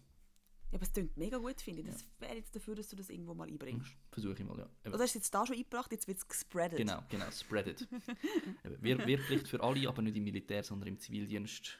aber 0.78 0.82
es 0.82 0.92
klingt 0.92 1.16
mega 1.16 1.38
gut, 1.38 1.60
finde 1.60 1.82
ich. 1.82 1.86
Das 1.88 2.04
wäre 2.18 2.34
jetzt 2.34 2.54
dafür, 2.56 2.74
dass 2.74 2.88
du 2.88 2.96
das 2.96 3.08
irgendwo 3.10 3.34
mal 3.34 3.48
einbringst. 3.48 3.96
versuche 4.10 4.34
ich 4.34 4.44
mal, 4.44 4.58
ja. 4.58 4.64
Eben. 4.84 4.92
Also 4.92 4.92
hast 4.92 5.00
du 5.00 5.04
es 5.04 5.14
jetzt 5.24 5.34
da 5.34 5.46
schon 5.46 5.56
eingebracht, 5.56 5.92
jetzt 5.92 6.08
wird 6.08 6.18
es 6.18 6.26
gespreadet. 6.26 6.78
Genau, 6.78 7.02
genau, 7.08 7.30
spread 7.30 7.66
it. 7.68 7.88
Eben, 8.64 8.82
Wehr, 8.82 9.06
Wehrpflicht 9.06 9.46
für 9.48 9.62
alle, 9.62 9.88
aber 9.88 10.02
nicht 10.02 10.16
im 10.16 10.24
Militär, 10.24 10.62
sondern 10.64 10.88
im 10.88 10.98
Zivildienst. 10.98 11.78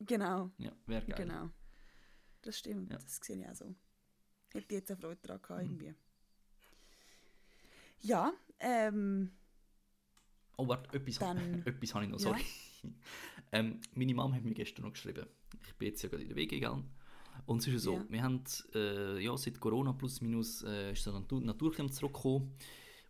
Genau, 0.00 0.50
Ja, 0.58 0.72
wäre 0.86 1.04
geil. 1.06 1.26
genau. 1.26 1.50
Das 2.46 2.58
stimmt, 2.58 2.92
Ja. 2.92 2.98
das 2.98 3.16
sehe 3.22 3.36
ich 3.40 3.48
auch 3.48 3.54
so. 3.56 3.74
Hätte 4.52 4.74
jetzt 4.76 4.90
eine 4.90 5.00
Freude 5.00 5.18
daran 5.22 5.42
gehabt, 5.42 5.62
Mhm. 5.64 5.70
irgendwie. 5.70 5.94
Ja, 8.00 8.32
ähm, 8.60 9.32
Oh, 10.58 10.66
warte, 10.68 10.96
etwas, 10.96 11.18
Dann- 11.18 11.62
etwas 11.66 11.94
habe 11.94 12.04
ich 12.06 12.10
noch, 12.10 12.18
Ja. 12.20 12.28
sorry. 12.30 12.40
ähm, 13.52 13.80
meine 13.94 14.14
Mom 14.14 14.32
hat 14.34 14.42
mir 14.44 14.54
gestern 14.54 14.84
noch 14.86 14.92
geschrieben. 14.92 15.26
Ich 15.66 15.74
bin 15.74 15.88
jetzt 15.88 16.02
ja 16.02 16.08
gerade 16.08 16.22
in 16.22 16.28
der 16.28 16.36
Wege 16.36 16.54
gegangen. 16.56 16.88
Und 17.44 17.58
es 17.58 17.66
ist 17.66 17.72
ja 17.74 17.78
so, 17.78 17.92
Ja. 17.94 18.06
wir 18.08 18.22
haben 18.22 18.42
äh, 18.74 19.18
ja, 19.22 19.36
seit 19.36 19.60
Corona 19.60 19.92
plus 19.92 20.20
minus 20.22 20.62
äh, 20.62 20.92
ist 20.92 21.02
so 21.02 21.10
eine 21.10 21.20
Natur 21.20 21.40
Naturcreme 21.42 21.90
zurückgekommen. 21.92 22.54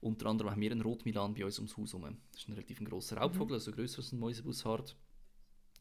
Unter 0.01 0.27
anderem 0.27 0.51
haben 0.51 0.61
wir 0.61 0.73
einen 0.73 0.81
Rotmilan 0.83 1.35
bei 1.35 1.45
uns 1.45 1.59
ums 1.59 1.77
Haus 1.77 1.93
herum. 1.93 2.17
Das 2.33 2.41
ist 2.43 2.49
ein 2.49 2.53
relativ 2.55 2.83
grosser 2.83 3.17
Raubvogel, 3.19 3.55
also 3.55 3.71
grösser 3.71 3.99
als 3.99 4.11
ein 4.13 4.19
Mäusebussard. 4.19 4.97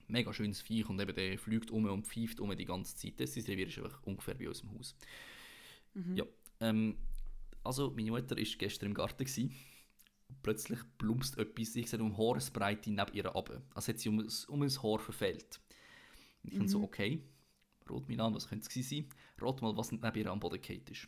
Mega 0.08 0.32
schönes 0.34 0.62
Viech 0.62 0.88
und 0.90 1.00
eben 1.00 1.16
der 1.16 1.38
fliegt 1.40 1.72
um 1.72 1.86
und 1.86 2.06
pfeift 2.08 2.40
um 2.40 2.56
die 2.56 2.66
ganze 2.66 2.96
Zeit. 2.96 3.20
Das 3.20 3.36
ist 3.36 3.48
Revier 3.48 3.68
ist 3.68 3.78
einfach 3.80 4.04
ungefähr 4.04 4.36
bei 4.36 4.48
uns 4.48 4.62
im 4.62 4.72
Haus. 4.78 4.96
mhm. 5.94 6.16
Ja, 6.16 6.26
ähm, 6.60 6.98
also 7.64 7.92
meine 7.92 8.12
Mutter 8.12 8.36
war 8.38 8.44
gestern 8.44 8.88
im 8.90 8.94
Garten. 8.94 9.24
Gewesen. 9.26 9.54
Plötzlich 10.44 10.80
plumpst 10.98 11.38
etwas, 11.38 11.76
ich 11.76 11.90
sage 11.90 12.04
um 12.04 12.18
Haaresbreite 12.18 12.92
neben 12.92 13.14
ihr 13.14 13.36
ab. 13.36 13.62
Also 13.74 13.90
hat 13.92 14.00
sie 14.00 14.10
um, 14.10 14.20
ein- 14.20 14.30
um 14.48 14.62
ein 14.62 14.84
Haar 14.84 15.00
verfehlt. 15.00 15.60
Und 16.44 16.54
ich 16.54 16.60
mhm. 16.60 16.68
so, 16.68 16.84
okay, 16.84 17.22
rot 17.90 18.08
Milan, 18.08 18.34
was 18.36 18.48
könnte 18.48 18.68
es 18.68 18.90
sein? 18.90 19.08
Rat 19.40 19.62
mal, 19.62 19.76
was 19.78 19.92
neben 19.92 20.16
ihr 20.18 20.28
am 20.32 20.40
Boden 20.40 20.62
gefallen 20.62 20.84
ist. 20.90 21.08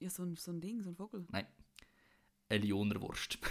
ja 0.00 0.10
so, 0.10 0.22
ein, 0.24 0.36
so 0.36 0.50
ein 0.52 0.60
Ding, 0.60 0.82
so 0.82 0.90
ein 0.90 0.96
Vogel. 0.96 1.26
Nein, 1.30 1.46
eine 2.48 2.64
Lionerwurst. 2.64 3.38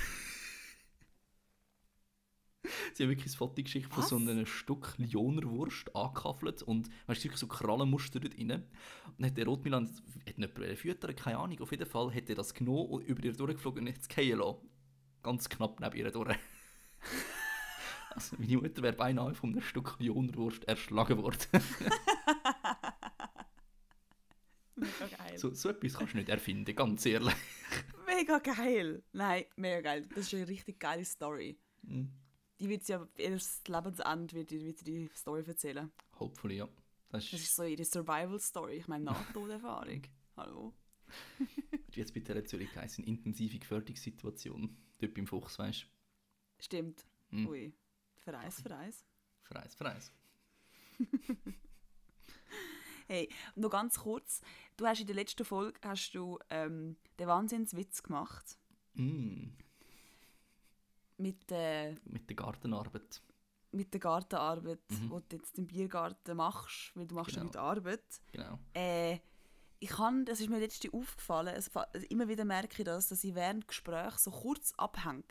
Sie 2.94 3.04
haben 3.04 3.10
wirklich 3.10 3.34
ein 3.34 3.38
Foto 3.38 3.62
geschickt 3.62 3.94
von 3.94 4.04
so 4.04 4.16
einem 4.18 4.46
Stück 4.46 4.96
Lionerwurst 4.98 5.96
angekaffelt 5.96 6.62
und 6.64 6.88
du, 6.88 6.92
wirklich 7.08 7.38
so 7.38 7.48
Krallenmuster 7.48 8.20
dort 8.20 8.38
rein. 8.38 8.52
Und 8.52 8.64
dann 9.18 9.28
hat 9.28 9.38
der 9.38 9.46
Rotmilan, 9.46 9.90
hat 10.28 10.38
nicht 10.38 10.80
füttern, 10.80 11.16
keine 11.16 11.38
Ahnung, 11.38 11.60
auf 11.62 11.72
jeden 11.72 11.86
Fall 11.88 12.14
hat 12.14 12.30
er 12.30 12.36
das 12.36 12.54
genommen 12.54 12.90
und 12.90 13.04
über 13.04 13.24
ihr 13.24 13.34
durchgeflogen 13.34 13.88
und 13.88 13.94
hat 13.94 14.02
es 14.02 14.08
fallen 14.08 14.40
lassen. 14.40 14.70
Ganz 15.24 15.50
knapp 15.50 15.80
neben 15.80 15.96
ihr 15.96 16.12
durch. 16.12 16.38
also 18.12 18.36
meine 18.38 18.58
Mutter 18.58 18.82
wäre 18.82 18.94
beinahe 18.94 19.34
von 19.34 19.52
einem 19.52 19.62
Stück 19.62 19.96
Lionerwurst 20.00 20.66
erschlagen 20.66 21.18
worden. 21.18 21.40
Mega 24.76 25.08
geil. 25.18 25.38
so, 25.38 25.54
so 25.54 25.70
etwas 25.70 25.94
kannst 25.94 26.14
du 26.14 26.18
nicht 26.18 26.30
erfinden, 26.30 26.76
ganz 26.76 27.06
ehrlich. 27.06 27.34
Mega 28.06 28.40
geil. 28.40 29.04
Nein, 29.14 29.46
mega 29.56 29.82
geil. 29.82 30.08
Das 30.10 30.26
ist 30.28 30.34
eine 30.34 30.48
richtig 30.48 30.80
geile 30.80 31.06
Story. 31.06 31.58
Mhm. 31.84 32.12
Die 32.60 32.70
wird 32.70 32.88
ja 32.88 33.06
ihr 33.18 33.32
Lebensende 33.68 34.34
wird, 34.36 34.50
die- 34.50 34.64
wird 34.66 34.86
die 34.88 35.10
Story 35.16 35.44
erzählen. 35.46 35.92
Hopefully, 36.20 36.58
ja. 36.58 36.66
Das 37.10 37.24
Das 37.30 37.34
ist, 37.34 37.44
ist 37.48 37.56
so 37.56 37.64
ihre 37.64 37.84
Survival-Story. 37.86 38.76
Ich 38.78 38.88
meine, 38.88 39.06
Nahtoderfahrung. 39.06 40.02
Hallo? 40.38 40.74
jetzt 41.92 42.14
bei 42.14 42.20
der 42.20 42.44
Zürich 42.46 42.76
heisst, 42.76 42.98
eine 42.98 43.08
intensive 43.08 43.58
Gefährdungssituation. 43.60 44.76
Dort 45.00 45.14
beim 45.14 45.28
Fuchs, 45.28 45.58
weißt 45.60 45.84
du. 45.84 46.64
Stimmt. 46.64 47.06
Hm. 47.30 47.48
Ui. 47.48 47.74
Vereis, 48.18 48.62
vereis. 48.62 49.06
Freis, 49.44 49.76
freis. 49.76 50.12
Hey, 53.08 53.30
noch 53.56 53.70
ganz 53.70 54.00
kurz. 54.00 54.42
Du 54.78 54.88
hast 54.88 55.00
in 55.00 55.06
der 55.06 55.16
letzten 55.16 55.46
Folge 55.46 55.80
hast 55.84 56.12
du, 56.16 56.40
ähm, 56.50 56.96
den 57.20 57.28
Wahnsinnswitz 57.28 58.02
gemacht 58.02 58.58
Mm, 58.96 59.50
mit, 61.18 61.52
äh, 61.52 61.94
mit 62.06 62.30
der 62.30 62.36
Gartenarbeit. 62.36 63.22
mit 63.72 63.94
der 63.94 64.00
Gartenarbeit, 64.00 64.80
Mhm. 64.90 65.10
die 65.10 65.30
du 65.30 65.36
jetzt 65.36 65.58
im 65.58 65.68
Biergarten 65.68 66.38
machst, 66.38 66.92
weil 66.96 67.06
du 67.08 67.16
machst 67.16 67.32
ja 67.36 67.42
Genau. 67.42 67.48
mit 67.48 67.58
Arbeit. 67.58 68.04
Genau. 68.32 68.58
Äh, 68.74 69.20
ich 69.80 69.90
kann, 69.90 70.24
das 70.26 70.40
ist 70.40 70.50
mir 70.50 70.60
letztens 70.60 70.94
aufgefallen, 70.94 71.54
es, 71.56 71.70
immer 72.10 72.28
wieder 72.30 72.46
merke 72.46 72.82
ich 72.82 72.86
das, 72.86 73.10
dass 73.10 73.24
ich 73.26 73.36
während 73.36 73.68
Gespräch 73.68 74.14
so 74.18 74.32
kurz 74.32 74.74
abhänge. 74.78 75.24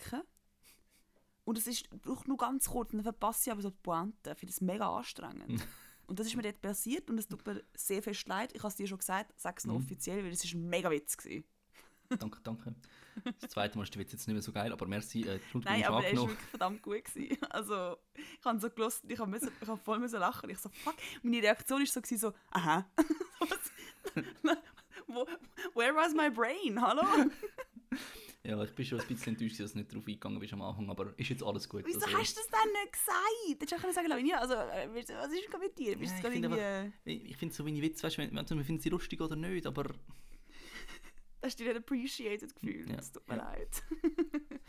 Und 1.44 1.58
es 1.58 1.66
ist, 1.66 1.88
braucht 2.02 2.28
nur 2.28 2.36
ganz 2.36 2.68
kurz, 2.68 2.90
und 2.92 2.98
dann 2.98 3.04
verpasse 3.04 3.48
ich 3.48 3.52
aber 3.52 3.62
so 3.62 3.70
die 3.70 3.78
Pointe. 3.82 4.30
Ich 4.32 4.38
finde 4.38 4.52
es 4.52 4.60
mega 4.60 4.94
anstrengend. 4.94 5.48
und 6.06 6.18
das 6.18 6.26
ist 6.26 6.36
mir 6.36 6.42
dort 6.42 6.60
passiert 6.60 7.08
und 7.10 7.18
es 7.18 7.26
tut 7.28 7.46
mir 7.46 7.62
sehr 7.74 8.02
fest 8.02 8.26
leid. 8.28 8.52
Ich 8.54 8.60
habe 8.60 8.68
es 8.68 8.76
dir 8.76 8.86
schon 8.86 8.98
gesagt, 8.98 9.32
sag 9.40 9.58
es 9.58 9.64
noch 9.66 9.74
Mhm. 9.78 9.84
offiziell, 9.84 10.22
weil 10.24 10.32
es 10.32 10.44
ist 10.44 10.54
ein 10.54 10.68
mega 10.68 10.90
Witz 10.90 11.16
gewesen. 11.16 11.44
Danke, 12.18 12.40
danke. 12.42 12.74
Das 13.40 13.50
zweite 13.50 13.78
Mal 13.78 13.84
ist 13.84 13.94
der 13.94 14.00
Witz 14.00 14.12
jetzt 14.12 14.26
nicht 14.26 14.34
mehr 14.34 14.42
so 14.42 14.52
geil, 14.52 14.72
aber 14.72 14.86
merci. 14.86 15.22
Äh, 15.22 15.38
Nein, 15.52 15.84
aber 15.84 15.98
er 15.98 16.02
ist 16.02 16.08
angenommen. 16.08 16.30
wirklich 16.30 16.48
verdammt 16.48 16.82
gut 16.82 17.04
gewesen. 17.04 17.38
Also, 17.50 17.96
ich 18.16 18.44
habe 18.44 18.60
so 18.60 18.70
gelost, 18.70 19.04
ich 19.06 19.18
habe 19.18 19.40
voll 19.82 19.98
müssen 19.98 20.18
lachen. 20.18 20.50
Ich 20.50 20.58
so, 20.58 20.68
fuck. 20.68 20.96
Meine 21.22 21.42
Reaktion 21.42 21.82
ist 21.82 21.92
so, 21.92 22.00
gewesen, 22.00 22.18
so 22.18 22.32
aha. 22.50 22.86
Where 25.74 25.94
was 25.94 26.12
my 26.14 26.30
brain? 26.30 26.80
Hallo? 26.80 27.02
Ja, 28.46 28.62
ich 28.62 28.74
bin 28.74 28.84
schon 28.84 29.00
ein 29.00 29.06
bisschen 29.06 29.32
enttäuscht, 29.32 29.58
dass 29.58 29.72
du 29.72 29.78
nicht 29.78 29.90
drauf 29.90 30.02
eingegangen 30.06 30.38
bist 30.38 30.52
am 30.52 30.60
Anfang, 30.60 30.90
aber 30.90 31.18
ist 31.18 31.30
jetzt 31.30 31.42
alles 31.42 31.66
gut. 31.66 31.82
Wieso 31.86 31.98
Also, 31.98 32.18
hast 32.18 32.36
du 32.36 32.40
das 32.42 32.50
dann 32.50 32.72
nicht 32.72 32.92
gesagt? 32.92 33.48
Hättest 33.48 33.72
du 33.72 33.76
können 33.76 33.92
sagen 33.94 34.08
Lavinia, 34.08 34.38
also, 34.38 34.52
äh, 34.52 34.86
was 34.92 35.32
ist 35.32 35.48
denn 35.50 35.60
mit 35.60 35.78
dir? 35.78 35.96
Bist 35.96 36.12
Ja, 36.22 36.84
ich 37.06 37.22
finde 37.22 37.36
finde 37.38 37.54
so 37.54 37.64
wenig 37.64 37.80
Witz, 37.80 38.04
weißt 38.04 38.18
du, 38.18 38.20
wir 38.20 38.64
finden 38.64 38.82
sie 38.82 38.90
lustig 38.90 39.22
oder 39.22 39.34
nicht, 39.34 39.66
aber 39.66 39.86
Hast 41.44 41.60
du 41.60 41.64
dich 41.64 41.72
nicht 41.74 41.82
appreciated 41.82 42.54
gefühlt? 42.54 42.88
Ja, 42.88 42.96
Es 42.96 43.12
tut 43.12 43.28
mir 43.28 43.36
ja. 43.36 43.44
leid. 43.44 43.82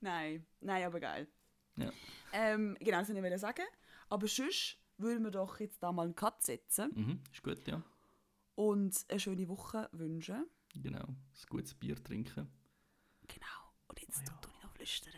nein, 0.00 0.44
nein, 0.60 0.84
aber 0.84 1.00
geil. 1.00 1.28
Ja. 1.76 1.90
Ähm, 2.32 2.76
genau, 2.80 2.98
das 2.98 3.08
wollte 3.14 3.34
ich 3.34 3.40
sagen. 3.40 3.62
Aber 4.08 4.26
sonst 4.26 4.78
würden 4.98 5.24
wir 5.24 5.30
doch 5.30 5.60
jetzt 5.60 5.82
da 5.82 5.92
mal 5.92 6.04
einen 6.04 6.14
Cut 6.16 6.42
setzen. 6.42 6.90
mhm, 6.94 7.20
ist 7.32 7.42
gut, 7.42 7.66
ja. 7.68 7.82
und 8.54 9.04
eine 9.08 9.20
schöne 9.20 9.48
Woche 9.48 9.88
wünschen. 9.92 10.46
Genau, 10.74 11.04
ein 11.06 11.16
gutes 11.48 11.74
Bier 11.74 12.02
trinken. 12.02 12.48
Genau. 13.28 13.46
Und 13.88 14.00
jetzt 14.00 14.26
Ja. 14.26 14.34
tue 14.40 14.52
ich 14.56 14.62
noch 14.62 14.72
flüstern. 14.72 15.12